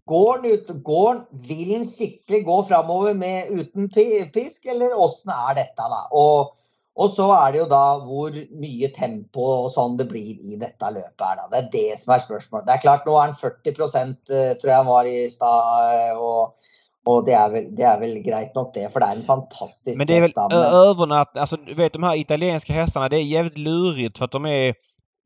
[0.06, 5.32] Går han ut, går han, vil han skikkelig gå framover med utan pisk eller åssen
[5.34, 5.82] er dette?
[5.82, 6.04] da?
[6.14, 6.52] Og,
[6.94, 10.92] og, så er det jo da hvor mye tempo og sånn det blir i dette
[10.94, 11.48] løpet her, da.
[11.50, 12.68] Det er det som er spørsmålet.
[12.68, 16.22] Det er klart nå er han 40 eh, tror jeg han var i stad eh,
[16.22, 16.69] och,
[17.06, 19.98] och det är väl, det är väl grejt nog det för det är en fantastisk
[19.98, 20.32] Men det är väl
[20.72, 21.36] övernatt...
[21.36, 24.74] Alltså du vet de här italienska hästarna, det är jävligt lurigt för att de är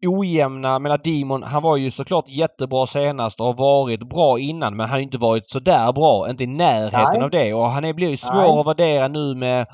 [0.07, 0.69] ojämna.
[0.69, 4.87] Jag menar Dimon, han var ju såklart jättebra senast och har varit bra innan men
[4.89, 6.31] han har inte varit sådär bra.
[6.31, 7.23] Inte i närheten Nej.
[7.23, 7.55] av det.
[7.55, 8.61] Och han är, blir ju svår Nej.
[8.61, 9.67] att värdera nu med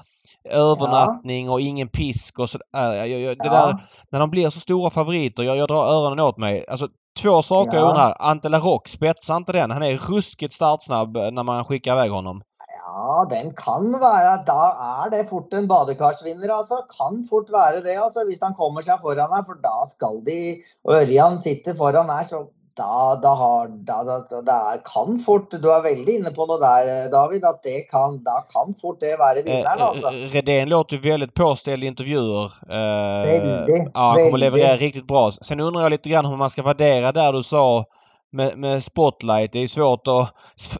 [0.50, 3.04] övernattning och ingen pisk och sådär.
[3.04, 3.66] Jag, det Ja.
[3.66, 3.78] där,
[4.10, 6.64] när de blir så stora favoriter, jag, jag drar öronen åt mig.
[6.68, 6.88] Alltså
[7.22, 7.88] två saker jag Ja.
[7.88, 8.16] undrar.
[8.18, 9.70] Antela Rock, spetsar inte den?
[9.70, 12.42] Han är ruskigt startsnabb när man skickar iväg honom.
[12.84, 14.72] Ja, den kan vara, då
[15.04, 16.74] är det fort en badekarsvinnare alltså.
[16.74, 20.62] Kan fort vara det alltså, om han kommer sig föran här, för då ska de,
[20.84, 22.46] och Örjan sitter föran här, så
[22.80, 27.10] då, då har, det är- kan fort, du är väldigt inne på något där eh,
[27.10, 30.06] David, att det kan, då kan fort det vara vinnaren Eh, alltså.
[30.06, 32.44] eh, Redén låter ju väldigt påställd i intervjuer.
[32.44, 35.30] Eh, Väldigt, ja, han kommer leverera riktigt bra.
[35.30, 37.84] Sen undrar jag lite grann hur man ska värdera där du sa
[38.32, 39.52] med, med spotlight.
[39.52, 40.34] Det är svårt att...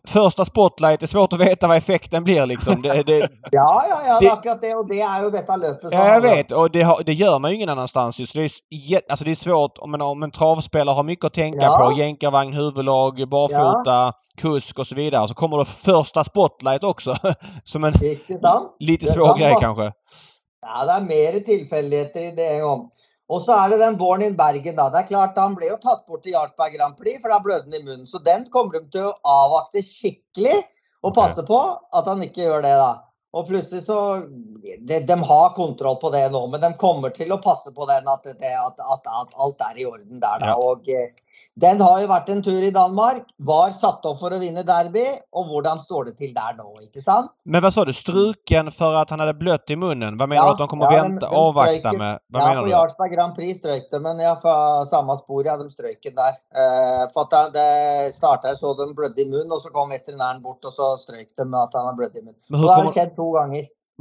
[0.09, 2.83] Första spotlight, det är svårt att veta vad effekten blir liksom.
[2.83, 3.19] Det, det,
[3.51, 6.53] Ja, ja, ja, det akkurat det, och det är ju detta löpet ja, jag vet.
[6.53, 8.35] Och det, har, det gör man ju ingen annanstans just.
[8.35, 11.67] Det är, alltså det är svårt om en, om en travspelare har mycket att tänka
[11.67, 11.91] Ja.
[11.91, 11.99] på.
[11.99, 15.29] Jänkarvagn, huvudlag, barfota, kusk och så vidare.
[15.29, 17.15] Så kommer då första spotlight också.
[17.65, 17.95] Som en
[18.79, 19.93] lite svår grej kanske.
[20.63, 22.91] Ja, det är mer tillfälligheter i det en gång.
[23.33, 24.89] Och så är det den Born in Bergen då.
[24.89, 27.65] Det är klart han blev ju tagit bort i Jarlsberg Grand Prix för där blödde
[27.65, 28.07] han i munnen.
[28.07, 30.67] Så den kommer de till att avvakta skickligt
[31.01, 31.23] och Okej.
[31.23, 33.05] passa på att han inte gör det då.
[33.33, 34.17] Och plötsligt så,
[34.79, 38.09] de, de har kontroll på det nu, men de kommer till att passa på den
[38.09, 40.81] att, det, att, att, att allt är i orden där då.
[40.85, 40.97] Ja.
[41.57, 45.05] Den har ju varit en tur i Danmark, var satt upp för att vinna derby,
[45.33, 47.31] och hur står det till där nu, inte sant?
[47.45, 47.93] Men vad sa du?
[47.93, 50.17] Struken för att han hade blött i munnen?
[50.17, 51.37] Vad menar Ja, du att de kommer ja, vänta, de-
[51.81, 51.99] ströjker.
[51.99, 52.19] med?
[52.29, 52.69] Vad ja, på?
[52.71, 56.35] Jarlsberg Grand Prix strøyk de, men jag får samma spår, ja, de strøyk den där.
[56.61, 60.65] Eh, för att det, startade så de blödde i munnen och så kom veterinären bort
[60.65, 62.41] och så strøyk de med att han har blött i munnen.
[62.51, 63.31] Men hur det har skett två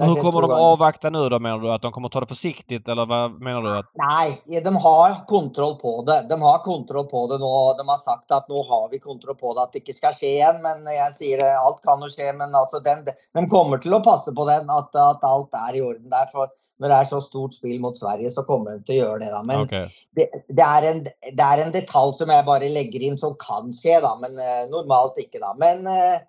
[0.07, 1.71] hur skett kommer de avvakta nu då menar du?
[1.73, 3.77] Att de kommer ta det försiktigt eller vad menar du?
[3.79, 6.25] Att, Nej, de har kontroll på det.
[6.29, 7.49] De har kontroll på det nu.
[7.77, 10.33] De har sagt att nu har vi kontroll på det, att det inte ska ske
[10.33, 10.55] igen.
[10.61, 12.33] Men jag säger det, allt kan ju ske.
[12.33, 12.97] Men alltså den,
[13.33, 16.25] de kommer till att passa på den, att, att allt är i orden där.
[16.25, 16.47] För
[16.79, 19.31] när det är så stort spel mot Sverige så kommer de till att göra det.
[19.31, 19.43] Då.
[19.43, 19.87] Men Okej.
[20.15, 21.03] det, det, er en,
[21.37, 24.63] det er en detalj som jeg bare legger inn som kan skje, da, men eh,
[24.71, 25.41] normalt ikke.
[25.43, 25.53] da.
[25.59, 26.21] Men, eh,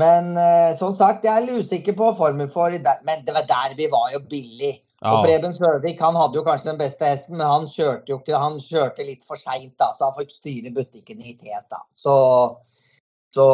[0.00, 2.72] men eh, som sagt, jeg er litt usikker på formen for
[3.06, 4.78] Men det var derby var jo billig.
[5.00, 5.20] Og Ja.
[5.24, 8.58] Preben Sørvik han hadde jo kanskje den beste hesten, men han kjørte jo ikke, han
[8.60, 11.64] kjørte litt for seint, så han fikk styre butikken i tet.
[11.72, 11.80] da.
[11.96, 12.12] Så,
[13.34, 13.48] så,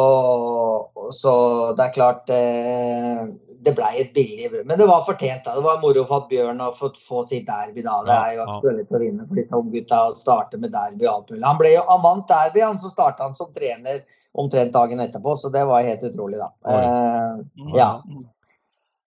[1.13, 1.33] så
[1.77, 3.27] det er klart eh,
[3.61, 5.43] Det ble et billig Men det var fortjent.
[5.45, 5.53] da.
[5.53, 7.83] Det var moro for at Bjørn har fått få sitt derby.
[7.85, 7.99] da.
[8.07, 11.29] Det er jo aktuelt å vinne for disse unggutta å starte med derby og alt
[11.33, 11.43] mulig.
[11.45, 14.01] Han, ble jo, han vant derby, han så starta han som trener
[14.37, 16.49] omtrent dagen etterpå, så det var helt utrolig, da.
[16.73, 17.45] Eh,
[17.77, 17.91] ja.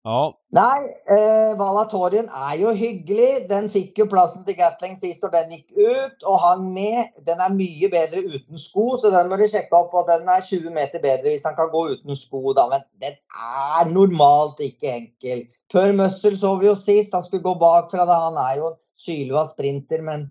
[0.05, 0.25] Ja.
[0.53, 3.47] Nei, eh, Valatorien er jo hyggelig.
[3.49, 7.15] Den fikk jo plassen til Gatling sist når den gikk ut, og han med.
[7.25, 9.95] Den er mye bedre uten sko, så den må de sjekke opp.
[9.97, 12.67] Og den er 20 meter bedre hvis han kan gå uten sko, da.
[12.69, 15.47] Men den er normalt ikke enkel.
[15.73, 18.21] Før Muscle så vi jo sist, han skulle gå bakfra da.
[18.27, 20.29] Han er jo en sylva sprinter, men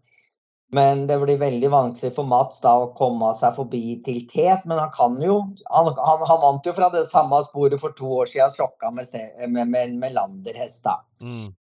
[0.75, 4.65] men det blir veldig vanskelig for Mats da å komme seg forbi til tet.
[4.69, 8.11] Men han kan jo Han, han, han vant jo fra det samme sporet for to
[8.23, 9.13] år siden, sjokka med,
[9.49, 10.83] med, med, med Landerhest.
[10.87, 11.01] da.
[11.23, 11.53] Mm.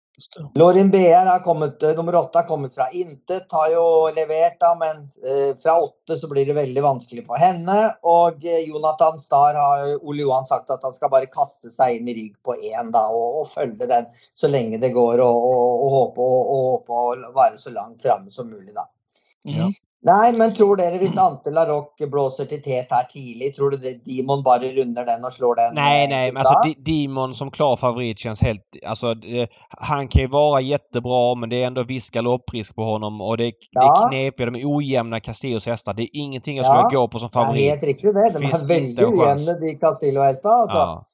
[0.54, 5.00] Lorin BR har kommet, nummer åtte har kommet fra intet, har jo levert da, men
[5.26, 7.78] eh, fra åtte så blir det veldig vanskelig for henne.
[8.06, 12.10] Og eh, Jonathan Starr har Ole Johan sagt at han skal bare kaste seg inn
[12.10, 14.06] i rygg på én da, og, og følge den
[14.38, 18.06] så lenge det går, og, og, og håpe, og, og håpe å være så langt
[18.06, 18.86] framme som mulig, da.
[19.44, 19.70] Ja.
[20.06, 24.04] Nej, men tror dere hvis Ante Larocque blåser till tät här tidigt, tror du det
[24.04, 25.74] Demon bara rundar den och slår den?
[25.74, 28.62] Nej, eh, nej, men alltså Demon som klar favorit känns helt...
[28.86, 33.20] Alltså, det, han kan ju vara jättebra men det är ändå viss galopprisk på honom
[33.20, 34.04] och det, det Ja.
[34.04, 35.94] är knepiga, de är ojämna Castillos hästar.
[35.94, 37.00] Det är ingenting jag skulle Ja.
[37.00, 37.70] gå på som Det är favorit.
[37.70, 38.38] helt riktigt det.
[38.38, 40.54] De är väldigt ojämna, de Castillo-hästarna.
[40.54, 40.76] Alltså.
[40.76, 41.06] Ja,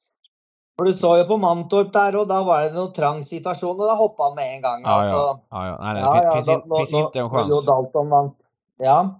[0.77, 3.85] For du så ju på Mantorp där och då var det någon trang situation och
[3.85, 4.81] då hoppade han med en gång.
[4.83, 5.41] ja, ja.
[5.49, 5.77] ja, ja.
[5.83, 7.65] Nej, nej, Ja, det ja, finns, då- in, då- finns då- inte en chans.
[7.65, 8.31] Dalton vann.
[8.77, 9.17] Ja.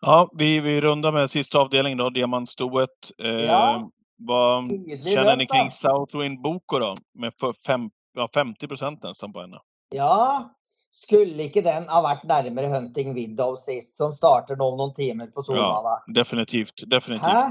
[0.00, 2.88] Ja, vi, vi rundar med sista avdelningen då, diamantstoet.
[3.24, 3.90] Eh, Ja.
[4.18, 4.68] Vad
[5.04, 5.70] känner ni kring.
[5.70, 6.96] Southwind Boko då?
[7.14, 9.56] Med för fem, ja, 50 procent nästan på henne.
[9.94, 10.44] Ja.
[10.90, 15.42] Skulle inte den ha varit närmare Hunting Widow sist som startar om någon timmar på
[15.42, 16.02] Solvalla?
[16.14, 17.26] Definitivt, definitivt.
[17.28, 17.50] Hä?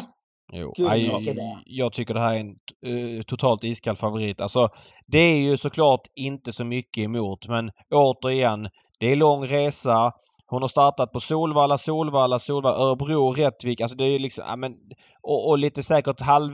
[0.53, 1.61] Jo, Gud, det.
[1.65, 2.55] jag tycker det här är en
[2.85, 4.41] eh, totalt iskall favorit.
[4.41, 4.69] Alltså,
[5.07, 8.69] det är ju såklart inte så mycket emot men återigen,
[8.99, 10.11] det är lång resa.
[10.47, 13.81] Hon har startat på Solvalla, Solvalla, Solvalla, Örebro, Rättvik.
[13.81, 14.73] Alltså det är liksom, ja, men,
[15.21, 16.51] och, och lite säkert halv...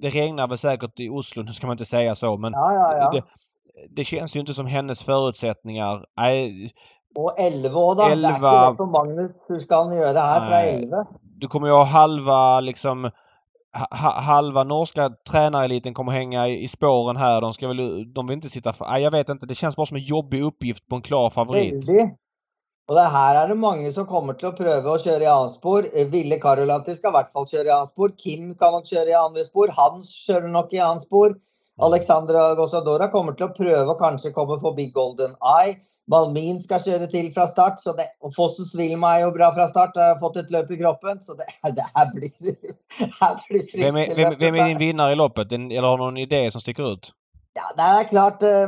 [0.00, 2.96] Det regnar väl säkert i Oslo, nu ska man inte säga så men Ja, ja,
[2.96, 3.10] ja.
[3.10, 3.22] det,
[3.90, 6.04] det känns ju inte som hennes förutsättningar.
[6.16, 6.70] Nej,
[7.16, 7.94] Och 11 då.
[7.94, 8.76] Det är inte Elva.
[8.76, 9.32] för Magnus.
[9.48, 11.04] Hur ska han göra här från Nej.
[11.38, 11.40] 11?
[11.40, 13.10] du kommer ju ha halva liksom
[13.72, 17.40] ha- ha, halva norska tränareliten kommer hänga i, i spåren här.
[17.40, 19.46] De ska väl, de vill inte sitta för, nej, jag vet inte.
[19.46, 21.88] Det känns bara som en jobbig uppgift på en klar favorit.
[22.88, 25.84] Och det här är det många som kommer till att pröva att köra i spår.
[25.94, 28.12] Eh, Ville Karolanti ska i alla fall köra i spår.
[28.16, 29.68] Kim kan nog köra i andra spår.
[29.76, 31.36] Hans kör nog i andra spår.
[31.80, 35.76] Alexandra Gossadora kommer till att pröva och kanske kommer förbi Golden Eye.
[36.08, 37.80] Malmin ska köra till från start.
[37.80, 39.96] Så det, och Fosses Wilma är ju bra från start.
[39.96, 41.20] Har fått ett löp i kroppen.
[41.22, 42.30] Så det, det här blir,
[43.20, 44.42] här blir Vem är, fruktansvärt.
[44.42, 45.52] vem, vem är din vinnare i loppet?
[45.52, 47.10] Eller har du någon idé som sticker ut?
[47.54, 48.42] Ja, det är klart.
[48.42, 48.62] Eh,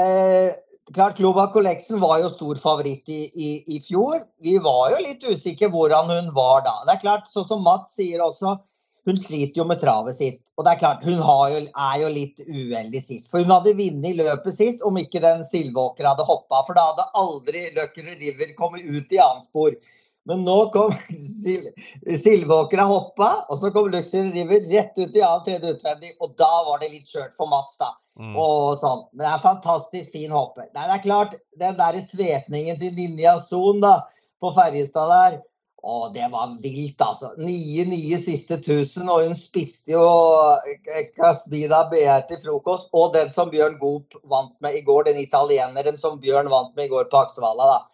[0.00, 0.52] eh,
[0.94, 4.18] klart Global Collection var ju stor favorit i, i, i fjol.
[4.40, 6.84] Vi var ju lite osäkra hur hon var då.
[6.86, 8.58] Det är klart, så som Mats säger också,
[9.04, 10.42] hon sliter ju med travet sitt.
[10.54, 13.30] Och det är klart, hon har ju, är ju lite uheldig sist.
[13.30, 16.66] För hon hade vunnit löpet sist om inte den Silvåker hade hoppat.
[16.66, 19.74] För då hade aldrig Løkker River kommit ut i anspår.
[20.24, 20.92] Men nu kom
[21.42, 21.64] Sil
[22.24, 26.44] Silvåker hoppa och så kom Luxor River rätt ut i an tredje utvändig och då
[26.66, 28.22] var det lite kört för Mats då.
[28.22, 28.36] Mm.
[28.36, 29.08] Och sånt.
[29.12, 30.60] Men det är fantastiskt fin hoppe.
[30.74, 34.08] Nej, det är klart, den där svepningen till Ninja Zon då,
[34.40, 35.40] på Färjestad där.
[35.82, 37.26] Åh, det var vilt alltså.
[37.38, 39.98] 9-9 sista tusen och hon spiste ju
[41.16, 42.88] Casbida BR till frukost.
[42.92, 47.04] Och den som Björn Goop vann med igår, den italienaren som Björn vann med igår
[47.04, 47.64] på Axevalla.
[47.64, 47.86] Då.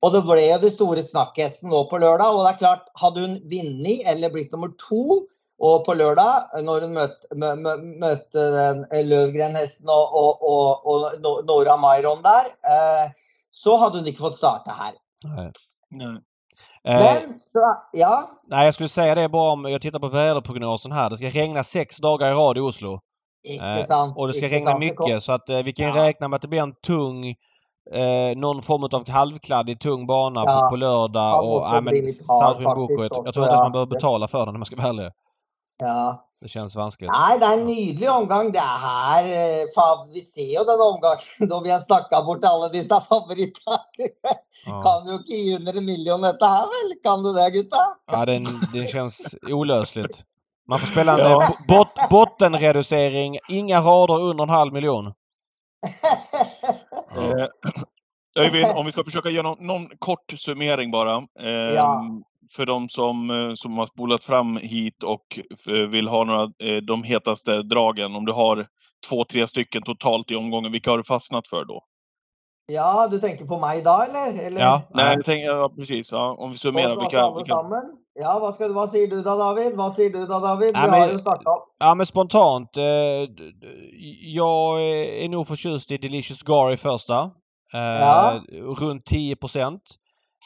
[0.00, 2.36] Och det blev det stora snackhästen nu på lördag.
[2.36, 5.22] Och det är klart, hade hon vunnit eller blivit nummer två
[5.58, 11.12] och på lördag när hon mötte, mö, mö, mötte den Lövgren-hästen och, och, och, och
[11.12, 12.44] No- Nora Mairon där.
[12.44, 13.10] Eh,
[13.50, 14.94] så hade hon inte fått starta här.
[15.24, 15.52] Nej.
[15.88, 16.20] Nej.
[16.86, 18.30] Eh, Men, så, ja.
[18.48, 21.10] nej, jag skulle säga det bara om jag tittar på väderprognosen här.
[21.10, 23.00] Det ska regna sex dagar i rad i Oslo.
[23.48, 24.12] Eh.
[24.16, 26.04] Och det ska regna mycket så att eh, vi kan Ja.
[26.04, 27.28] räkna med att det blir en tung
[27.92, 30.60] eh, någon form av halvkladdig tung bana Ja.
[30.62, 31.22] på, på lördag.
[31.44, 34.28] Ja, Och, bli lite hard Southwind Boko, jag, jag tror inte att man behöver betala
[34.28, 35.10] för den om jag ska vara ärlig.
[35.78, 36.28] Ja.
[36.42, 37.10] Det känns vanskligt.
[37.12, 38.52] Nej, det är en nydelig omgång.
[38.52, 39.24] Det här.
[39.24, 41.18] eh, Fan, vi ser ju den omgången
[41.50, 43.62] då vi har snackat bort alla dessa favoriter.
[44.66, 44.82] Ja.
[44.82, 46.98] Kan ju inte ge under en miljon detta här väl?
[47.02, 47.76] Kan du det gutta?
[48.12, 50.22] Ja, den, den känns olösligt.
[50.68, 51.42] Man får spela en Ja.
[51.42, 53.38] eh, bot, bottenreducering.
[53.48, 55.06] Inga rader under en halv miljon.
[57.16, 57.46] Eh,
[58.38, 61.16] Öyvind, om vi ska försöka göra någon, någon kort summering bara.
[61.16, 62.04] Eh, Ja.
[62.50, 66.76] För de som, eh, som har spolat fram hit och eh, vill ha några, eh,
[66.86, 68.14] de hetaste dragen.
[68.16, 68.66] Om du har
[69.08, 71.82] två, tre stycken totalt i omgången, vilka har du fastnat för då?
[72.72, 74.46] Ja, du tänker på mig idag eller?
[74.46, 74.60] eller?
[74.60, 74.82] Ja.
[74.94, 76.12] Nej, jag tänker, ja, precis.
[76.12, 77.54] Ja, om vi summerar, vilka, vilka.
[78.18, 79.76] Ja, vad, ska, vad säger du då David?
[79.76, 80.70] Vad säger du då David?
[80.74, 81.18] Ja, men- har ju.
[81.78, 82.76] Ja men spontant.
[82.76, 82.84] Eh,
[84.20, 84.82] jag
[85.24, 87.20] är nog förtjust i Delicious Gary första.
[87.74, 88.40] Eh, Ja.
[88.80, 89.82] Runt 10 procent.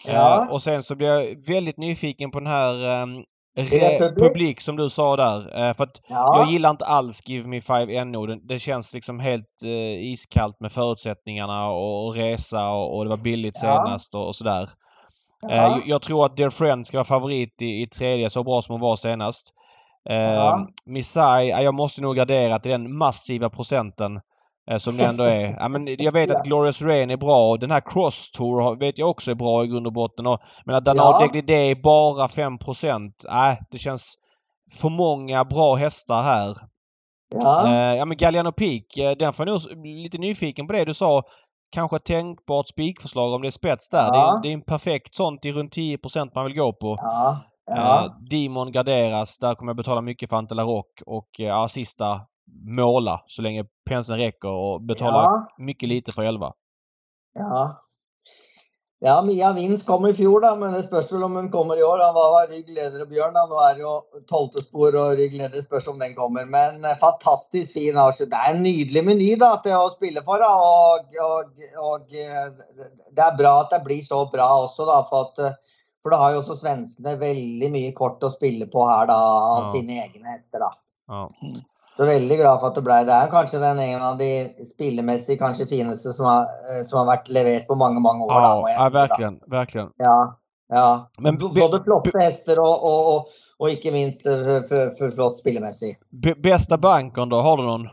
[0.07, 0.43] Ja.
[0.45, 3.25] Eh, och sen så blir jag väldigt nyfiken på den här um,
[3.57, 4.01] Republik?
[4.01, 5.69] Republik som du sa där.
[5.69, 6.39] Eh, för att Ja.
[6.39, 8.27] jag gillar inte alls Give Me 5 NO.
[8.27, 13.59] Det, det känns liksom helt eh, iskallt med förutsättningarna och, resa och, det var billigt
[13.63, 13.73] Ja.
[13.73, 14.69] senast och, och sådär.
[15.43, 15.81] Ja.
[15.87, 18.81] jag, tror att Dear Friend ska vara favorit i, i tredje så bra som hon
[18.81, 19.55] var senast.
[20.11, 20.69] Eh, Ja.
[20.87, 24.21] Missai, ja, jag måste nog gardera till den massiva procenten
[24.79, 25.57] som det ändå är.
[25.61, 28.99] Ja, men jag vet att Glorious Rain är bra och den här Cross Tour vet
[28.99, 30.27] jag också är bra i grund och botten.
[30.27, 31.19] Och, men att Danard Ja.
[31.27, 32.59] Deglidé är bara 5
[33.31, 34.15] Nej, det känns
[34.81, 36.57] för många bra hästar här.
[37.35, 37.67] Ja.
[37.67, 40.95] Eh, ja men Galliano Peak, eh, den får jag nog lite nyfiken på det du
[40.95, 41.23] sa.
[41.73, 44.07] kanske ett tänkbart spikförslag om det är spets där.
[44.07, 44.13] Ja.
[44.13, 46.97] Det, är, det är en perfekt sånt i runt 10% man vill gå på.
[46.99, 47.39] Ja.
[47.71, 48.17] Eh, Ja.
[48.31, 49.39] Dimon garderas.
[49.39, 52.21] Där kommer jag betala mycket för Ante Rock och eh, ja, sista
[52.67, 55.49] måla så länge penseln räcker och betala Ja.
[55.59, 56.53] mycket lite för 11.
[57.35, 57.77] Ja.
[59.03, 61.83] Ja, Mia Vinst kom i fjor, da, men det spørs vel om hun kommer i
[61.83, 61.99] år.
[62.05, 63.33] Han var ryggleder og Bjørn.
[63.33, 63.47] Da.
[63.49, 63.93] Nå er det jo
[64.29, 65.63] tolvte spor og ryggleder.
[65.65, 66.45] Spørs om den kommer.
[66.45, 68.29] Men eh, fantastisk fin avslut.
[68.29, 70.45] Det er en nydelig meny da, til å spille for.
[70.45, 70.51] Da.
[70.53, 72.53] Og, og, og eh,
[73.17, 75.01] det er bra at det blir så bra også, da.
[75.09, 78.85] For, at, eh, for da har jo også svenskene veldig mye kort å spille på
[78.85, 79.73] her, da, av Ja.
[79.73, 80.67] sine egne hester.
[80.67, 80.75] da.
[81.09, 81.25] Ja.
[82.01, 83.13] Så veldig glad for at det ble det.
[83.13, 84.29] er kanskje den en av de
[84.65, 88.33] spillemessig kanskje fineste som har, eh, som har vært levert på mange, mange år.
[88.33, 89.37] Ja, jeg ja, verkligen.
[89.53, 89.91] Verkligen.
[90.01, 90.15] Ja,
[90.73, 90.87] ja.
[91.21, 95.93] Men Både flotte hester og, og, og, og ikke minst eh, for, for flott spillemessig.
[96.09, 97.37] B bästa bankern då?
[97.37, 97.89] Har du någon?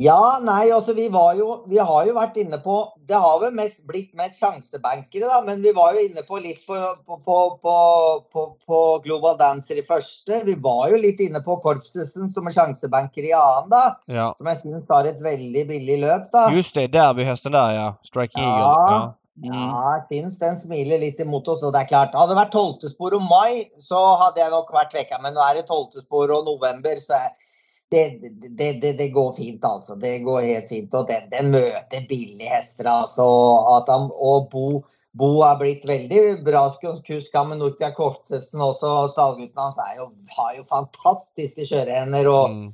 [0.00, 2.76] Ja, nei, altså vi var jo Vi har jo vært inne på
[3.08, 6.62] Det har vel mest, blitt mest sjansebankere, da, men vi var jo inne på litt
[6.66, 7.76] på, på, på,
[8.32, 10.40] på, Global Dancer i første.
[10.48, 13.82] Vi var jo litt inne på Korpsesen som en sjansebanker i annen, da.
[14.08, 14.30] Ja.
[14.38, 16.48] Som jeg syns har et veldig billig løp, da.
[16.56, 17.88] Just det, derbyhästen där ja.
[18.02, 18.48] Striking Ja.
[18.48, 18.92] Eagle.
[18.92, 19.02] Ja.
[19.42, 19.48] Mm.
[19.48, 21.62] Ja, jeg syns den smiler litt imot oss.
[21.64, 24.92] og det er klart, Hadde det vært tolvtespor om mai, så hadde jeg nok vært
[24.96, 25.20] vekka.
[25.24, 27.32] Men nå er det tolvtespor og november, så er,
[27.92, 29.94] det, det, det, det går fint, altså.
[30.00, 30.94] Det går helt fint.
[30.98, 33.26] Og den, den møter billige hester, altså.
[33.76, 34.82] At han, og Bo,
[35.18, 37.34] Bo er blitt veldig bra kusk.
[37.48, 38.76] Med Nortia Kortefsen og
[39.12, 42.28] Stallgutten hans er jo, har jo fantastiske kjørehender.
[42.28, 42.72] og Mm.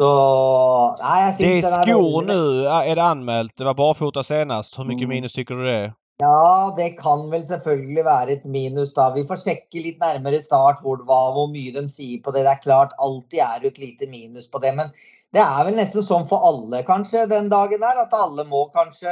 [0.00, 0.96] så,
[1.38, 2.66] Det är skor nu.
[2.66, 3.56] Är det anmält?
[3.56, 4.78] Det var barfota senast.
[4.78, 5.08] Hur mycket Mm.
[5.08, 5.92] minus tycker du det är?
[6.22, 9.08] Ja, det kan vel selvfølgelig være et minus, da.
[9.16, 12.44] Vi får sjekke litt nærmere start hvor, hva, hvor mye de sier på det.
[12.46, 14.70] Det er klart, alltid er det et lite minus på det.
[14.78, 14.92] Men
[15.34, 17.98] det er vel nesten sånn for alle, kanskje, den dagen der.
[18.04, 19.10] At alle må kanskje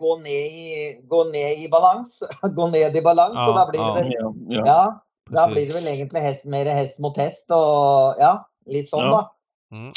[0.00, 0.66] gå ned i,
[1.08, 2.18] gå ned i balans.
[2.58, 3.38] gå ned i balans.
[3.38, 4.32] Ja, og da blir det ja.
[4.52, 4.82] Ja, ja.
[5.32, 7.48] da blir det vel egentlig hest, mer hest mot hest.
[7.48, 8.36] Og ja,
[8.68, 9.24] litt sånn, da.
[9.72, 9.88] Mm.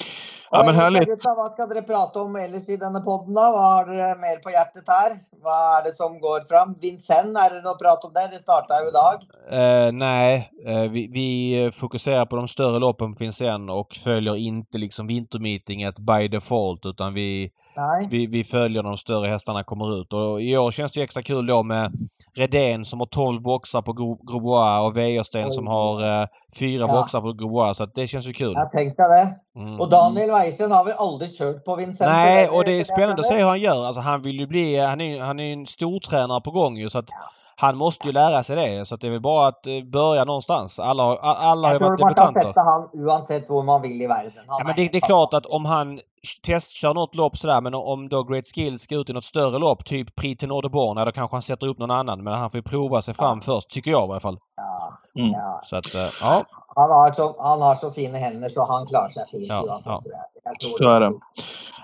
[0.57, 1.05] Ja, men härligt.
[1.09, 3.33] Gutta, hva skal dere prate om ellers i denne podden?
[3.35, 5.15] Hva har dere mer på hjertet her?
[5.45, 6.75] Hva er det som går fram?
[6.81, 8.27] Vincennes, er det noe prat om det?
[8.31, 9.25] Det starta jo i dag.
[9.51, 11.27] Eh, nej, eh, vi, vi
[11.73, 17.13] fokuserar på de större loppen på Vincennes och följer inte liksom vintermeetinget by default utan
[17.13, 17.49] vi,
[18.09, 20.13] vi, vi följer de större hästarna kommer ut.
[20.13, 21.91] Och I år känns det extra kul då med
[22.37, 26.27] Redén som har 12 boxar på Gro- Grosbois och Wäjersten som har eh,
[26.59, 26.93] fyra Ja.
[27.01, 27.77] boxar på Grosbois.
[27.77, 28.53] Så att det känns ju kul.
[28.55, 29.25] Jeg tenkte det.
[29.55, 29.79] Mm.
[29.79, 32.11] Og Daniel Weisen har vel aldri kjørt på Vincennes?
[32.11, 33.85] Nej, och det är spännande att se hur han gör.
[33.85, 34.79] Alltså han vill ju bli...
[34.79, 37.09] Han är, han är en stortränare på gång ju så att
[37.57, 38.85] han måste ju lära sig det.
[38.85, 40.79] Så att det är väl bara att eh, börja någonstans.
[40.79, 42.49] Alla, har- alla har ju Jeg tror varit man kan debutanter.
[42.49, 44.07] sette han uansett hvor man vil i.
[44.07, 45.99] Han Ja, men det, det är klart att om han
[46.45, 49.85] testkör något lopp sådär men om då Great Skills ska ut i något större lopp,
[49.85, 52.23] typ Prix till Nordeborn, ja, då kanske han sätter upp någon annan.
[52.23, 54.39] Men han får ju prova sig fram först, tycker jag i alla fall.
[54.57, 55.31] Ja, Mm.
[55.31, 55.61] ja.
[55.65, 56.43] Så att, eh, ja.
[56.75, 59.85] Han, har så, han har så fine hender, så han klarer seg fint Ja, uansett.
[59.85, 60.51] ja.
[60.61, 61.13] tror tror Så är det.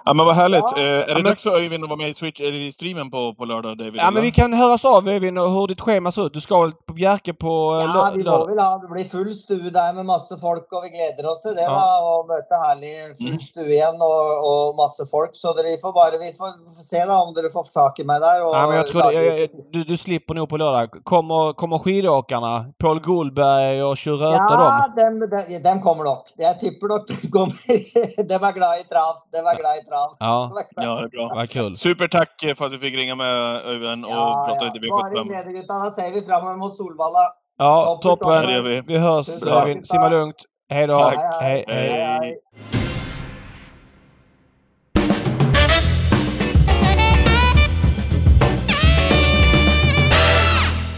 [0.05, 0.63] Ja, men vad härligt.
[0.75, 0.81] Ja.
[0.81, 3.33] Eh, är det men- dags för Öyvind att vara med i, Switch, i streamen på,
[3.35, 3.95] på lördag, David?
[3.95, 4.21] ja men eller?
[4.21, 6.33] vi kan höras av Öyvind och hur ditt schema ser ut.
[6.33, 8.47] Du ska på Bjerke på eh, Ja, lö- vi må lördag?
[8.47, 11.55] vel ha Det blir full stue der med masse folk, og vi gleder oss til
[11.55, 11.61] det.
[11.61, 11.71] Ja.
[11.71, 13.39] da, Å møte herlig full Mm.
[13.39, 15.29] stue igjen og, og masse folk.
[15.33, 16.49] Så dere får bare vi får
[16.89, 18.41] se da om dere får tak i meg der.
[18.45, 20.89] Og Ja, men jag tror det, jag, jag, du, du slipper nog på lördag.
[21.03, 22.65] Kommer, kommer skidåkarna?
[22.79, 25.19] Paul Gullberg och Kjurröta ja, dem?
[25.19, 26.23] dem, de, dem kommer nok.
[26.37, 27.55] Jeg tipper nok de kommer.
[28.29, 29.15] de er glad i trav.
[29.31, 29.89] De er glad i trav.
[29.91, 30.15] Ja.
[30.19, 31.31] Ja, det är bra.
[31.35, 31.75] vad kul.
[31.77, 33.35] Supertack för att vi fick ringa med
[33.65, 34.73] Öyvind och Ja, prata ja.
[34.73, 35.23] lite Bare V75.
[35.27, 35.73] glede, gutta.
[35.73, 37.19] Da ser vi framover mot Solvalla.
[37.57, 38.47] Ja, Toppen, toppen.
[38.53, 38.81] Det vi.
[38.87, 39.45] Vi hörs.
[39.47, 39.87] Öyvind.
[39.87, 40.35] Simma lugnt.
[40.69, 40.99] Hej då.
[40.99, 41.41] Tack.
[41.41, 41.89] Hej, hej.
[41.89, 42.37] Hej.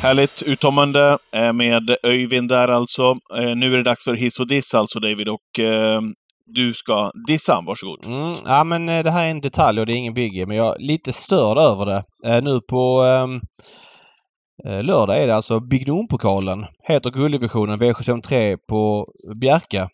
[0.02, 3.16] Härligt uttömmande eh, med Öyvind där alltså.
[3.38, 6.02] Eh, Nu är det dags för hiss och diss alltså David och eh,
[6.46, 8.06] du ska dissa, varsågod.
[8.06, 10.58] Mm, ja men eh, det här är en detalj och det är ingen biggie men
[10.58, 12.04] jag är lite störd över det.
[12.26, 13.42] Eh, nu på ehm,
[14.66, 19.08] eh, lördag är det alltså Big Dome-pokalen Heter gulddivisionen V753 på
[19.42, 19.90] Bjerka.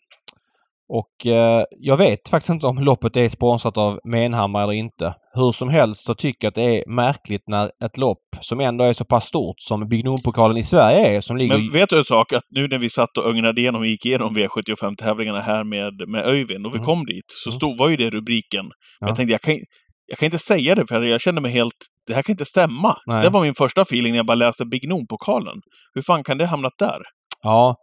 [0.92, 5.14] Och eh, jag vet faktiskt inte om loppet är sponsrat av Menhammar eller inte.
[5.34, 8.84] Hur som helst så tycker jag att det är märkligt när ett lopp som ändå
[8.84, 11.58] är så pass stort som Bignon-pokalen i Sverige är som ligger...
[11.58, 12.32] Men vet du en sak?
[12.32, 16.24] Att nu när vi satt och ögnade igenom och gick igenom V75-tävlingarna här med, med
[16.26, 16.86] Öyvind och vi Mm.
[16.86, 17.56] kom dit, så Mm.
[17.56, 18.64] stod, var ju det rubriken.
[18.64, 19.06] Men Ja.
[19.08, 19.56] jag tänkte, jag kan,
[20.06, 21.74] jag kan inte säga det för jag kände mig helt...
[22.06, 22.96] Det här kan inte stämma.
[23.06, 23.22] Nej.
[23.22, 25.56] Det var min första feeling när jag bara läste Bignon-pokalen.
[25.94, 26.98] Hur fan kan det hamnat där?
[27.42, 27.76] Ja.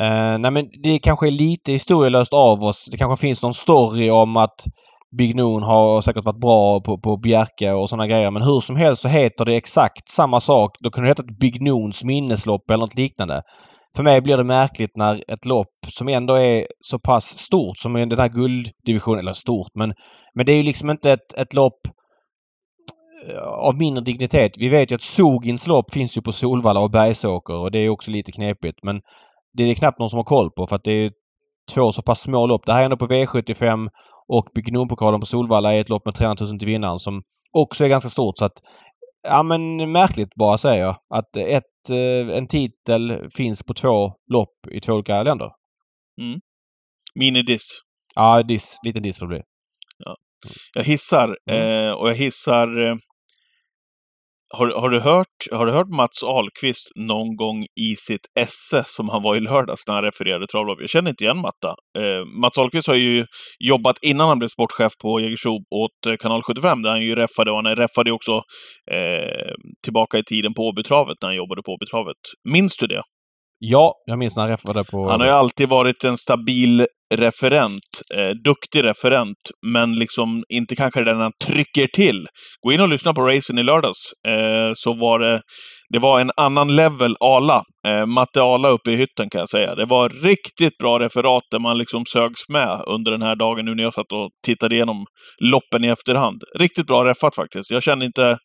[0.00, 2.88] Uh, nej men det kanske är lite historielöst av oss.
[2.90, 4.64] Det kanske finns någon story om att
[5.18, 8.30] Big Noon har säkert varit bra på, på Bjerke och sådana grejer.
[8.30, 10.70] Men hur som helst så heter det exakt samma sak.
[10.80, 13.42] Då kunde det heta Big Noons minneslopp eller något liknande.
[13.96, 17.92] För mig blir det märkligt när ett lopp som ändå är så pass stort som
[17.92, 19.94] den här gulddivisionen, eller stort men,
[20.34, 21.80] men det är ju liksom inte ett, ett lopp
[23.28, 24.52] eh, av mindre dignitet.
[24.58, 27.88] Vi vet ju att Sogins lopp finns ju på Solvalla och Bergsåker och det är
[27.88, 28.78] också lite knepigt.
[28.82, 29.00] Men
[29.54, 31.10] det är knappt någon som har koll på för att det är
[31.74, 32.66] två så pass små lopp.
[32.66, 33.88] Det här är ändå på V75
[34.28, 37.22] och Byggnonpokalen på Solvalla är ett lopp med 300 000 till vinnaren som
[37.52, 38.38] också är ganska stort.
[38.38, 38.52] Så att,
[39.28, 40.96] ja men märkligt bara säger jag.
[41.14, 45.48] Att ett, eh, en titel finns på två lopp i två olika länder.
[46.20, 46.40] Mm.
[47.14, 47.68] Minidiss.
[48.14, 48.78] Ja, diss.
[48.84, 49.40] Liten diss får det bli.
[50.74, 51.88] Jag hissar, Mm.
[51.88, 52.86] eh, och jag hissar...
[52.88, 52.96] Eh,
[54.54, 59.08] har, har, du hört, har du hört Mats Ahlqvist någon gång i sitt esse som
[59.08, 60.80] han var i lördags när han refererade travlopp?
[60.80, 61.74] Jag känner inte igen Matta.
[61.98, 63.26] Eh, Mats Ahlqvist har ju
[63.58, 67.50] jobbat innan han blev sportchef på Jägersro åt eh, Kanal 75, där han ju reffade
[67.50, 68.42] och han reffade ju också
[68.90, 69.54] eh,
[69.84, 72.16] tillbaka i tiden på Åbytravet när han jobbade på Åbytravet.
[72.54, 73.02] Minns du det?
[73.58, 75.10] Ja, jag minns när han räffade på...
[75.10, 77.80] Han har ju alltid varit en stabil referent,
[78.14, 79.36] eh, duktig referent,
[79.66, 82.26] men liksom inte kanske den han trycker till.
[82.66, 85.40] Gå in och lyssna på racen i lördags, eh, så var det,
[85.92, 87.62] det var en annan level Ala.
[87.88, 89.74] Eh, Matte Ala uppe i hytten kan jag säga.
[89.74, 93.74] Det var riktigt bra referat där man liksom sögs med under den här dagen nu
[93.74, 95.04] när jag satt och tittade igenom
[95.42, 96.42] loppen i efterhand.
[96.58, 97.70] Riktigt bra reffat faktiskt.
[97.70, 98.36] Jag kände inte...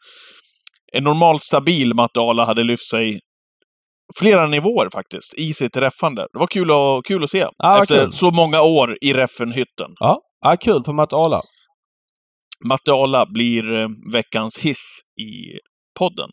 [0.93, 3.19] En normalt stabil Matte Ala hade lyft sig
[4.19, 6.27] flera nivåer faktiskt i sitt reffande.
[6.33, 7.47] Det var kul att, kul att se.
[7.57, 8.11] Ja, Efter kul.
[8.11, 9.91] så många år i Reffenhytten.
[9.99, 11.41] Ja, ja kul för Matt Arla.
[12.67, 15.59] Matte Ala blir eh, veckans hiss i
[15.99, 16.29] podden.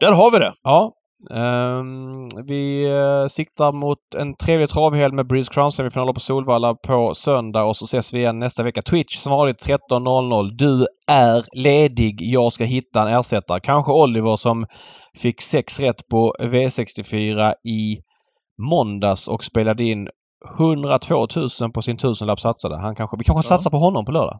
[0.00, 0.52] Där har vi det.
[0.62, 0.92] Ja.
[1.30, 7.14] Ehm, vi uh, siktar mot en trevlig travhelg med Breeze Crown semifinaler på Solvalla på
[7.14, 8.82] söndag och så ses vi igen nästa vecka.
[8.82, 10.50] Twitch som vanligt 13.00.
[10.52, 12.16] Du är ledig.
[12.22, 13.60] Jag ska hitta en ersättare.
[13.60, 14.66] Kanske Oliver som
[15.18, 17.98] fick sex rätt på V64 i
[18.70, 20.08] måndags och spelade in
[20.58, 21.26] 102
[21.60, 22.80] 000 på sin tusenlapp satsade.
[22.80, 23.48] Han kanske, vi kanske Ja.
[23.56, 24.38] satsar på honom på lördag.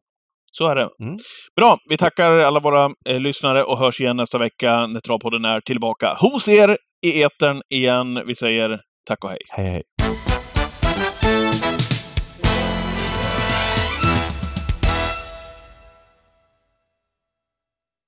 [0.53, 0.89] Så är det.
[1.03, 1.17] Mm.
[1.57, 5.61] Bra, vi tackar alla våra eh, lyssnare och hörs igen nästa vecka när Travpodden är
[5.61, 6.77] tillbaka hos er
[7.07, 8.23] i etern igen.
[8.27, 9.41] Vi säger tack och hej.
[9.49, 9.83] Hej hej.